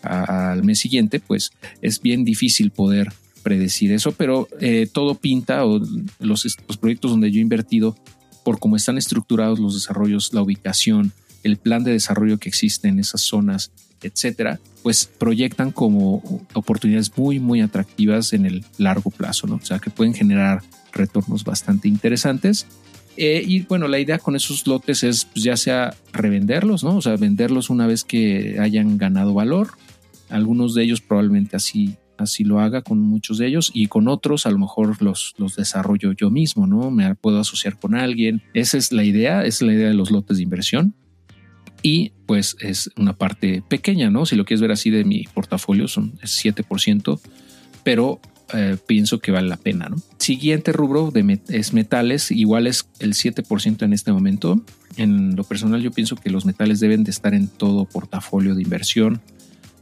al 0.03 0.64
mes 0.64 0.81
siguiente, 0.81 1.18
pues 1.18 1.53
es 1.81 2.03
bien 2.03 2.24
difícil 2.24 2.72
poder 2.72 3.11
predecir 3.43 3.93
eso, 3.93 4.12
pero 4.12 4.49
eh, 4.61 4.88
todo 4.93 5.14
pinta 5.14 5.64
o 5.64 5.80
los, 6.18 6.57
proyectos 6.80 7.11
donde 7.11 7.30
yo 7.30 7.38
he 7.38 7.43
invertido 7.43 7.97
por 8.45 8.59
cómo 8.59 8.76
están 8.76 8.99
estructurados 8.99 9.59
los 9.59 9.74
desarrollos, 9.74 10.32
la 10.32 10.43
ubicación, 10.43 11.12
el 11.43 11.57
plan 11.57 11.84
de 11.84 11.93
desarrollo 11.93 12.38
que 12.38 12.49
existe 12.49 12.88
en 12.88 12.99
esas 12.99 13.20
zonas, 13.22 13.72
etcétera, 14.03 14.61
pues 14.82 15.05
proyectan 15.18 15.72
como 15.72 16.47
oportunidades 16.55 17.16
muy, 17.16 17.38
muy 17.38 17.61
atractivas 17.61 18.32
en 18.32 18.47
el 18.47 18.64
largo 18.78 19.11
plazo, 19.11 19.47
¿no? 19.47 19.57
O 19.57 19.64
sea, 19.64 19.78
que 19.78 19.91
pueden 19.91 20.14
generar 20.14 20.62
retornos 20.93 21.45
bastante 21.45 21.88
interesantes. 21.88 22.66
Eh, 23.16 23.43
y 23.47 23.61
bueno, 23.62 23.88
la 23.88 23.99
idea 23.99 24.18
con 24.18 24.36
esos 24.36 24.66
lotes 24.66 25.03
es 25.03 25.26
pues, 25.26 25.45
ya 25.45 25.57
sea 25.57 25.95
revenderlos, 26.12 26.84
¿no? 26.84 26.97
O 26.97 27.03
sea, 27.03 27.16
venderlos 27.16 27.68
una 27.68 27.86
vez 27.86 28.05
que 28.05 28.57
hayan 28.59 28.97
ganado 28.97 29.34
valor. 29.34 29.72
Algunos 30.28 30.74
de 30.74 30.84
ellos 30.84 31.01
probablemente 31.01 31.57
así 31.57 31.97
así 32.21 32.45
lo 32.45 32.61
haga 32.61 32.83
con 32.83 33.01
muchos 33.01 33.39
de 33.39 33.47
ellos 33.47 33.71
y 33.75 33.87
con 33.87 34.09
otros 34.09 34.47
a 34.47 34.51
lo 34.51 34.59
mejor 34.59 35.01
los, 35.03 35.35
los 35.39 35.57
desarrollo 35.57 36.12
yo 36.12 36.31
mismo, 36.31 36.66
¿no? 36.66 36.91
Me 36.91 37.14
puedo 37.14 37.41
asociar 37.41 37.79
con 37.79 37.95
alguien. 37.95 38.43
Esa 38.55 38.79
es 38.79 38.93
la 38.93 39.05
idea, 39.05 39.45
es 39.45 39.62
la 39.62 39.73
idea 39.73 39.89
de 39.89 39.95
los 39.95 40.11
lotes 40.11 40.37
de 40.37 40.43
inversión. 40.43 40.95
Y 41.83 42.12
pues 42.27 42.57
es 42.61 42.91
una 42.97 43.14
parte 43.14 43.62
pequeña, 43.66 44.11
¿no? 44.11 44.27
Si 44.27 44.37
lo 44.37 44.45
quieres 44.45 44.61
ver 44.61 44.73
así 44.73 44.91
de 44.91 45.05
mi 45.05 45.25
portafolio, 45.33 45.89
son 45.89 46.12
7%, 46.18 47.21
pero 47.83 48.21
eh, 48.53 48.77
pienso 48.87 49.18
que 49.21 49.33
vale 49.33 49.49
la 49.49 49.57
pena, 49.57 49.89
¿no? 49.89 49.97
Siguiente 50.18 50.73
rubro 50.73 51.11
de 51.11 51.41
es 51.49 51.73
metales, 51.73 52.31
igual 52.31 52.66
es 52.66 52.89
el 52.99 53.14
7% 53.14 53.83
en 53.83 53.93
este 53.93 54.12
momento. 54.12 54.62
En 54.97 55.37
lo 55.37 55.45
personal 55.45 55.81
yo 55.81 55.91
pienso 55.91 56.16
que 56.16 56.31
los 56.31 56.45
metales 56.45 56.81
deben 56.81 57.05
de 57.05 57.11
estar 57.11 57.33
en 57.33 57.49
todo 57.49 57.87
portafolio 57.87 58.55
de 58.55 58.62
inversión 58.62 59.23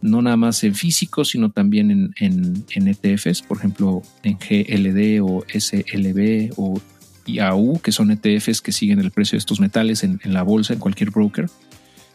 no 0.01 0.23
nada 0.23 0.37
más 0.37 0.63
en 0.65 0.75
físico, 0.75 1.25
sino 1.25 1.51
también 1.51 1.91
en, 2.19 2.65
en, 2.71 2.89
ETFs, 2.89 3.43
por 3.43 3.59
ejemplo, 3.59 4.03
en 4.23 4.39
GLD 4.39 5.23
o 5.23 5.45
SLB 5.49 6.53
o 6.57 6.81
IAU, 7.27 7.81
que 7.81 7.93
son 7.93 8.11
ETFs 8.11 8.61
que 8.61 8.73
siguen 8.73 9.01
el 9.01 9.11
precio 9.11 9.37
de 9.37 9.41
estos 9.41 9.61
metales 9.61 10.05
en, 10.05 10.21
en 10.23 10.33
la 10.33 10.43
bolsa, 10.43 10.73
en 10.73 10.79
cualquier 10.79 11.11
broker. 11.11 11.51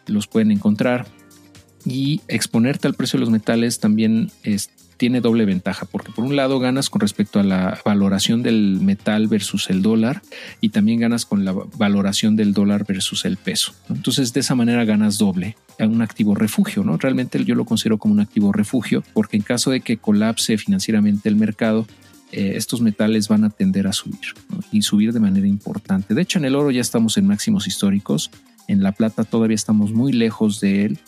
Los 0.07 0.27
pueden 0.27 0.51
encontrar. 0.51 1.07
Y 1.86 2.21
exponerte 2.29 2.88
al 2.88 2.93
precio 2.93 3.17
de 3.17 3.21
los 3.21 3.29
metales 3.29 3.79
también 3.79 4.31
es, 4.43 4.69
tiene 4.97 5.21
doble 5.21 5.45
ventaja, 5.45 5.85
porque 5.85 6.11
por 6.11 6.25
un 6.25 6.35
lado 6.35 6.59
ganas 6.59 6.89
con 6.89 7.01
respecto 7.01 7.39
a 7.39 7.43
la 7.43 7.79
valoración 7.83 8.43
del 8.43 8.79
metal 8.81 9.27
versus 9.27 9.69
el 9.69 9.81
dólar 9.81 10.21
y 10.61 10.69
también 10.69 10.99
ganas 10.99 11.25
con 11.25 11.45
la 11.45 11.51
valoración 11.51 12.35
del 12.35 12.53
dólar 12.53 12.85
versus 12.87 13.25
el 13.25 13.37
peso. 13.37 13.73
Entonces 13.89 14.33
de 14.33 14.39
esa 14.39 14.55
manera 14.55 14.85
ganas 14.85 15.17
doble 15.17 15.55
un 15.79 16.01
activo 16.01 16.35
refugio, 16.35 16.83
¿no? 16.83 16.97
Realmente 16.97 17.43
yo 17.43 17.55
lo 17.55 17.65
considero 17.65 17.97
como 17.97 18.13
un 18.13 18.19
activo 18.19 18.51
refugio 18.51 19.03
porque 19.13 19.37
en 19.37 19.43
caso 19.43 19.71
de 19.71 19.81
que 19.81 19.97
colapse 19.97 20.57
financieramente 20.57 21.29
el 21.29 21.35
mercado, 21.35 21.87
eh, 22.31 22.53
estos 22.55 22.81
metales 22.81 23.27
van 23.27 23.43
a 23.43 23.49
tender 23.49 23.87
a 23.87 23.93
subir 23.93 24.33
y 24.71 24.81
subir 24.81 25.13
de 25.13 25.19
manera 25.19 25.47
importante. 25.47 26.13
De 26.13 26.21
hecho, 26.21 26.39
en 26.39 26.45
el 26.45 26.55
oro 26.55 26.71
ya 26.71 26.81
estamos 26.81 27.17
en 27.17 27.27
máximos 27.27 27.67
históricos, 27.67 28.31
en 28.67 28.81
la 28.81 28.93
plata 28.93 29.23
todavía 29.23 29.55
estamos 29.55 29.91
muy 29.91 30.13
lejos 30.13 30.59
de 30.59 30.85
él 30.85 30.99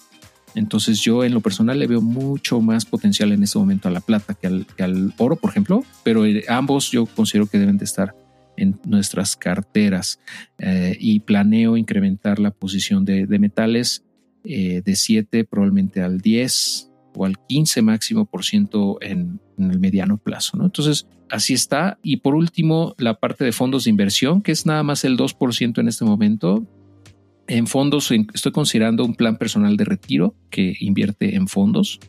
entonces 0.55 1.01
yo 1.01 1.23
en 1.23 1.33
lo 1.33 1.41
personal 1.41 1.77
le 1.77 1.87
veo 1.87 2.01
mucho 2.01 2.61
más 2.61 2.85
potencial 2.85 3.31
en 3.31 3.43
este 3.43 3.59
momento 3.59 3.87
a 3.87 3.91
la 3.91 3.99
plata 3.99 4.33
que 4.33 4.47
al, 4.47 5.13
oro, 5.17 5.35
por 5.35 5.51
ejemplo, 5.51 5.83
pero 6.03 6.25
eh, 6.25 6.45
ambos 6.47 6.91
yo 6.91 7.05
considero 7.05 7.47
que 7.47 7.59
deben 7.59 7.77
de 7.77 7.85
estar 7.85 8.15
en 8.57 8.79
nuestras 8.85 9.35
carteras 9.35 10.19
eh, 10.59 10.95
y 10.99 11.19
planeo 11.19 11.75
incrementar 11.75 12.39
la 12.39 12.51
posición 12.51 13.03
de, 13.03 13.27
metales 13.37 14.05
eh, 14.45 14.81
de 14.83 14.95
7 14.95 15.43
probablemente 15.43 16.01
al 16.01 16.21
10 16.21 16.91
o 17.15 17.25
al 17.25 17.35
15 17.47 17.81
máximo 17.81 18.25
por 18.25 18.45
ciento 18.45 18.97
en, 19.01 19.41
en, 19.57 19.71
el 19.71 19.79
mediano 19.79 20.17
plazo. 20.17 20.57
¿no? 20.57 20.65
Entonces, 20.65 21.07
así 21.29 21.53
está. 21.53 21.99
Y 22.01 22.17
por 22.17 22.35
último, 22.35 22.95
la 22.97 23.19
parte 23.19 23.43
de 23.43 23.51
fondos 23.51 23.85
de 23.85 23.89
inversión, 23.89 24.41
que 24.41 24.51
es 24.51 24.65
nada 24.65 24.83
más 24.83 25.03
el 25.03 25.17
2% 25.17 25.79
en 25.79 25.87
este 25.87 26.05
momento. 26.05 26.65
En 27.47 27.67
fondos 27.67 28.11
estoy 28.33 28.51
considerando 28.51 29.05
un 29.05 29.15
plan 29.15 29.37
personal 29.37 29.77
de 29.77 29.85
retiro 29.85 30.35
que 30.49 30.75
invierte 30.79 31.35
en 31.35 31.47
fondos 31.47 31.99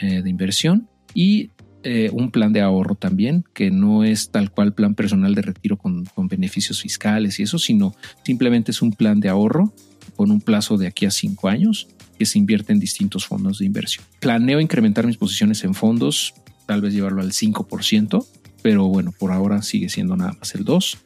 eh, 0.00 0.22
de 0.22 0.30
inversión 0.30 0.88
y 1.12 1.50
eh, 1.82 2.08
un 2.12 2.30
plan 2.30 2.52
de 2.52 2.62
ahorro 2.62 2.94
también, 2.94 3.44
que 3.52 3.70
no 3.70 4.04
es 4.04 4.30
tal 4.30 4.50
cual 4.50 4.72
plan 4.72 4.94
personal 4.94 5.34
de 5.34 5.42
retiro 5.42 5.76
con, 5.76 6.04
beneficios 6.16 6.80
fiscales 6.80 7.38
y 7.38 7.42
eso, 7.42 7.58
sino 7.58 7.94
simplemente 8.24 8.70
es 8.70 8.80
un 8.80 8.92
plan 8.92 9.20
de 9.20 9.28
ahorro 9.28 9.72
con 10.16 10.30
un 10.30 10.40
plazo 10.40 10.78
de 10.78 10.86
aquí 10.86 11.04
a 11.04 11.10
cinco 11.10 11.48
años 11.48 11.88
que 12.18 12.24
se 12.24 12.38
invierte 12.38 12.72
en 12.72 12.80
distintos 12.80 13.26
fondos 13.26 13.58
de 13.58 13.66
inversión. 13.66 14.04
Planeo 14.20 14.60
incrementar 14.60 15.06
mis 15.06 15.16
posiciones 15.16 15.62
en 15.64 15.74
fondos, 15.74 16.32
tal 16.66 16.80
vez 16.80 16.94
llevarlo 16.94 17.20
al 17.20 17.32
5%, 17.32 18.26
pero 18.62 18.88
bueno, 18.88 19.12
por 19.12 19.32
ahora 19.32 19.60
sigue 19.60 19.88
siendo 19.88 20.16
nada 20.16 20.32
más 20.38 20.54
el 20.54 20.64
2%. 20.64 20.96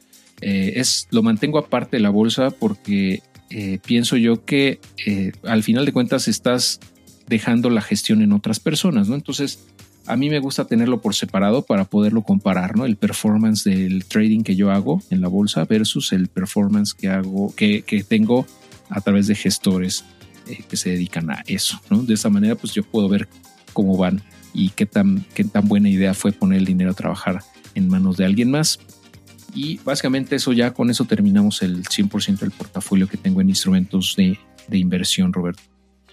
Eh, 0.41 0.73
es, 0.79 1.09
lo 1.11 1.21
mantengo 1.23 1.57
aparte 1.57 1.97
de 1.97 2.03
la 2.03 2.09
bolsa 2.09 2.51
porque 2.51 3.21
eh, 3.49 3.79
pienso 3.85 4.15
yo 4.17 4.45
que 4.45 4.79
eh, 5.05 5.31
al 5.43 5.63
final 5.63 5.85
de 5.85 5.93
cuentas 5.93 6.27
estás 6.27 6.79
dejando 7.27 7.69
la 7.69 7.81
gestión 7.81 8.21
en 8.21 8.33
otras 8.33 8.59
personas, 8.59 9.07
¿no? 9.07 9.15
Entonces, 9.15 9.59
a 10.05 10.15
mí 10.15 10.29
me 10.29 10.39
gusta 10.39 10.65
tenerlo 10.65 11.01
por 11.01 11.15
separado 11.15 11.63
para 11.63 11.85
poderlo 11.85 12.23
comparar, 12.23 12.75
¿no? 12.75 12.85
El 12.85 12.95
performance 12.95 13.63
del 13.63 14.05
trading 14.05 14.41
que 14.41 14.55
yo 14.55 14.71
hago 14.71 15.01
en 15.09 15.21
la 15.21 15.27
bolsa 15.27 15.65
versus 15.65 16.11
el 16.13 16.27
performance 16.27 16.93
que 16.93 17.09
hago, 17.09 17.53
que, 17.55 17.83
tengo 18.07 18.45
a 18.89 19.01
través 19.01 19.27
de 19.27 19.35
gestores 19.35 20.05
eh, 20.47 20.63
que 20.67 20.77
se 20.77 20.89
dedican 20.89 21.29
a 21.29 21.43
eso, 21.45 21.79
¿no? 21.89 22.01
De 22.01 22.15
esa 22.15 22.29
manera, 22.29 22.55
pues 22.55 22.73
yo 22.73 22.83
puedo 22.83 23.07
ver 23.07 23.27
cómo 23.73 23.97
van 23.97 24.21
y 24.53 24.69
qué 24.69 24.85
tan, 24.85 25.25
qué 25.33 25.43
tan 25.43 25.67
buena 25.67 25.89
idea 25.89 26.13
fue 26.13 26.31
poner 26.31 26.59
el 26.59 26.65
dinero 26.65 26.91
a 26.91 26.95
trabajar 26.95 27.41
en 27.75 27.87
manos 27.87 28.17
de 28.17 28.25
alguien 28.25 28.49
más. 28.49 28.79
Y 29.53 29.79
básicamente 29.79 30.35
eso 30.35 30.53
ya 30.53 30.71
con 30.73 30.89
eso 30.89 31.05
terminamos 31.05 31.61
el 31.61 31.83
100% 31.83 32.39
del 32.39 32.51
portafolio 32.51 33.07
que 33.07 33.17
tengo 33.17 33.41
en 33.41 33.49
instrumentos 33.49 34.15
de, 34.15 34.39
de 34.67 34.77
inversión, 34.77 35.33
Roberto. 35.33 35.63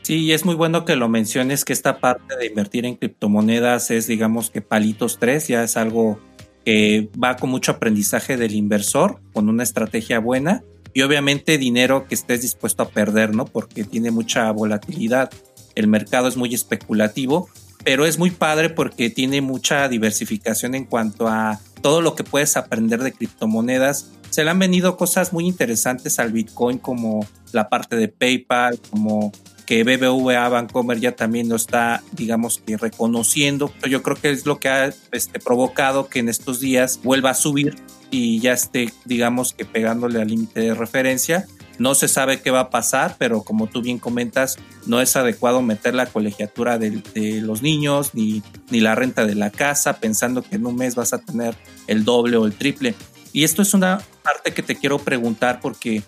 Sí, 0.03 0.19
y 0.19 0.33
es 0.33 0.45
muy 0.45 0.55
bueno 0.55 0.85
que 0.85 0.95
lo 0.95 1.09
menciones 1.09 1.65
que 1.65 1.73
esta 1.73 1.99
parte 1.99 2.37
de 2.37 2.47
invertir 2.47 2.87
en 2.87 2.95
criptomonedas 2.95 3.91
es, 3.91 4.07
digamos 4.07 4.51
que 4.51 4.63
palitos 4.63 5.19
tres, 5.19 5.49
ya 5.49 5.65
es 5.65 5.77
algo 5.77 6.21
que 6.65 7.09
va 7.23 7.37
con 7.37 7.51
mucho 7.51 7.73
aprendizaje 7.73 8.37
del 8.37 8.55
inversor, 8.55 9.21
con 9.33 9.49
una 9.49 9.65
estrategia 9.65 10.21
buena 10.21 10.63
y 10.95 11.03
obviamente 11.03 11.59
dinero 11.59 12.07
que 12.09 12.15
estés 12.15 12.43
dispuesto 12.43 12.83
a 12.83 12.89
perder, 12.89 13.35
¿no? 13.35 13.45
Porque 13.45 13.85
tiene 13.85 14.11
mucha 14.11 14.51
volatilidad, 14.51 15.31
el 15.75 15.89
mercado 15.89 16.27
es 16.27 16.37
muy 16.37 16.55
especulativo, 16.55 17.49
pero 17.85 18.07
es 18.07 18.19
muy 18.19 18.31
padre 18.31 18.71
porque 18.71 19.11
tiene 19.11 19.41
mucha 19.41 19.89
diversificación 19.89 20.75
en 20.75 20.87
cuanto 20.87 21.29
a 21.29 21.61
todo 21.87 22.01
lo 22.01 22.17
que 22.17 22.25
puedes 22.25 22.57
aprender 22.57 23.01
de 23.01 23.13
criptomonedas. 23.13 24.11
Se 24.31 24.43
le 24.43 24.51
han 24.51 24.59
venido 24.59 24.97
cosas 24.97 25.33
muy 25.33 25.47
interesantes 25.47 26.19
al 26.19 26.33
Bitcoin 26.33 26.79
como 26.79 27.25
la 27.53 27.69
parte 27.69 27.95
de 27.95 28.09
PayPal, 28.09 28.81
como 28.91 29.31
que 29.67 29.85
BBVA 29.85 30.49
Bancomer 30.49 30.99
ya 30.99 31.13
también 31.13 31.49
lo 31.49 31.55
está, 31.55 32.03
digamos 32.11 32.59
que 32.59 32.77
reconociendo. 32.77 33.73
Yo 33.89 34.03
creo 34.03 34.17
que 34.17 34.31
es 34.31 34.47
lo 34.47 34.59
que 34.59 34.69
ha 34.69 34.93
este, 35.13 35.39
provocado 35.39 36.09
que 36.09 36.19
en 36.19 36.29
estos 36.29 36.59
días 36.59 36.99
vuelva 37.05 37.31
a 37.31 37.35
subir 37.35 37.77
y 38.11 38.41
ya 38.41 38.53
esté, 38.53 38.93
digamos 39.05 39.53
que 39.53 39.65
pegándole 39.65 40.21
al 40.21 40.27
límite 40.27 40.59
de 40.59 40.75
referencia. 40.75 41.47
No 41.79 41.95
se 41.95 42.09
sabe 42.09 42.41
qué 42.41 42.51
va 42.51 42.61
a 42.61 42.71
pasar, 42.71 43.17
pero 43.19 43.43
como 43.43 43.67
tú 43.67 43.83
bien 43.83 43.99
comentas, 43.99 44.57
no 44.87 45.01
es 45.01 45.15
adecuado 45.17 45.63
meter 45.63 45.95
la 45.95 46.07
colegiatura 46.07 46.79
de, 46.79 47.03
los 47.43 47.63
niños 47.63 48.15
ni, 48.15 48.43
ni 48.71 48.81
la 48.81 48.95
renta 48.95 49.27
de 49.27 49.35
la 49.35 49.51
casa 49.51 49.99
pensando 49.99 50.43
que 50.43 50.57
en 50.57 50.67
un 50.67 50.77
mes 50.77 50.95
vas 50.95 51.13
a 51.13 51.19
tener 51.19 51.55
el 51.87 52.05
doble 52.05 52.37
o 52.37 52.47
el 52.47 52.55
triple. 52.55 52.95
Y 53.33 53.45
esto 53.45 53.63
es 53.63 53.75
una 53.75 54.01
parte 54.23 54.55
que 54.55 54.63
te 54.63 54.77
quiero 54.77 54.99
preguntar 54.99 55.61
porque 55.61 56.03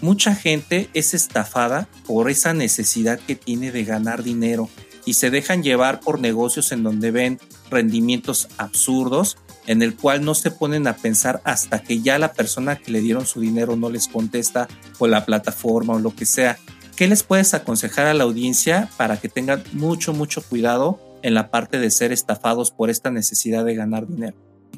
mucha 0.00 0.34
gente 0.34 0.88
es 0.94 1.14
estafada 1.14 1.88
por 2.06 2.30
esa 2.30 2.54
necesidad 2.54 3.18
que 3.18 3.34
tiene 3.34 3.72
de 3.72 3.84
ganar 3.84 4.22
dinero 4.22 4.68
y 5.04 5.14
se 5.14 5.30
dejan 5.30 5.62
llevar 5.62 6.00
por 6.00 6.20
negocios 6.20 6.72
en 6.72 6.82
donde 6.82 7.10
ven 7.10 7.40
rendimientos 7.70 8.48
absurdos 8.58 9.38
en 9.70 9.82
el 9.82 9.94
cual 9.94 10.24
no 10.24 10.34
se 10.34 10.50
ponen 10.50 10.88
a 10.88 10.96
pensar 10.96 11.40
hasta 11.44 11.80
que 11.80 12.00
ya 12.00 12.18
la 12.18 12.32
persona 12.32 12.74
que 12.74 12.90
le 12.90 13.00
dieron 13.00 13.24
su 13.24 13.40
dinero 13.40 13.76
no 13.76 13.88
les 13.88 14.08
contesta 14.08 14.66
o 14.98 15.06
la 15.06 15.24
plataforma 15.24 15.94
o 15.94 16.00
lo 16.00 16.12
que 16.12 16.26
sea. 16.26 16.58
¿Qué 16.96 17.06
les 17.06 17.22
puedes 17.22 17.54
aconsejar 17.54 18.06
a 18.06 18.14
la 18.14 18.24
audiencia 18.24 18.88
para 18.96 19.18
que 19.18 19.28
tengan 19.28 19.62
mucho, 19.72 20.12
mucho 20.12 20.42
cuidado 20.42 20.98
en 21.22 21.34
la 21.34 21.52
parte 21.52 21.78
de 21.78 21.92
ser 21.92 22.10
estafados 22.10 22.72
por 22.72 22.90
esta 22.90 23.12
necesidad 23.12 23.64
de 23.64 23.76
ganar 23.76 24.08
dinero? 24.08 24.36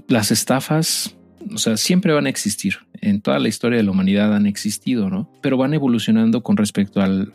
Las 0.09 0.30
estafas, 0.30 1.16
o 1.55 1.57
sea, 1.57 1.78
siempre 1.78 2.12
van 2.12 2.26
a 2.26 2.28
existir. 2.28 2.74
En 3.01 3.22
toda 3.22 3.38
la 3.38 3.49
historia 3.49 3.78
de 3.78 3.84
la 3.84 3.93
humanidad 3.93 4.36
han 4.36 4.45
existido, 4.45 5.09
¿no? 5.09 5.26
Pero 5.40 5.57
van 5.57 5.72
evolucionando 5.72 6.43
con 6.43 6.59
respecto 6.59 7.01
al, 7.01 7.32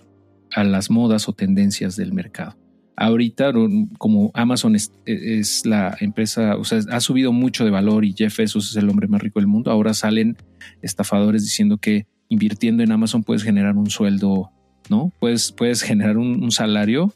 a 0.52 0.64
las 0.64 0.92
modas 0.92 1.28
o 1.28 1.34
tendencias 1.34 1.96
del 1.96 2.14
mercado 2.14 2.56
ahorita 2.98 3.54
como 4.00 4.32
Amazon 4.34 4.76
es, 4.76 5.66
la 5.66 5.96
empresa, 6.00 6.58
o 6.58 6.64
sea, 6.64 6.80
ha 6.92 7.00
subido 7.00 7.32
mucho 7.32 7.64
de 7.64 7.70
valor 7.70 8.04
y 8.04 8.14
Jeff 8.14 8.38
Bezos 8.38 8.72
es 8.72 8.76
el 8.76 8.90
hombre 8.90 9.08
más 9.08 9.22
rico 9.22 9.40
del 9.40 9.48
mundo, 9.48 9.72
ahora 9.72 9.94
salen 9.94 10.36
estafadores 10.82 11.44
diciendo 11.44 11.78
que 11.78 12.08
invirtiendo 12.28 12.84
en 12.84 12.92
Amazon 12.92 13.24
puedes 13.24 13.44
generar 13.44 13.78
un 13.78 13.90
sueldo, 13.90 14.52
¿no? 14.90 15.14
Puedes, 15.20 15.52
puedes 15.52 15.84
generar 15.84 16.18
un, 16.18 16.52
salario 16.52 17.14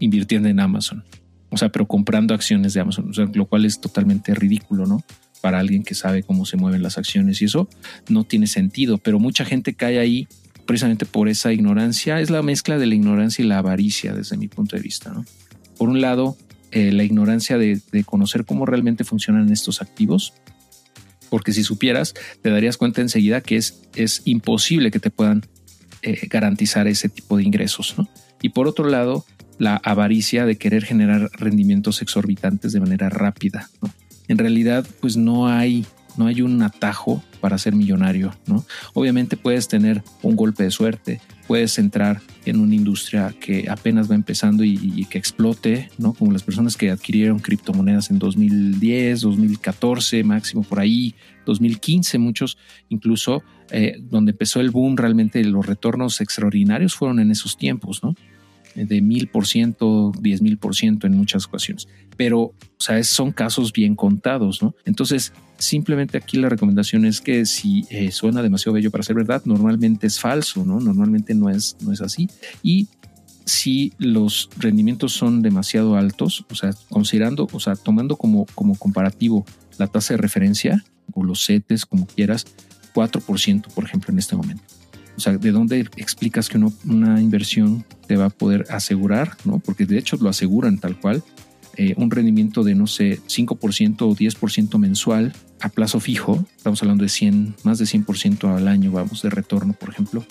invirtiendo 0.00 0.48
en 0.48 0.60
Amazon. 0.60 1.04
O 1.50 1.56
sea, 1.56 1.68
pero 1.68 1.86
comprando 1.86 2.34
acciones 2.34 2.72
de 2.74 2.80
Amazon, 2.80 3.10
o 3.10 3.12
sea, 3.12 3.26
lo 3.32 3.46
cual 3.46 3.66
es 3.66 3.80
totalmente 3.80 4.34
ridículo, 4.34 4.86
¿no? 4.86 5.04
para 5.40 5.60
alguien 5.60 5.84
que 5.84 5.94
sabe 5.94 6.24
cómo 6.24 6.44
se 6.46 6.56
mueven 6.56 6.82
las 6.82 6.98
acciones 6.98 7.40
y 7.40 7.44
eso 7.44 7.68
no 8.08 8.24
tiene 8.24 8.48
sentido, 8.48 8.98
pero 8.98 9.20
mucha 9.20 9.44
gente 9.44 9.72
cae 9.72 10.00
ahí 10.00 10.26
precisamente 10.68 11.06
por 11.06 11.30
esa 11.30 11.50
ignorancia. 11.50 12.20
Es 12.20 12.28
la 12.28 12.42
mezcla 12.42 12.76
de 12.76 12.84
la 12.84 12.94
ignorancia 12.94 13.42
y 13.42 13.48
la 13.48 13.56
avaricia 13.56 14.12
desde 14.12 14.36
mi 14.36 14.48
punto 14.48 14.76
de 14.76 14.82
vista. 14.82 15.10
¿no? 15.10 15.24
Por 15.78 15.88
un 15.88 16.02
lado, 16.02 16.36
eh, 16.72 16.92
la 16.92 17.04
ignorancia 17.04 17.56
de, 17.56 17.80
conocer 18.04 18.44
cómo 18.44 18.66
realmente 18.66 19.02
funcionan 19.02 19.50
estos 19.50 19.80
activos, 19.80 20.34
porque 21.30 21.54
si 21.54 21.64
supieras, 21.64 22.12
te 22.42 22.50
darías 22.50 22.76
cuenta 22.76 23.00
enseguida 23.00 23.40
que 23.40 23.56
es, 23.56 23.80
es 23.94 24.20
imposible 24.26 24.90
que 24.90 25.00
te 25.00 25.08
puedan 25.08 25.46
eh, 26.02 26.28
garantizar 26.28 26.86
ese 26.86 27.08
tipo 27.08 27.38
de 27.38 27.44
ingresos. 27.44 27.94
¿no? 27.96 28.06
Y 28.42 28.50
por 28.50 28.68
otro 28.68 28.90
lado, 28.90 29.24
la 29.56 29.76
avaricia 29.76 30.44
de 30.44 30.58
querer 30.58 30.84
generar 30.84 31.30
rendimientos 31.32 32.02
exorbitantes 32.02 32.72
de 32.72 32.80
manera 32.80 33.08
rápida. 33.08 33.70
¿no? 33.80 33.90
En 34.28 34.36
realidad, 34.36 34.86
pues 35.00 35.16
no 35.16 35.48
hay, 35.48 35.86
no 36.18 36.26
hay 36.26 36.42
un 36.42 36.60
atajo 36.60 37.24
para 37.38 37.58
ser 37.58 37.74
millonario. 37.74 38.34
¿no? 38.46 38.64
Obviamente 38.94 39.36
puedes 39.36 39.68
tener 39.68 40.02
un 40.22 40.36
golpe 40.36 40.64
de 40.64 40.70
suerte, 40.70 41.20
puedes 41.46 41.78
entrar 41.78 42.20
en 42.44 42.60
una 42.60 42.74
industria 42.74 43.34
que 43.40 43.66
apenas 43.68 44.10
va 44.10 44.14
empezando 44.14 44.64
y, 44.64 45.04
que 45.06 45.18
explote, 45.18 45.90
¿no? 45.98 46.12
Como 46.12 46.32
las 46.32 46.42
personas 46.42 46.76
que 46.76 46.90
adquirieron 46.90 47.38
criptomonedas 47.38 48.10
en 48.10 48.18
2010, 48.18 49.22
2014, 49.22 50.24
máximo 50.24 50.62
por 50.62 50.80
ahí, 50.80 51.14
2015, 51.46 52.18
muchos 52.18 52.58
incluso, 52.90 53.42
eh, 53.70 53.96
donde 54.00 54.32
empezó 54.32 54.60
el 54.60 54.70
boom, 54.70 54.96
realmente 54.96 55.42
los 55.44 55.64
retornos 55.64 56.20
extraordinarios 56.20 56.94
fueron 56.94 57.18
en 57.20 57.30
esos 57.30 57.56
tiempos, 57.56 58.02
¿no? 58.02 58.14
De 58.74 59.00
mil 59.00 59.28
por 59.28 59.46
ciento, 59.46 60.12
diez 60.20 60.42
mil 60.42 60.58
por 60.58 60.74
ciento 60.74 61.06
en 61.06 61.16
muchas 61.16 61.46
ocasiones. 61.46 61.88
Pero, 62.16 62.40
o 62.40 63.02
son 63.02 63.32
casos 63.32 63.72
bien 63.72 63.94
contados, 63.94 64.62
¿no? 64.62 64.74
Entonces, 64.84 65.32
simplemente 65.58 66.18
aquí 66.18 66.36
la 66.36 66.48
recomendación 66.48 67.04
es 67.04 67.20
que 67.20 67.46
si 67.46 67.84
eh, 67.90 68.10
suena 68.10 68.42
demasiado 68.42 68.74
bello 68.74 68.90
para 68.90 69.04
ser 69.04 69.16
verdad, 69.16 69.42
normalmente 69.44 70.06
es 70.06 70.18
falso, 70.18 70.64
¿no? 70.64 70.80
Normalmente 70.80 71.34
no 71.34 71.50
es, 71.50 71.76
no 71.80 71.92
es 71.92 72.00
así. 72.00 72.28
Y 72.62 72.88
si 73.44 73.92
los 73.98 74.50
rendimientos 74.58 75.12
son 75.12 75.42
demasiado 75.42 75.96
altos, 75.96 76.44
o 76.50 76.54
sea, 76.54 76.70
considerando, 76.90 77.48
o 77.50 77.60
sea, 77.60 77.76
tomando 77.76 78.16
como, 78.16 78.46
como 78.54 78.74
comparativo 78.74 79.46
la 79.78 79.86
tasa 79.86 80.14
de 80.14 80.18
referencia 80.18 80.84
o 81.12 81.24
los 81.24 81.46
CETES, 81.46 81.86
como 81.86 82.06
quieras, 82.06 82.46
4%, 82.94 83.72
por 83.72 83.84
ejemplo, 83.84 84.12
en 84.12 84.18
este 84.18 84.36
momento. 84.36 84.77
O 85.18 85.20
sea, 85.20 85.36
¿de 85.36 85.50
dónde 85.50 85.80
explicas 85.96 86.48
que 86.48 86.58
una 86.58 87.20
inversión 87.20 87.84
te 88.06 88.16
va 88.16 88.26
a 88.26 88.30
poder 88.30 88.66
asegurar? 88.70 89.36
¿no? 89.44 89.58
Porque 89.58 89.84
de 89.84 89.98
hecho 89.98 90.16
lo 90.20 90.28
aseguran 90.28 90.78
tal 90.78 90.96
cual. 91.00 91.24
Eh, 91.76 91.94
un 91.96 92.08
rendimiento 92.12 92.62
de, 92.62 92.76
no 92.76 92.86
sé, 92.86 93.18
5% 93.26 94.02
o 94.02 94.14
10% 94.14 94.78
mensual 94.78 95.32
a 95.60 95.70
plazo 95.70 95.98
fijo, 95.98 96.46
estamos 96.56 96.80
hablando 96.82 97.02
de 97.02 97.08
100, 97.08 97.56
más 97.64 97.78
de 97.78 97.84
100% 97.84 98.56
al 98.56 98.68
año, 98.68 98.92
vamos, 98.92 99.22
de 99.22 99.30
retorno, 99.30 99.72
por 99.72 99.88
ejemplo. 99.90 100.24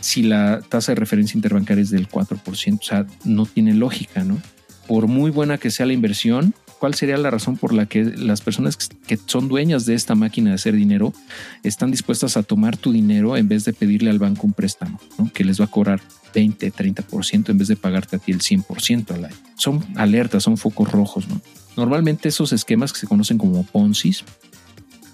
Si 0.00 0.22
la 0.22 0.60
tasa 0.60 0.92
de 0.92 0.96
referencia 0.96 1.38
interbancaria 1.38 1.82
es 1.82 1.88
del 1.88 2.06
4%, 2.06 2.78
o 2.78 2.82
sea, 2.82 3.06
no 3.24 3.46
tiene 3.46 3.72
lógica, 3.72 4.22
¿no? 4.22 4.38
Por 4.86 5.06
muy 5.06 5.30
buena 5.30 5.56
que 5.56 5.70
sea 5.70 5.86
la 5.86 5.94
inversión, 5.94 6.54
cuál 6.78 6.94
sería 6.94 7.16
la 7.16 7.30
razón 7.30 7.56
por 7.56 7.72
la 7.72 7.86
que 7.86 8.04
las 8.04 8.40
personas 8.40 8.76
que 8.76 9.18
son 9.26 9.48
dueñas 9.48 9.86
de 9.86 9.94
esta 9.94 10.14
máquina 10.14 10.50
de 10.50 10.56
hacer 10.56 10.74
dinero 10.74 11.12
están 11.62 11.90
dispuestas 11.90 12.36
a 12.36 12.42
tomar 12.42 12.76
tu 12.76 12.92
dinero 12.92 13.36
en 13.36 13.48
vez 13.48 13.64
de 13.64 13.72
pedirle 13.72 14.10
al 14.10 14.18
banco 14.18 14.46
un 14.46 14.52
préstamo, 14.52 15.00
que 15.32 15.44
les 15.44 15.60
va 15.60 15.66
a 15.66 15.70
cobrar 15.70 16.00
20, 16.34 16.72
30% 16.72 17.50
en 17.50 17.58
vez 17.58 17.68
de 17.68 17.76
pagarte 17.76 18.16
a 18.16 18.18
ti 18.18 18.32
el 18.32 18.40
100% 18.40 19.12
al 19.12 19.26
año. 19.26 19.36
Son 19.56 19.84
alertas, 19.96 20.42
son 20.42 20.56
focos 20.56 20.90
rojos. 20.90 21.28
¿no? 21.28 21.40
Normalmente 21.76 22.28
esos 22.28 22.52
esquemas 22.52 22.92
que 22.92 23.00
se 23.00 23.06
conocen 23.06 23.38
como 23.38 23.64
Ponzi, 23.64 24.12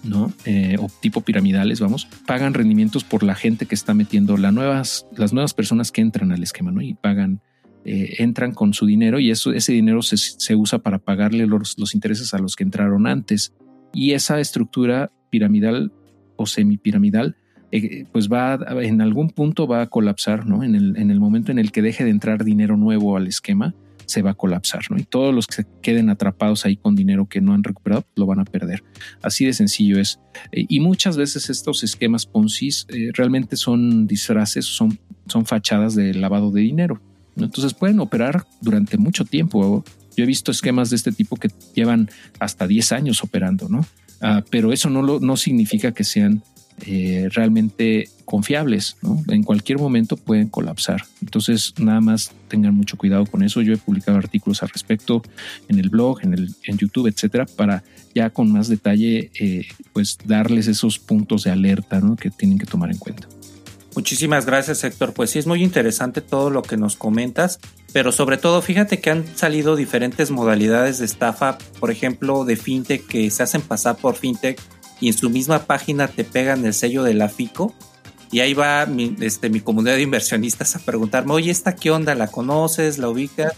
¿no? 0.03 0.33
Eh, 0.45 0.75
o 0.79 0.89
tipo 0.99 1.21
piramidales, 1.21 1.79
vamos, 1.79 2.07
pagan 2.25 2.53
rendimientos 2.53 3.03
por 3.03 3.23
la 3.23 3.35
gente 3.35 3.65
que 3.65 3.75
está 3.75 3.93
metiendo 3.93 4.35
las 4.37 4.53
nuevas, 4.53 5.05
las 5.15 5.31
nuevas 5.33 5.53
personas 5.53 5.91
que 5.91 6.01
entran 6.01 6.31
al 6.31 6.43
esquema, 6.43 6.71
¿no? 6.71 6.81
Y 6.81 6.93
pagan 6.93 7.41
eh, 7.85 8.15
entran 8.19 8.53
con 8.53 8.73
su 8.73 8.85
dinero 8.85 9.19
y 9.19 9.29
eso, 9.29 9.51
ese 9.51 9.73
dinero 9.73 10.01
se, 10.01 10.55
usa 10.55 10.79
para 10.79 10.99
pagarle 10.99 11.47
los, 11.47 11.77
los, 11.77 11.93
intereses 11.93 12.33
a 12.33 12.37
los 12.37 12.55
que 12.55 12.63
entraron 12.63 13.07
antes. 13.07 13.53
Y 13.93 14.11
esa 14.11 14.39
estructura 14.39 15.11
piramidal 15.29 15.91
o 16.37 16.45
semipiramidal, 16.45 17.35
eh, 17.71 18.05
pues 18.11 18.29
va 18.31 18.57
en 18.81 19.01
algún 19.01 19.31
punto 19.31 19.67
va 19.67 19.81
a 19.81 19.87
colapsar, 19.87 20.45
¿no? 20.45 20.63
En 20.63 20.75
el, 20.75 20.95
en 20.95 21.11
el 21.11 21.19
momento 21.19 21.51
en 21.51 21.59
el 21.59 21.71
que 21.71 21.81
deje 21.81 22.05
de 22.05 22.11
entrar 22.11 22.45
dinero 22.45 22.77
nuevo 22.77 23.17
al 23.17 23.27
esquema, 23.27 23.75
se 24.05 24.21
va 24.21 24.31
a 24.31 24.35
colapsar, 24.35 24.83
¿no? 24.89 24.97
Y 24.97 25.03
todos 25.03 25.33
los 25.33 25.47
que 25.47 25.55
se 25.55 25.65
queden 25.81 26.09
atrapados 26.09 26.65
ahí 26.65 26.77
con 26.77 26.95
dinero 26.95 27.27
que 27.27 27.41
no 27.41 27.53
han 27.53 27.63
recuperado, 27.63 28.05
lo 28.15 28.25
van 28.25 28.39
a 28.39 28.45
perder. 28.45 28.83
Así 29.21 29.45
de 29.45 29.53
sencillo 29.53 29.99
es. 29.99 30.21
Eh, 30.53 30.65
y 30.69 30.79
muchas 30.79 31.17
veces 31.17 31.49
estos 31.49 31.83
esquemas 31.83 32.25
Ponzi 32.25 32.69
realmente 33.13 33.57
son 33.57 34.07
disfraces, 34.07 34.65
son, 34.65 34.97
son 35.27 35.45
fachadas 35.45 35.95
de 35.95 36.13
lavado 36.13 36.51
de 36.51 36.61
dinero. 36.61 37.01
Entonces 37.35 37.73
pueden 37.73 37.99
operar 37.99 38.45
durante 38.61 38.97
mucho 38.97 39.25
tiempo. 39.25 39.83
Yo 40.15 40.23
he 40.23 40.27
visto 40.27 40.51
esquemas 40.51 40.89
de 40.89 40.95
este 40.95 41.11
tipo 41.11 41.35
que 41.35 41.49
llevan 41.73 42.09
hasta 42.39 42.67
10 42.67 42.91
años 42.91 43.23
operando, 43.23 43.67
¿no? 43.69 43.85
Ah, 44.21 44.43
pero 44.49 44.71
eso 44.71 44.89
no, 44.89 45.01
lo, 45.01 45.19
no 45.19 45.35
significa 45.35 45.91
que 45.91 46.03
sean 46.03 46.43
eh, 46.85 47.29
realmente 47.31 48.09
confiables, 48.25 48.97
¿no? 49.01 49.23
En 49.27 49.43
cualquier 49.43 49.77
momento 49.77 50.17
pueden 50.17 50.47
colapsar. 50.47 51.03
Entonces, 51.21 51.73
nada 51.77 52.01
más 52.01 52.31
tengan 52.47 52.73
mucho 52.73 52.97
cuidado 52.97 53.25
con 53.25 53.43
eso. 53.43 53.61
Yo 53.61 53.73
he 53.73 53.77
publicado 53.77 54.17
artículos 54.17 54.63
al 54.63 54.69
respecto 54.69 55.21
en 55.67 55.79
el 55.79 55.89
blog, 55.89 56.23
en, 56.23 56.33
el, 56.33 56.55
en 56.63 56.77
YouTube, 56.77 57.07
etcétera, 57.07 57.45
para 57.45 57.83
ya 58.15 58.29
con 58.31 58.51
más 58.51 58.69
detalle, 58.69 59.31
eh, 59.39 59.67
pues 59.93 60.17
darles 60.25 60.67
esos 60.67 60.99
puntos 60.99 61.43
de 61.43 61.51
alerta. 61.51 62.01
Que 62.19 62.31
tienen 62.31 62.57
que 62.57 62.65
tomar 62.65 62.91
en 62.91 62.97
cuenta. 62.97 63.27
Muchísimas 63.95 64.45
gracias 64.45 64.83
Héctor. 64.83 65.13
Pues 65.13 65.29
sí 65.29 65.39
es 65.39 65.47
muy 65.47 65.63
interesante 65.63 66.21
todo 66.21 66.49
lo 66.49 66.61
que 66.63 66.77
nos 66.77 66.95
comentas, 66.95 67.59
pero 67.91 68.11
sobre 68.11 68.37
todo 68.37 68.61
fíjate 68.61 68.99
que 68.99 69.11
han 69.11 69.25
salido 69.37 69.75
diferentes 69.75 70.31
modalidades 70.31 70.99
de 70.99 71.05
estafa, 71.05 71.57
por 71.79 71.91
ejemplo 71.91 72.43
de 72.45 72.55
fintech 72.55 73.05
que 73.05 73.29
se 73.29 73.43
hacen 73.43 73.61
pasar 73.61 73.97
por 73.97 74.15
fintech 74.15 74.59
y 74.99 75.07
en 75.07 75.13
su 75.13 75.29
misma 75.29 75.65
página 75.65 76.07
te 76.07 76.23
pegan 76.23 76.65
el 76.65 76.73
sello 76.73 77.03
de 77.03 77.13
la 77.13 77.29
FICO 77.29 77.73
y 78.31 78.39
ahí 78.39 78.55
va 78.55 78.87
mi, 78.87 79.15
este, 79.21 79.49
mi 79.49 79.59
comunidad 79.59 79.95
de 79.95 80.01
inversionistas 80.01 80.75
a 80.75 80.79
preguntarme, 80.79 81.33
oye, 81.33 81.51
¿esta 81.51 81.75
qué 81.75 81.91
onda? 81.91 82.15
¿La 82.15 82.27
conoces? 82.27 82.97
¿La 82.97 83.09
ubicas? 83.09 83.53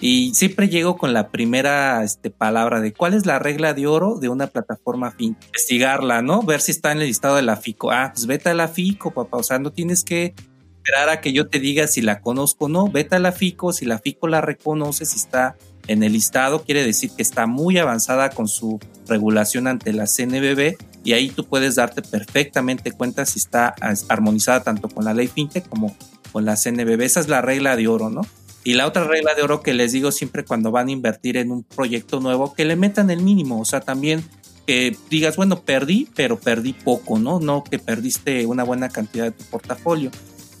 Y 0.00 0.34
siempre 0.34 0.68
llego 0.68 0.96
con 0.96 1.12
la 1.12 1.28
primera 1.28 2.02
este, 2.02 2.30
palabra 2.30 2.80
de 2.80 2.92
cuál 2.92 3.12
es 3.12 3.26
la 3.26 3.38
regla 3.38 3.74
de 3.74 3.86
oro 3.86 4.16
de 4.18 4.30
una 4.30 4.46
plataforma 4.46 5.10
fin. 5.10 5.36
Investigarla, 5.46 6.22
¿no? 6.22 6.42
Ver 6.42 6.62
si 6.62 6.72
está 6.72 6.92
en 6.92 7.00
el 7.00 7.08
listado 7.08 7.36
de 7.36 7.42
la 7.42 7.56
FICO. 7.56 7.90
Ah, 7.90 8.10
pues 8.14 8.26
vete 8.26 8.48
a 8.48 8.54
la 8.54 8.68
FICO, 8.68 9.10
papá. 9.10 9.36
O 9.36 9.42
sea, 9.42 9.58
no 9.58 9.72
tienes 9.72 10.02
que 10.02 10.34
esperar 10.76 11.10
a 11.10 11.20
que 11.20 11.34
yo 11.34 11.48
te 11.48 11.60
diga 11.60 11.86
si 11.86 12.00
la 12.00 12.20
conozco 12.22 12.64
o 12.64 12.68
no. 12.68 12.88
Vete 12.90 13.16
a 13.16 13.18
la 13.18 13.32
FICO. 13.32 13.74
Si 13.74 13.84
la 13.84 13.98
FICO 13.98 14.26
la 14.26 14.40
reconoce, 14.40 15.04
si 15.04 15.18
está 15.18 15.56
en 15.86 16.02
el 16.02 16.12
listado, 16.12 16.62
quiere 16.62 16.84
decir 16.84 17.10
que 17.14 17.22
está 17.22 17.46
muy 17.46 17.76
avanzada 17.76 18.30
con 18.30 18.48
su 18.48 18.78
regulación 19.06 19.66
ante 19.66 19.92
la 19.92 20.06
CNBB 20.06 20.76
y 21.02 21.12
ahí 21.12 21.30
tú 21.30 21.44
puedes 21.46 21.76
darte 21.76 22.02
perfectamente 22.02 22.92
cuenta 22.92 23.26
si 23.26 23.38
está 23.38 23.74
armonizada 24.08 24.62
tanto 24.62 24.88
con 24.88 25.04
la 25.04 25.14
ley 25.14 25.28
FinTech 25.28 25.68
como 25.68 25.96
con 26.32 26.44
la 26.44 26.56
CNBB. 26.56 27.00
Esa 27.02 27.20
es 27.20 27.28
la 27.28 27.40
regla 27.42 27.76
de 27.76 27.88
oro, 27.88 28.10
¿no? 28.10 28.22
Y 28.62 28.74
la 28.74 28.86
otra 28.86 29.04
regla 29.04 29.34
de 29.34 29.42
oro 29.42 29.62
que 29.62 29.72
les 29.72 29.92
digo 29.92 30.12
siempre 30.12 30.44
cuando 30.44 30.70
van 30.70 30.88
a 30.88 30.92
invertir 30.92 31.36
en 31.36 31.50
un 31.50 31.62
proyecto 31.62 32.20
nuevo, 32.20 32.52
que 32.54 32.64
le 32.64 32.76
metan 32.76 33.10
el 33.10 33.22
mínimo, 33.22 33.60
o 33.60 33.64
sea, 33.64 33.80
también 33.80 34.22
que 34.66 34.96
digas, 35.08 35.36
bueno, 35.36 35.62
perdí, 35.62 36.08
pero 36.14 36.38
perdí 36.38 36.74
poco, 36.74 37.18
¿no? 37.18 37.40
No 37.40 37.64
que 37.64 37.78
perdiste 37.78 38.46
una 38.46 38.62
buena 38.62 38.88
cantidad 38.90 39.24
de 39.24 39.30
tu 39.32 39.44
portafolio. 39.44 40.10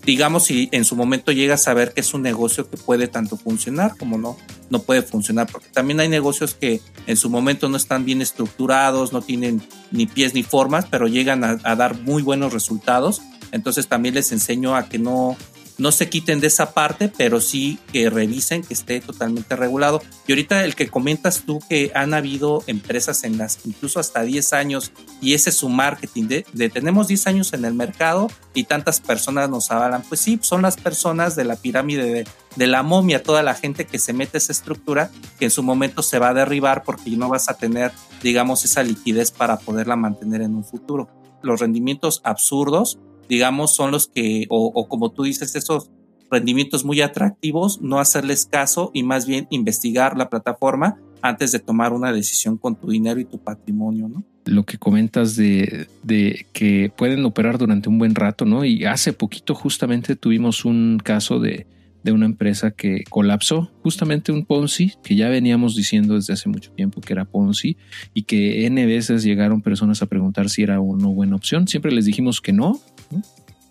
Digamos, 0.04 0.44
si 0.44 0.70
en 0.72 0.86
su 0.86 0.96
momento 0.96 1.30
llegas 1.30 1.68
a 1.68 1.74
ver 1.74 1.92
que 1.92 2.00
es 2.00 2.14
un 2.14 2.22
negocio 2.22 2.70
que 2.70 2.78
puede 2.78 3.06
tanto 3.06 3.36
funcionar 3.36 3.96
como 3.98 4.16
no, 4.16 4.38
no 4.70 4.80
puede 4.82 5.02
funcionar, 5.02 5.46
porque 5.52 5.68
también 5.68 6.00
hay 6.00 6.08
negocios 6.08 6.54
que 6.54 6.80
en 7.06 7.18
su 7.18 7.28
momento 7.28 7.68
no 7.68 7.76
están 7.76 8.06
bien 8.06 8.22
estructurados, 8.22 9.12
no 9.12 9.20
tienen 9.20 9.62
ni 9.90 10.06
pies 10.06 10.32
ni 10.32 10.42
formas, 10.42 10.86
pero 10.90 11.06
llegan 11.06 11.44
a, 11.44 11.58
a 11.62 11.76
dar 11.76 12.00
muy 12.00 12.22
buenos 12.22 12.54
resultados. 12.54 13.20
Entonces 13.52 13.88
también 13.88 14.14
les 14.14 14.32
enseño 14.32 14.74
a 14.74 14.88
que 14.88 14.98
no, 14.98 15.36
no 15.80 15.92
se 15.92 16.10
quiten 16.10 16.40
de 16.40 16.46
esa 16.46 16.74
parte, 16.74 17.10
pero 17.16 17.40
sí 17.40 17.78
que 17.90 18.10
revisen 18.10 18.62
que 18.62 18.74
esté 18.74 19.00
totalmente 19.00 19.56
regulado. 19.56 20.02
Y 20.26 20.32
ahorita 20.32 20.62
el 20.66 20.74
que 20.74 20.88
comentas 20.88 21.44
tú 21.46 21.58
que 21.70 21.90
han 21.94 22.12
habido 22.12 22.62
empresas 22.66 23.24
en 23.24 23.38
las 23.38 23.60
incluso 23.64 23.98
hasta 23.98 24.22
10 24.22 24.52
años 24.52 24.92
y 25.22 25.32
ese 25.32 25.48
es 25.48 25.56
su 25.56 25.70
marketing 25.70 26.28
de, 26.28 26.68
tenemos 26.68 27.08
10 27.08 27.26
años 27.28 27.52
en 27.54 27.64
el 27.64 27.72
mercado 27.72 28.28
y 28.52 28.64
tantas 28.64 29.00
personas 29.00 29.48
nos 29.48 29.70
avalan, 29.70 30.02
pues 30.02 30.20
sí, 30.20 30.38
son 30.42 30.60
las 30.60 30.76
personas 30.76 31.34
de 31.34 31.44
la 31.44 31.56
pirámide 31.56 32.12
de, 32.12 32.28
de 32.56 32.66
la 32.66 32.82
momia, 32.82 33.22
toda 33.22 33.42
la 33.42 33.54
gente 33.54 33.86
que 33.86 33.98
se 33.98 34.12
mete 34.12 34.36
esa 34.36 34.52
estructura 34.52 35.10
que 35.38 35.46
en 35.46 35.50
su 35.50 35.62
momento 35.62 36.02
se 36.02 36.18
va 36.18 36.28
a 36.28 36.34
derribar 36.34 36.82
porque 36.84 37.08
no 37.10 37.30
vas 37.30 37.48
a 37.48 37.54
tener, 37.54 37.90
digamos, 38.22 38.66
esa 38.66 38.82
liquidez 38.82 39.30
para 39.30 39.58
poderla 39.58 39.96
mantener 39.96 40.42
en 40.42 40.56
un 40.56 40.64
futuro. 40.64 41.08
Los 41.42 41.60
rendimientos 41.60 42.20
absurdos 42.22 42.98
digamos, 43.30 43.74
son 43.74 43.92
los 43.92 44.08
que, 44.08 44.46
o, 44.50 44.88
como 44.88 45.12
tú 45.12 45.22
dices, 45.22 45.54
esos 45.54 45.88
rendimientos 46.30 46.84
muy 46.84 47.00
atractivos, 47.00 47.80
no 47.80 48.00
hacerles 48.00 48.44
caso 48.44 48.90
y 48.92 49.04
más 49.04 49.24
bien 49.24 49.46
investigar 49.50 50.18
la 50.18 50.28
plataforma 50.28 50.98
antes 51.22 51.52
de 51.52 51.60
tomar 51.60 51.92
una 51.92 52.12
decisión 52.12 52.56
con 52.58 52.74
tu 52.74 52.90
dinero 52.90 53.20
y 53.20 53.24
tu 53.24 53.38
patrimonio, 53.38 54.08
¿no? 54.08 54.24
lo 54.46 54.64
que 54.64 54.78
comentas 54.78 55.36
de, 55.36 55.86
de, 56.02 56.46
que 56.52 56.90
pueden 56.96 57.24
operar 57.24 57.56
durante 57.56 57.88
un 57.88 57.98
buen 57.98 58.16
rato, 58.16 58.46
¿no? 58.46 58.64
Y 58.64 58.84
hace 58.84 59.12
poquito 59.12 59.54
justamente 59.54 60.16
tuvimos 60.16 60.64
un 60.64 60.98
caso 60.98 61.38
de, 61.38 61.66
de 62.02 62.12
una 62.12 62.26
empresa 62.26 62.70
que 62.70 63.04
colapsó, 63.08 63.70
justamente 63.82 64.32
un 64.32 64.44
Ponzi, 64.44 64.94
que 65.02 65.16
ya 65.16 65.28
veníamos 65.28 65.76
diciendo 65.76 66.14
desde 66.14 66.32
hace 66.32 66.48
mucho 66.48 66.70
tiempo 66.72 67.00
que 67.00 67.12
era 67.12 67.24
Ponzi 67.24 67.76
y 68.14 68.22
que 68.22 68.66
N 68.66 68.86
veces 68.86 69.22
llegaron 69.22 69.62
personas 69.62 70.02
a 70.02 70.06
preguntar 70.06 70.48
si 70.48 70.62
era 70.62 70.80
una 70.80 71.08
buena 71.08 71.36
opción. 71.36 71.68
Siempre 71.68 71.92
les 71.92 72.04
dijimos 72.04 72.40
que 72.40 72.52
no, 72.52 72.80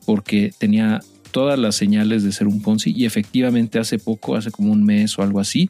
porque 0.06 0.52
tenía 0.58 1.00
todas 1.32 1.60
las 1.60 1.76
señales 1.76 2.24
de 2.24 2.32
ser 2.32 2.48
un 2.48 2.62
Ponzi 2.62 2.94
y 2.96 3.06
efectivamente 3.06 3.80
hace 3.80 4.00
poco, 4.00 4.36
hace 4.36 4.52
como 4.52 4.72
un 4.72 4.84
mes 4.84 5.18
o 5.18 5.24
algo 5.24 5.40
así, 5.40 5.70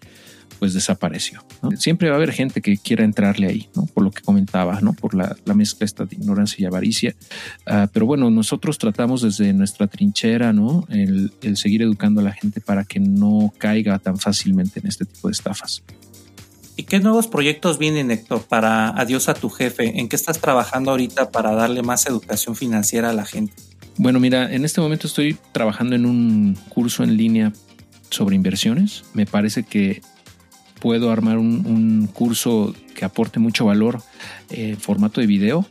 pues 0.58 0.74
desapareció. 0.74 1.44
Siempre 1.78 2.10
va 2.10 2.16
a 2.16 2.18
haber 2.18 2.32
gente 2.32 2.62
que 2.62 2.78
quiera 2.78 3.04
entrarle 3.04 3.48
ahí, 3.48 3.70
¿no? 3.76 3.86
por 3.86 4.04
lo 4.04 4.12
que 4.12 4.22
comentaba, 4.22 4.82
¿no? 4.82 4.94
por 4.94 5.14
la, 5.14 5.36
mezcla 5.54 5.86
esta 5.86 6.06
de 6.06 6.16
ignorancia 6.16 6.64
y 6.64 6.66
avaricia. 6.66 7.16
Ah, 7.66 7.88
pero 7.92 8.06
bueno, 8.06 8.30
nosotros 8.30 8.78
tratamos 8.78 9.22
desde 9.22 9.54
nuestra 9.54 9.88
trinchera 9.88 10.54
¿no? 10.54 10.86
El, 10.90 11.32
el, 11.42 11.58
seguir 11.58 11.82
educando 11.82 12.22
a 12.22 12.24
la 12.24 12.34
gente 12.34 12.62
para 12.62 12.84
que 12.84 13.00
no 13.00 13.54
caiga 13.58 14.00
tan 14.00 14.18
fácilmente 14.18 14.80
en 14.80 14.88
este 14.88 15.06
tipo 15.06 15.28
de 15.28 15.34
estafas. 15.34 15.84
¿Y 16.80 16.84
qué 16.84 17.02
nuevos 17.02 17.28
proyectos 17.28 17.78
vienen, 17.78 18.10
Héctor, 18.10 18.44
para 18.44 18.90
Adiós 18.90 19.28
a 19.28 19.34
tu 19.34 19.50
jefe? 19.50 20.00
¿En 20.00 20.08
qué 20.08 20.16
estás 20.16 20.40
trabajando 20.40 20.92
ahorita 20.92 21.30
para 21.30 21.52
darle 21.52 21.84
más 21.84 22.06
educación 22.06 22.56
financiera 22.56 23.10
a 23.10 23.14
la 23.14 23.26
gente? 23.26 23.52
Bueno, 23.98 24.22
mira, 24.22 24.50
en 24.50 24.64
este 24.64 24.80
momento 24.80 25.08
estoy 25.08 25.38
trabajando 25.52 25.98
en 25.98 26.06
un 26.06 26.58
curso 26.70 27.04
en 27.04 27.18
línea 27.18 27.52
sobre 28.10 28.38
inversiones. 28.38 29.04
Me 29.14 29.26
parece 29.26 29.64
que 29.64 30.02
puedo 30.80 31.12
armar 31.12 31.38
un, 31.38 32.08
curso 32.14 32.74
que 32.96 33.06
aporte 33.06 33.40
mucho 33.40 33.66
valor 33.66 34.02
en 34.50 34.78
formato 34.78 35.22
de 35.22 35.28
video, 35.28 35.66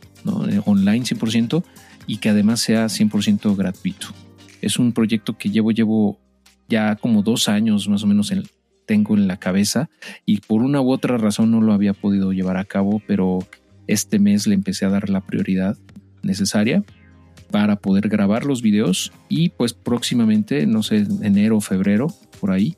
eh, 0.49 0.61
online 0.65 1.05
100%, 1.05 1.63
y 2.07 2.17
que 2.17 2.29
además 2.29 2.61
sea 2.61 2.85
100% 2.85 3.55
gratuito. 3.55 4.07
Es 4.61 4.79
un 4.79 4.93
proyecto 4.93 5.37
que 5.37 5.49
llevo, 5.49 5.71
llevo 5.71 6.19
ya 6.67 6.95
como 6.95 7.23
dos 7.23 7.49
años 7.49 7.87
más 7.87 8.03
o 8.03 8.07
menos 8.07 8.31
en, 8.31 8.43
tengo 8.85 9.15
en 9.15 9.27
la 9.27 9.37
cabeza 9.37 9.89
y 10.25 10.39
por 10.39 10.63
una 10.63 10.81
u 10.81 10.91
otra 10.91 11.17
razón 11.17 11.51
no 11.51 11.61
lo 11.61 11.73
había 11.73 11.93
podido 11.93 12.33
llevar 12.33 12.57
a 12.57 12.65
cabo, 12.65 13.01
pero 13.05 13.39
este 13.85 14.17
mes 14.17 14.47
le 14.47 14.55
empecé 14.55 14.85
a 14.85 14.89
dar 14.89 15.09
la 15.09 15.21
prioridad 15.21 15.77
necesaria 16.23 16.83
para 17.51 17.75
poder 17.75 18.09
grabar 18.09 18.45
los 18.45 18.63
videos 18.63 19.11
y 19.27 19.49
pues 19.49 19.73
próximamente, 19.73 20.65
no 20.65 20.81
sé, 20.81 21.05
enero 21.21 21.61
febrero, 21.61 22.07
por 22.39 22.49
ahí, 22.49 22.77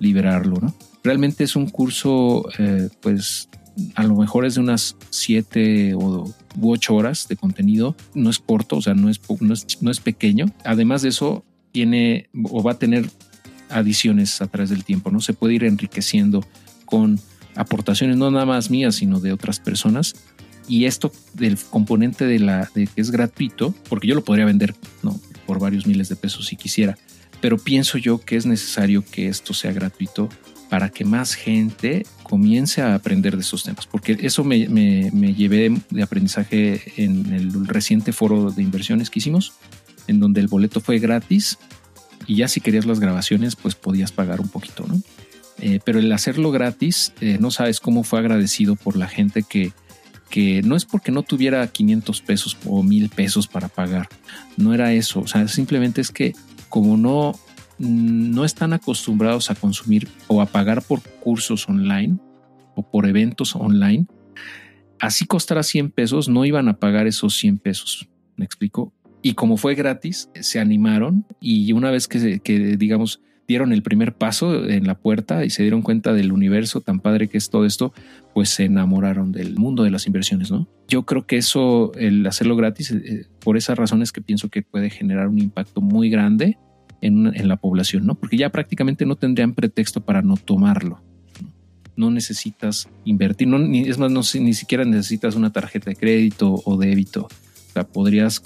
liberarlo, 0.00 0.56
¿no? 0.60 0.74
Realmente 1.02 1.44
es 1.44 1.56
un 1.56 1.68
curso, 1.68 2.48
eh, 2.58 2.88
pues 3.00 3.48
a 3.94 4.04
lo 4.04 4.16
mejor 4.16 4.44
es 4.44 4.54
de 4.54 4.60
unas 4.60 4.96
siete 5.10 5.94
o 5.94 6.32
u 6.60 6.72
ocho 6.72 6.94
horas 6.94 7.26
de 7.28 7.36
contenido. 7.36 7.96
No 8.14 8.30
es 8.30 8.38
corto, 8.38 8.76
o 8.76 8.82
sea, 8.82 8.94
no 8.94 9.08
es, 9.08 9.20
no 9.80 9.90
es, 9.90 10.00
pequeño. 10.00 10.46
Además 10.64 11.02
de 11.02 11.08
eso, 11.08 11.44
tiene 11.72 12.28
o 12.44 12.62
va 12.62 12.72
a 12.72 12.78
tener 12.78 13.08
adiciones 13.70 14.42
a 14.42 14.46
través 14.46 14.70
del 14.70 14.84
tiempo, 14.84 15.10
¿no? 15.10 15.20
Se 15.20 15.32
puede 15.32 15.54
ir 15.54 15.64
enriqueciendo 15.64 16.46
con 16.84 17.18
aportaciones 17.54 18.16
no 18.16 18.30
nada 18.30 18.46
más 18.46 18.70
mías, 18.70 18.96
sino 18.96 19.20
de 19.20 19.32
otras 19.32 19.60
personas. 19.60 20.14
Y 20.68 20.84
esto 20.84 21.10
del 21.34 21.58
componente 21.58 22.24
de 22.26 22.38
la 22.38 22.70
de 22.74 22.86
que 22.86 23.00
es 23.00 23.10
gratuito, 23.10 23.74
porque 23.88 24.06
yo 24.06 24.14
lo 24.14 24.24
podría 24.24 24.44
vender, 24.44 24.74
¿no? 25.02 25.18
Por 25.46 25.58
varios 25.58 25.86
miles 25.86 26.08
de 26.08 26.16
pesos 26.16 26.46
si 26.46 26.56
quisiera, 26.56 26.96
pero 27.40 27.58
pienso 27.58 27.98
yo 27.98 28.20
que 28.20 28.36
es 28.36 28.46
necesario 28.46 29.04
que 29.04 29.28
esto 29.28 29.54
sea 29.54 29.72
gratuito 29.72 30.28
para 30.72 30.88
que 30.88 31.04
más 31.04 31.34
gente 31.34 32.06
comience 32.22 32.80
a 32.80 32.94
aprender 32.94 33.36
de 33.36 33.42
esos 33.42 33.62
temas, 33.62 33.86
porque 33.86 34.16
eso 34.22 34.42
me, 34.42 34.64
llevé 35.34 35.70
de 35.90 36.02
aprendizaje 36.02 36.94
en 36.96 37.30
el 37.34 37.68
reciente 37.68 38.14
foro 38.14 38.50
de 38.50 38.62
inversiones 38.62 39.10
que 39.10 39.18
hicimos, 39.18 39.52
en 40.06 40.18
donde 40.18 40.40
el 40.40 40.48
boleto 40.48 40.80
fue 40.80 40.98
gratis 40.98 41.58
y 42.26 42.36
ya 42.36 42.48
si 42.48 42.62
querías 42.62 42.86
las 42.86 43.00
grabaciones, 43.00 43.54
pues 43.54 43.74
podías 43.74 44.12
pagar 44.12 44.40
un 44.40 44.48
poquito, 44.48 44.86
¿no? 44.88 44.98
Eh, 45.58 45.78
pero 45.84 45.98
el 45.98 46.10
hacerlo 46.10 46.50
gratis, 46.50 47.12
eh, 47.20 47.36
no 47.38 47.50
sabes 47.50 47.78
cómo 47.78 48.02
fue 48.02 48.20
agradecido 48.20 48.74
por 48.74 48.96
la 48.96 49.08
gente 49.08 49.42
que, 49.42 49.72
que 50.30 50.62
no 50.62 50.74
es 50.74 50.86
porque 50.86 51.12
no 51.12 51.22
tuviera 51.22 51.66
500 51.66 52.22
pesos 52.22 52.56
o 52.64 52.82
1000 52.82 53.10
pesos 53.10 53.46
para 53.46 53.68
pagar, 53.68 54.08
no 54.56 54.72
era 54.72 54.94
eso, 54.94 55.20
o 55.20 55.26
sea, 55.26 55.46
simplemente 55.48 56.00
es 56.00 56.10
que 56.10 56.32
como 56.70 56.96
no 56.96 57.38
no 57.78 58.44
están 58.44 58.72
acostumbrados 58.72 59.50
a 59.50 59.54
consumir 59.54 60.08
o 60.28 60.40
a 60.40 60.46
pagar 60.46 60.82
por 60.82 61.02
cursos 61.20 61.68
online 61.68 62.18
o 62.74 62.82
por 62.82 63.06
eventos 63.06 63.54
online, 63.56 64.06
así 65.00 65.26
costara 65.26 65.62
100 65.62 65.90
pesos, 65.90 66.28
no 66.28 66.44
iban 66.44 66.68
a 66.68 66.78
pagar 66.78 67.06
esos 67.06 67.34
100 67.36 67.58
pesos. 67.58 68.08
¿Me 68.36 68.44
explico? 68.44 68.92
Y 69.20 69.34
como 69.34 69.56
fue 69.56 69.74
gratis, 69.74 70.30
se 70.34 70.58
animaron 70.58 71.26
y 71.40 71.72
una 71.72 71.90
vez 71.90 72.08
que, 72.08 72.40
que 72.40 72.76
digamos, 72.76 73.20
dieron 73.46 73.72
el 73.72 73.82
primer 73.82 74.14
paso 74.14 74.68
en 74.68 74.86
la 74.86 74.96
puerta 74.96 75.44
y 75.44 75.50
se 75.50 75.62
dieron 75.62 75.82
cuenta 75.82 76.12
del 76.12 76.32
universo 76.32 76.80
tan 76.80 77.00
padre 77.00 77.28
que 77.28 77.38
es 77.38 77.50
todo 77.50 77.66
esto, 77.66 77.92
pues 78.34 78.48
se 78.48 78.64
enamoraron 78.64 79.32
del 79.32 79.56
mundo 79.56 79.82
de 79.82 79.90
las 79.90 80.06
inversiones, 80.06 80.50
¿no? 80.50 80.68
Yo 80.88 81.04
creo 81.04 81.26
que 81.26 81.36
eso, 81.36 81.92
el 81.94 82.26
hacerlo 82.26 82.56
gratis, 82.56 82.92
eh, 82.92 83.26
por 83.40 83.56
esas 83.56 83.78
razones 83.78 84.12
que 84.12 84.22
pienso 84.22 84.48
que 84.48 84.62
puede 84.62 84.90
generar 84.90 85.28
un 85.28 85.38
impacto 85.38 85.80
muy 85.80 86.08
grande 86.10 86.58
en, 87.02 87.48
la 87.48 87.56
población, 87.56 88.06
¿no? 88.06 88.14
Porque 88.14 88.36
ya 88.36 88.50
prácticamente 88.50 89.04
no 89.04 89.16
tendrían 89.16 89.52
pretexto 89.52 90.00
para 90.00 90.22
no 90.22 90.36
tomarlo. 90.36 91.00
No 91.96 92.10
necesitas 92.10 92.88
invertir, 93.04 93.48
no, 93.48 93.58
ni, 93.58 93.80
es 93.80 93.98
más, 93.98 94.10
no, 94.10 94.22
ni 94.40 94.54
siquiera 94.54 94.84
necesitas 94.84 95.34
una 95.34 95.52
tarjeta 95.52 95.90
de 95.90 95.96
crédito 95.96 96.62
o 96.64 96.78
débito. 96.78 97.24
O 97.24 97.72
sea, 97.72 97.84
podrías 97.84 98.40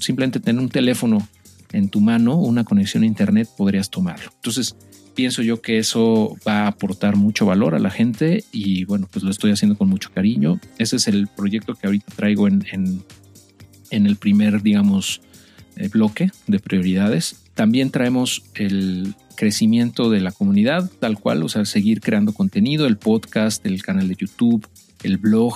simplemente 0.00 0.40
tener 0.40 0.60
un 0.60 0.68
teléfono 0.68 1.26
en 1.72 1.88
tu 1.88 2.00
mano, 2.00 2.36
una 2.36 2.64
conexión 2.64 3.04
a 3.04 3.06
internet, 3.06 3.48
podrías 3.56 3.88
tomarlo. 3.90 4.30
Entonces, 4.34 4.76
pienso 5.14 5.42
yo 5.42 5.62
que 5.62 5.78
eso 5.78 6.36
va 6.46 6.62
a 6.62 6.66
aportar 6.68 7.16
mucho 7.16 7.46
valor 7.46 7.74
a 7.74 7.78
la 7.78 7.90
gente 7.90 8.44
y 8.52 8.84
bueno, 8.84 9.08
pues 9.10 9.24
lo 9.24 9.30
estoy 9.30 9.52
haciendo 9.52 9.78
con 9.78 9.88
mucho 9.88 10.10
cariño. 10.12 10.60
Ese 10.78 10.96
es 10.96 11.08
el 11.08 11.28
proyecto 11.28 11.74
que 11.74 11.86
ahorita 11.86 12.12
traigo 12.16 12.48
en, 12.48 12.64
en, 12.72 13.02
en 13.90 14.06
el 14.06 14.16
primer, 14.16 14.62
digamos, 14.62 15.20
eh, 15.76 15.88
bloque 15.88 16.30
de 16.46 16.58
prioridades. 16.58 17.43
También 17.54 17.90
traemos 17.90 18.42
el 18.54 19.14
crecimiento 19.36 20.10
de 20.10 20.20
la 20.20 20.32
comunidad, 20.32 20.90
tal 20.98 21.18
cual, 21.18 21.42
o 21.42 21.48
sea, 21.48 21.64
seguir 21.64 22.00
creando 22.00 22.32
contenido, 22.32 22.86
el 22.86 22.96
podcast, 22.96 23.64
el 23.66 23.82
canal 23.82 24.08
de 24.08 24.16
YouTube, 24.16 24.66
el 25.02 25.18
blog. 25.18 25.54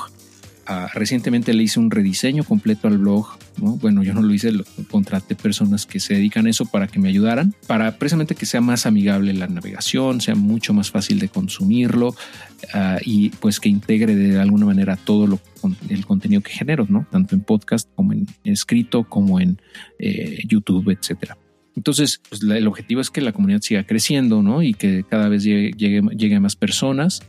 Ah, 0.71 0.91
recientemente 0.93 1.55
le 1.55 1.63
hice 1.63 1.81
un 1.81 1.91
rediseño 1.91 2.45
completo 2.45 2.89
al 2.89 2.99
blog. 2.99 3.27
Bueno, 3.57 4.03
yo 4.03 4.13
no 4.13 4.21
lo 4.21 4.35
hice, 4.35 4.53
lo, 4.53 4.65
contraté 4.91 5.35
personas 5.35 5.87
que 5.87 5.99
se 5.99 6.15
dedican 6.15 6.47
a 6.47 6.51
eso 6.51 6.67
para 6.67 6.87
que 6.87 6.99
me 6.99 7.09
ayudaran, 7.09 7.55
para 7.67 7.97
precisamente 7.97 8.35
que 8.35 8.45
sea 8.45 8.61
más 8.61 8.85
amigable 8.85 9.33
la 9.33 9.47
navegación, 9.47 10.21
sea 10.21 10.35
mucho 10.35 10.75
más 10.75 10.91
fácil 10.91 11.19
de 11.19 11.31
consumirlo 11.31 12.15
ah, 12.75 12.99
y 13.03 13.31
pues 13.31 13.61
que 13.61 13.71
integre 13.71 14.15
de 14.15 14.39
alguna 14.39 14.67
manera 14.67 14.97
todo 14.97 15.27
lo, 15.27 15.41
el 15.89 16.05
contenido 16.05 16.43
que 16.43 16.53
genero, 16.53 16.87
¿no? 16.89 17.07
tanto 17.11 17.35
en 17.35 17.41
podcast 17.41 17.89
como 17.97 18.13
en 18.13 18.27
escrito, 18.45 19.05
como 19.05 19.41
en 19.41 19.59
eh, 19.99 20.41
YouTube, 20.47 20.91
etcétera. 20.91 21.39
Entonces, 21.79 22.21
pues, 22.29 22.43
el 22.43 22.67
objetivo 22.67 23.01
es 23.01 23.09
que 23.09 23.21
la 23.21 23.33
comunidad 23.33 23.61
siga 23.61 23.85
creciendo, 23.85 24.43
¿no? 24.43 24.65
Y 24.65 24.75
que 24.75 25.05
cada 25.09 25.29
vez 25.29 25.45
llegue, 25.45 25.71
llegue, 25.77 26.35
a 26.35 26.41
más 26.41 26.57
personas. 26.57 27.23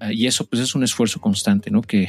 Ah, 0.00 0.14
y 0.14 0.26
eso, 0.26 0.46
pues, 0.46 0.62
es 0.62 0.74
un 0.74 0.82
esfuerzo 0.82 1.20
constante, 1.20 1.70
¿no? 1.70 1.82
Que, 1.82 2.08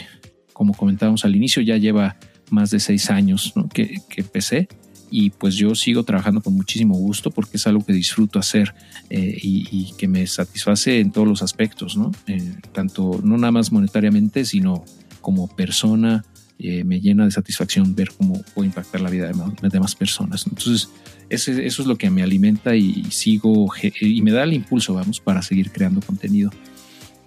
como 0.54 0.74
comentábamos 0.76 1.26
al 1.26 1.36
inicio, 1.36 1.62
ya 1.62 1.76
lleva 1.76 2.16
más 2.52 2.70
de 2.70 2.80
seis 2.80 3.10
años 3.10 3.52
¿no? 3.58 3.68
que, 3.68 3.98
que, 4.08 4.22
empecé. 4.22 4.70
Y 5.12 5.32
pues 5.32 5.56
yo 5.56 5.76
sigo 5.76 6.04
trabajando 6.04 6.40
con 6.40 6.56
muchísimo 6.56 6.96
gusto 6.96 7.32
porque 7.32 7.58
es 7.58 7.68
algo 7.68 7.86
que 7.86 7.92
disfruto 7.92 8.40
hacer 8.40 8.74
eh, 9.10 9.38
y, 9.42 9.92
que 9.98 10.08
me 10.08 10.26
satisface 10.26 11.02
en 11.02 11.12
todos 11.12 11.28
los 11.28 11.44
aspectos, 11.44 11.98
¿no? 11.98 12.12
Eh, 12.28 12.56
tanto 12.72 13.20
no 13.24 13.38
nada 13.38 13.52
más 13.52 13.74
monetariamente, 13.74 14.46
sino 14.46 14.86
como 15.20 15.54
persona, 15.54 16.24
eh, 16.64 16.84
me 16.84 17.02
llena 17.02 17.26
de 17.26 17.32
satisfacción 17.32 17.94
ver 17.94 18.10
cómo 18.18 18.42
puedo 18.54 18.66
impactar 18.66 19.02
la 19.02 19.10
vida 19.10 19.28
de 19.28 19.34
más, 19.34 19.54
de 19.62 19.80
más 19.80 19.96
personas. 19.96 20.48
Entonces, 20.48 20.90
eso 21.30 21.52
es 21.52 21.86
lo 21.86 21.98
que 21.98 22.10
me 22.10 22.24
alimenta 22.24 22.76
y 22.76 23.06
sigo 23.12 23.70
y 24.00 24.22
me 24.22 24.32
da 24.32 24.44
el 24.44 24.54
impulso, 24.54 24.94
vamos, 24.94 25.20
para 25.20 25.42
seguir 25.42 25.72
creando 25.72 26.00
contenido. 26.02 26.52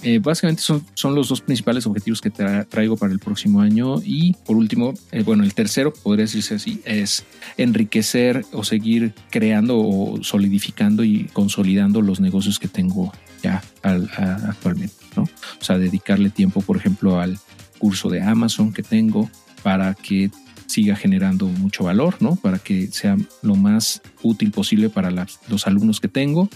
Eh, 0.03 0.20
básicamente 0.20 0.62
son, 0.62 0.84
son 0.95 1.14
los 1.14 1.28
dos 1.28 1.41
principales 1.41 1.87
objetivos 1.87 2.20
que 2.20 2.30
traigo 2.30 2.97
para 2.97 3.12
el 3.12 3.18
próximo 3.18 3.61
año 3.61 3.97
y 4.05 4.34
por 4.45 4.57
último, 4.57 4.95
eh, 5.11 5.22
bueno, 5.22 5.43
el 5.43 5.55
tercero, 5.55 5.93
podría 5.93 6.26
decirse 6.26 6.55
así, 6.55 6.80
es 6.84 7.24
enriquecer 7.57 8.45
o 8.53 8.62
seguir 8.62 9.14
creando 9.30 9.78
o 9.78 10.22
solidificando 10.22 11.03
y 11.03 11.24
consolidando 11.32 12.03
los 12.03 12.20
negocios 12.20 12.59
que 12.59 12.68
tengo 12.68 13.12
ya 13.43 13.62
actualmente, 13.82 14.95
¿no? 15.16 15.22
O 15.22 15.64
sea, 15.64 15.78
dedicarle 15.78 16.30
tiempo, 16.30 16.61
por 16.61 16.76
ejemplo, 16.76 17.18
al 17.20 17.39
curso 17.79 18.09
de 18.09 18.22
Amazon 18.22 18.72
que 18.72 18.83
tengo 18.83 19.31
para 19.62 19.95
que 19.95 20.31
siga 20.66 20.97
generando 20.97 21.47
mucho 21.47 21.85
valor, 21.85 22.16
¿no? 22.20 22.37
Para 22.37 22.59
que 22.59 22.89
sea 22.89 23.16
lo 23.43 23.55
más 23.57 24.03
útil 24.22 24.51
posible 24.51 24.91
para 24.91 25.11
los 25.49 25.66
alumnos 25.66 26.01
que 26.01 26.09
tengo. 26.09 26.49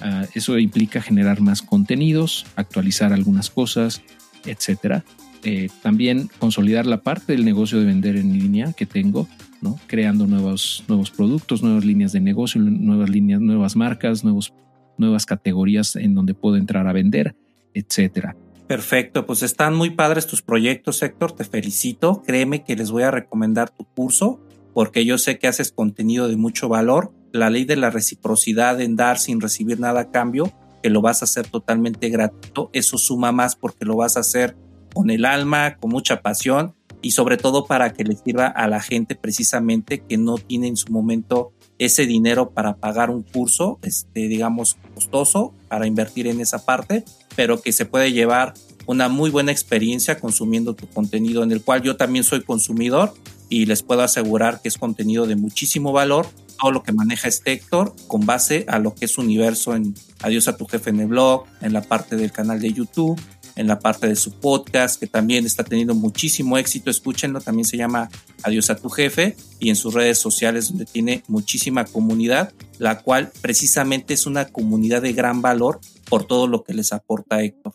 Ah, 0.00 0.26
eso 0.34 0.58
implica 0.58 1.00
generar 1.00 1.40
más 1.40 1.62
contenidos, 1.62 2.44
actualizar 2.56 3.12
algunas 3.12 3.50
cosas, 3.50 4.02
etcétera. 4.44 5.04
eh, 5.44 5.70
también 5.82 6.30
consolidar 6.38 6.86
la 6.86 7.02
parte 7.02 7.32
del 7.32 7.44
negocio 7.44 7.80
de 7.80 7.84
vender 7.84 8.16
en 8.16 8.38
línea 8.38 8.72
que 8.74 8.86
tengo, 8.86 9.26
¿no? 9.60 9.78
creando 9.88 10.26
nuevos, 10.26 10.84
nuevos 10.86 11.10
productos, 11.10 11.62
nuevas 11.62 11.84
líneas 11.84 12.12
de 12.12 12.20
negocio, 12.20 12.60
nuevas 12.60 13.10
líneas, 13.10 13.40
nuevas 13.40 13.74
marcas, 13.74 14.22
nuevos, 14.22 14.52
nuevas 14.98 15.26
categorías 15.26 15.96
en 15.96 16.14
donde 16.14 16.34
puedo 16.34 16.56
entrar 16.56 16.86
a 16.86 16.92
vender, 16.92 17.34
etcétera. 17.74 18.36
Perfecto, 18.66 19.26
pues 19.26 19.42
están 19.42 19.74
muy 19.74 19.90
padres 19.90 20.26
tus 20.26 20.42
proyectos, 20.42 21.02
Héctor, 21.02 21.32
te 21.32 21.44
felicito. 21.44 22.22
Créeme 22.26 22.64
que 22.64 22.76
les 22.76 22.90
voy 22.90 23.02
a 23.02 23.10
recomendar 23.10 23.70
tu 23.70 23.84
curso 23.84 24.40
porque 24.72 25.04
yo 25.04 25.18
sé 25.18 25.38
que 25.38 25.48
haces 25.48 25.72
contenido 25.72 26.28
de 26.28 26.36
mucho 26.36 26.68
valor. 26.68 27.12
La 27.32 27.50
ley 27.50 27.64
de 27.64 27.76
la 27.76 27.90
reciprocidad 27.90 28.80
en 28.80 28.96
dar 28.96 29.18
sin 29.18 29.40
recibir 29.40 29.80
nada 29.80 30.00
a 30.00 30.10
cambio, 30.10 30.52
que 30.82 30.90
lo 30.90 31.00
vas 31.00 31.22
a 31.22 31.24
hacer 31.24 31.46
totalmente 31.46 32.08
gratuito, 32.08 32.70
eso 32.72 32.98
suma 32.98 33.32
más 33.32 33.56
porque 33.56 33.84
lo 33.84 33.96
vas 33.96 34.16
a 34.16 34.20
hacer 34.20 34.56
con 34.94 35.10
el 35.10 35.24
alma, 35.24 35.76
con 35.76 35.90
mucha 35.90 36.20
pasión 36.20 36.74
y 37.00 37.12
sobre 37.12 37.36
todo 37.36 37.66
para 37.66 37.92
que 37.92 38.04
le 38.04 38.16
sirva 38.16 38.46
a 38.46 38.68
la 38.68 38.80
gente 38.80 39.16
precisamente 39.16 40.00
que 40.00 40.18
no 40.18 40.36
tiene 40.36 40.68
en 40.68 40.76
su 40.76 40.92
momento 40.92 41.52
ese 41.78 42.06
dinero 42.06 42.50
para 42.50 42.76
pagar 42.76 43.10
un 43.10 43.22
curso, 43.22 43.78
este, 43.82 44.28
digamos, 44.28 44.76
costoso 44.94 45.52
para 45.68 45.86
invertir 45.86 46.28
en 46.28 46.40
esa 46.40 46.64
parte, 46.64 47.04
pero 47.36 47.60
que 47.60 47.72
se 47.72 47.86
puede 47.86 48.12
llevar 48.12 48.54
una 48.86 49.08
muy 49.08 49.30
buena 49.30 49.52
experiencia 49.52 50.18
consumiendo 50.18 50.74
tu 50.74 50.86
contenido 50.88 51.42
en 51.42 51.52
el 51.52 51.62
cual 51.62 51.82
yo 51.82 51.96
también 51.96 52.24
soy 52.24 52.42
consumidor 52.42 53.14
y 53.48 53.66
les 53.66 53.82
puedo 53.82 54.02
asegurar 54.02 54.60
que 54.62 54.68
es 54.68 54.78
contenido 54.78 55.26
de 55.26 55.36
muchísimo 55.36 55.92
valor. 55.92 56.26
Todo 56.60 56.70
lo 56.70 56.82
que 56.82 56.92
maneja 56.92 57.28
este 57.28 57.52
Héctor 57.52 57.94
con 58.06 58.24
base 58.24 58.64
a 58.68 58.78
lo 58.78 58.94
que 58.94 59.04
es 59.04 59.18
universo 59.18 59.74
en 59.74 59.94
Adiós 60.22 60.48
a 60.48 60.56
tu 60.56 60.66
jefe 60.66 60.90
en 60.90 61.00
el 61.00 61.08
blog, 61.08 61.44
en 61.60 61.72
la 61.72 61.82
parte 61.82 62.16
del 62.16 62.30
canal 62.30 62.60
de 62.60 62.72
YouTube, 62.72 63.20
en 63.56 63.66
la 63.66 63.80
parte 63.80 64.06
de 64.06 64.16
su 64.16 64.32
podcast, 64.32 64.98
que 64.98 65.06
también 65.06 65.44
está 65.44 65.64
teniendo 65.64 65.94
muchísimo 65.94 66.56
éxito. 66.56 66.90
Escúchenlo, 66.90 67.40
también 67.40 67.66
se 67.66 67.76
llama 67.76 68.08
Adiós 68.42 68.70
a 68.70 68.76
tu 68.76 68.88
jefe 68.88 69.36
y 69.58 69.68
en 69.68 69.76
sus 69.76 69.94
redes 69.94 70.18
sociales 70.18 70.68
donde 70.68 70.86
tiene 70.86 71.24
muchísima 71.26 71.84
comunidad, 71.84 72.52
la 72.78 73.00
cual 73.00 73.32
precisamente 73.40 74.14
es 74.14 74.26
una 74.26 74.46
comunidad 74.46 75.02
de 75.02 75.12
gran 75.12 75.42
valor 75.42 75.80
por 76.12 76.24
todo 76.24 76.46
lo 76.46 76.62
que 76.62 76.74
les 76.74 76.92
aporta 76.92 77.40
Héctor. 77.40 77.72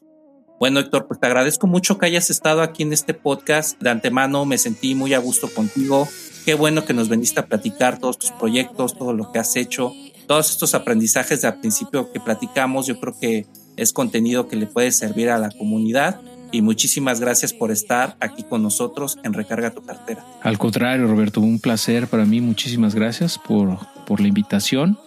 Bueno, 0.60 0.80
Héctor, 0.80 1.08
pues 1.08 1.20
te 1.20 1.26
agradezco 1.26 1.66
mucho 1.66 1.98
que 1.98 2.06
hayas 2.06 2.30
estado 2.30 2.62
aquí 2.62 2.84
en 2.84 2.94
este 2.94 3.16
podcast. 3.16 3.82
De 3.82 3.90
antemano 3.90 4.46
me 4.46 4.60
sentí 4.60 4.94
muy 4.94 5.16
a 5.16 5.18
gusto 5.18 5.50
contigo. 5.52 6.08
Qué 6.46 6.54
bueno 6.54 6.86
que 6.86 6.94
nos 6.94 7.10
veniste 7.10 7.40
a 7.40 7.48
platicar 7.48 7.98
todos 7.98 8.20
tus 8.20 8.30
proyectos, 8.30 8.96
todo 8.96 9.12
lo 9.12 9.32
que 9.32 9.40
has 9.40 9.56
hecho, 9.56 9.92
todos 10.28 10.52
estos 10.52 10.76
aprendizajes 10.76 11.42
de 11.42 11.48
al 11.48 11.60
principio 11.60 12.12
que 12.12 12.20
platicamos. 12.20 12.86
Yo 12.86 13.00
creo 13.00 13.18
que 13.20 13.48
es 13.76 13.92
contenido 13.92 14.48
que 14.48 14.56
le 14.56 14.68
puede 14.68 14.92
servir 14.92 15.32
a 15.32 15.40
la 15.40 15.50
comunidad. 15.50 16.22
Y 16.52 16.62
muchísimas 16.62 17.20
gracias 17.20 17.54
por 17.54 17.72
estar 17.72 18.18
aquí 18.20 18.44
con 18.44 18.62
nosotros 18.62 19.18
en 19.24 19.34
Recarga 19.34 19.72
tu 19.72 19.82
cartera. 19.82 20.24
Al 20.44 20.60
contrario, 20.60 21.08
Roberto, 21.08 21.42
un 21.42 21.60
placer 21.60 22.08
para 22.08 22.24
mí. 22.24 22.40
Muchísimas 22.40 22.94
gracias 22.94 23.40
por, 23.40 23.80
por 24.06 24.22
la 24.22 24.28
invitación. 24.28 25.00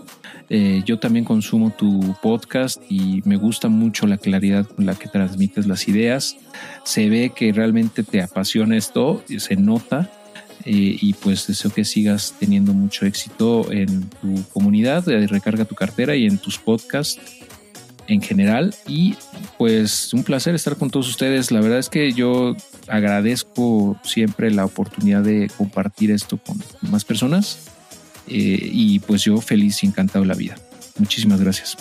Eh, 0.52 0.82
yo 0.84 0.98
también 0.98 1.24
consumo 1.24 1.70
tu 1.70 2.16
podcast 2.20 2.82
y 2.88 3.22
me 3.24 3.36
gusta 3.36 3.68
mucho 3.68 4.08
la 4.08 4.18
claridad 4.18 4.66
con 4.66 4.84
la 4.84 4.96
que 4.96 5.08
transmites 5.08 5.66
las 5.66 5.86
ideas. 5.86 6.36
Se 6.84 7.08
ve 7.08 7.32
que 7.34 7.52
realmente 7.52 8.02
te 8.02 8.20
apasiona 8.20 8.76
esto, 8.76 9.22
se 9.38 9.54
nota. 9.54 10.10
Eh, 10.66 10.98
y 11.00 11.14
pues 11.14 11.46
deseo 11.46 11.72
que 11.72 11.86
sigas 11.86 12.34
teniendo 12.38 12.74
mucho 12.74 13.06
éxito 13.06 13.72
en 13.72 14.10
tu 14.10 14.44
comunidad, 14.52 15.04
de 15.04 15.26
recarga 15.26 15.64
tu 15.64 15.74
cartera 15.74 16.16
y 16.16 16.26
en 16.26 16.36
tus 16.36 16.58
podcasts 16.58 17.18
en 18.08 18.20
general. 18.20 18.74
Y 18.86 19.14
pues 19.56 20.12
un 20.12 20.24
placer 20.24 20.54
estar 20.54 20.76
con 20.76 20.90
todos 20.90 21.08
ustedes. 21.08 21.50
La 21.52 21.60
verdad 21.60 21.78
es 21.78 21.88
que 21.88 22.12
yo 22.12 22.56
agradezco 22.88 23.98
siempre 24.02 24.50
la 24.50 24.64
oportunidad 24.64 25.22
de 25.22 25.48
compartir 25.56 26.10
esto 26.10 26.38
con 26.38 26.58
más 26.90 27.04
personas. 27.04 27.69
Eh, 28.30 28.70
y 28.72 29.00
pues 29.00 29.22
yo 29.22 29.40
feliz 29.40 29.82
y 29.82 29.86
encantado 29.86 30.20
de 30.20 30.28
la 30.28 30.34
vida. 30.34 30.56
Muchísimas 30.98 31.40
gracias. 31.40 31.76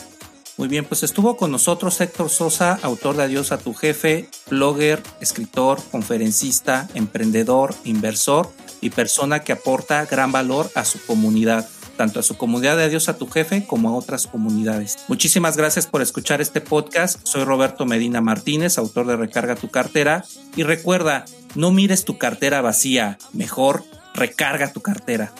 Muy 0.58 0.68
bien, 0.68 0.84
pues 0.84 1.04
estuvo 1.04 1.38
con 1.38 1.52
nosotros 1.52 2.02
Héctor 2.02 2.30
Sosa, 2.30 2.78
autor 2.82 3.16
de 3.16 3.24
Adiós 3.24 3.54
a 3.54 3.60
tu 3.60 3.74
jefe, 3.74 4.28
blogger, 4.50 5.02
escritor, 5.22 5.82
conferencista, 5.89 6.89
emprendedor, 6.95 7.76
inversor 7.86 8.52
y 8.82 8.89
persona 8.89 9.39
que 9.39 9.54
aporta 9.54 10.06
gran 10.06 10.34
valor 10.34 10.70
a 10.76 10.84
su 10.84 11.00
comunidad 11.06 11.66
tanto 12.00 12.22
a 12.22 12.24
su 12.24 12.38
comunidad 12.38 12.78
de 12.78 12.84
Adiós 12.84 13.10
a 13.10 13.18
tu 13.18 13.28
jefe 13.28 13.68
como 13.68 13.89
a 13.89 13.93
otras 13.93 14.26
comunidades. 14.26 15.00
Muchísimas 15.10 15.58
gracias 15.58 15.86
por 15.86 16.02
escuchar 16.02 16.39
este 16.39 16.62
podcast. 16.62 17.20
Soy 17.24 17.43
Roberto 17.43 17.86
Medina 17.86 18.22
Martínez, 18.22 18.78
autor 18.78 19.06
de 19.06 19.18
Recarga 19.18 19.58
tu 19.58 19.70
cartera. 19.70 20.24
Y 20.56 20.64
recuerda, 20.64 21.26
no 21.56 21.72
mires 21.72 22.06
tu 22.06 22.18
cartera 22.18 22.62
vacía, 22.62 23.18
mejor 23.34 23.84
recarga 24.14 24.72
tu 24.72 24.80
cartera. 24.80 25.34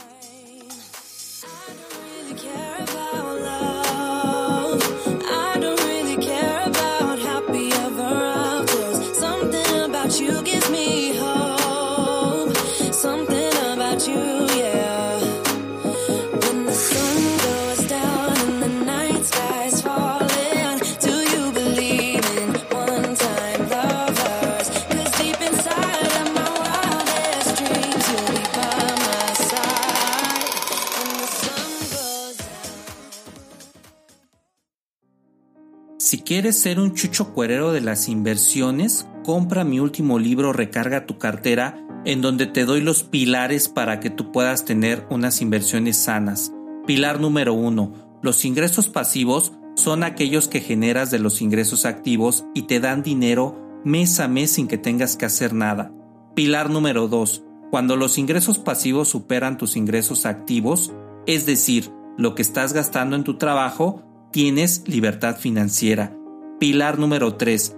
Si 36.10 36.22
quieres 36.22 36.60
ser 36.60 36.80
un 36.80 36.95
chucho 36.95 37.36
cuerero 37.36 37.72
de 37.72 37.82
las 37.82 38.07
inversiones, 38.10 39.05
compra 39.24 39.63
mi 39.63 39.80
último 39.80 40.20
libro 40.20 40.53
Recarga 40.53 41.05
tu 41.05 41.17
cartera, 41.17 41.86
en 42.05 42.22
donde 42.22 42.45
te 42.45 42.65
doy 42.65 42.82
los 42.82 43.03
pilares 43.03 43.70
para 43.70 43.99
que 43.99 44.09
tú 44.09 44.32
puedas 44.32 44.65
tener 44.65 45.05
unas 45.09 45.41
inversiones 45.41 45.97
sanas. 45.97 46.53
Pilar 46.86 47.20
número 47.20 47.53
uno, 47.53 47.93
los 48.22 48.45
ingresos 48.45 48.89
pasivos 48.89 49.53
son 49.76 50.03
aquellos 50.03 50.47
que 50.47 50.61
generas 50.61 51.11
de 51.11 51.20
los 51.20 51.41
ingresos 51.41 51.86
activos 51.86 52.45
y 52.53 52.63
te 52.63 52.80
dan 52.80 53.03
dinero 53.03 53.57
mes 53.84 54.20
a 54.20 54.28
mes 54.28 54.51
sin 54.51 54.67
que 54.67 54.78
tengas 54.78 55.15
que 55.15 55.26
hacer 55.26 55.53
nada. 55.53 55.91
Pilar 56.36 56.70
número 56.70 57.07
dos, 57.07 57.43
cuando 57.72 57.95
los 57.95 58.17
ingresos 58.17 58.59
pasivos 58.59 59.09
superan 59.09 59.57
tus 59.57 59.76
ingresos 59.76 60.26
activos, 60.26 60.91
es 61.28 61.45
decir, 61.45 61.91
lo 62.17 62.36
que 62.36 62.41
estás 62.41 62.74
gastando 62.74 63.15
en 63.15 63.24
tu 63.24 63.38
trabajo, 63.38 64.03
tienes 64.32 64.84
libertad 64.88 65.38
financiera. 65.38 66.15
Pilar 66.59 66.99
número 66.99 67.36
3. 67.36 67.78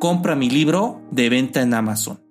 Compra 0.00 0.34
mi 0.34 0.48
libro 0.48 1.02
de 1.10 1.28
venta 1.28 1.60
en 1.60 1.74
Amazon. 1.74 2.29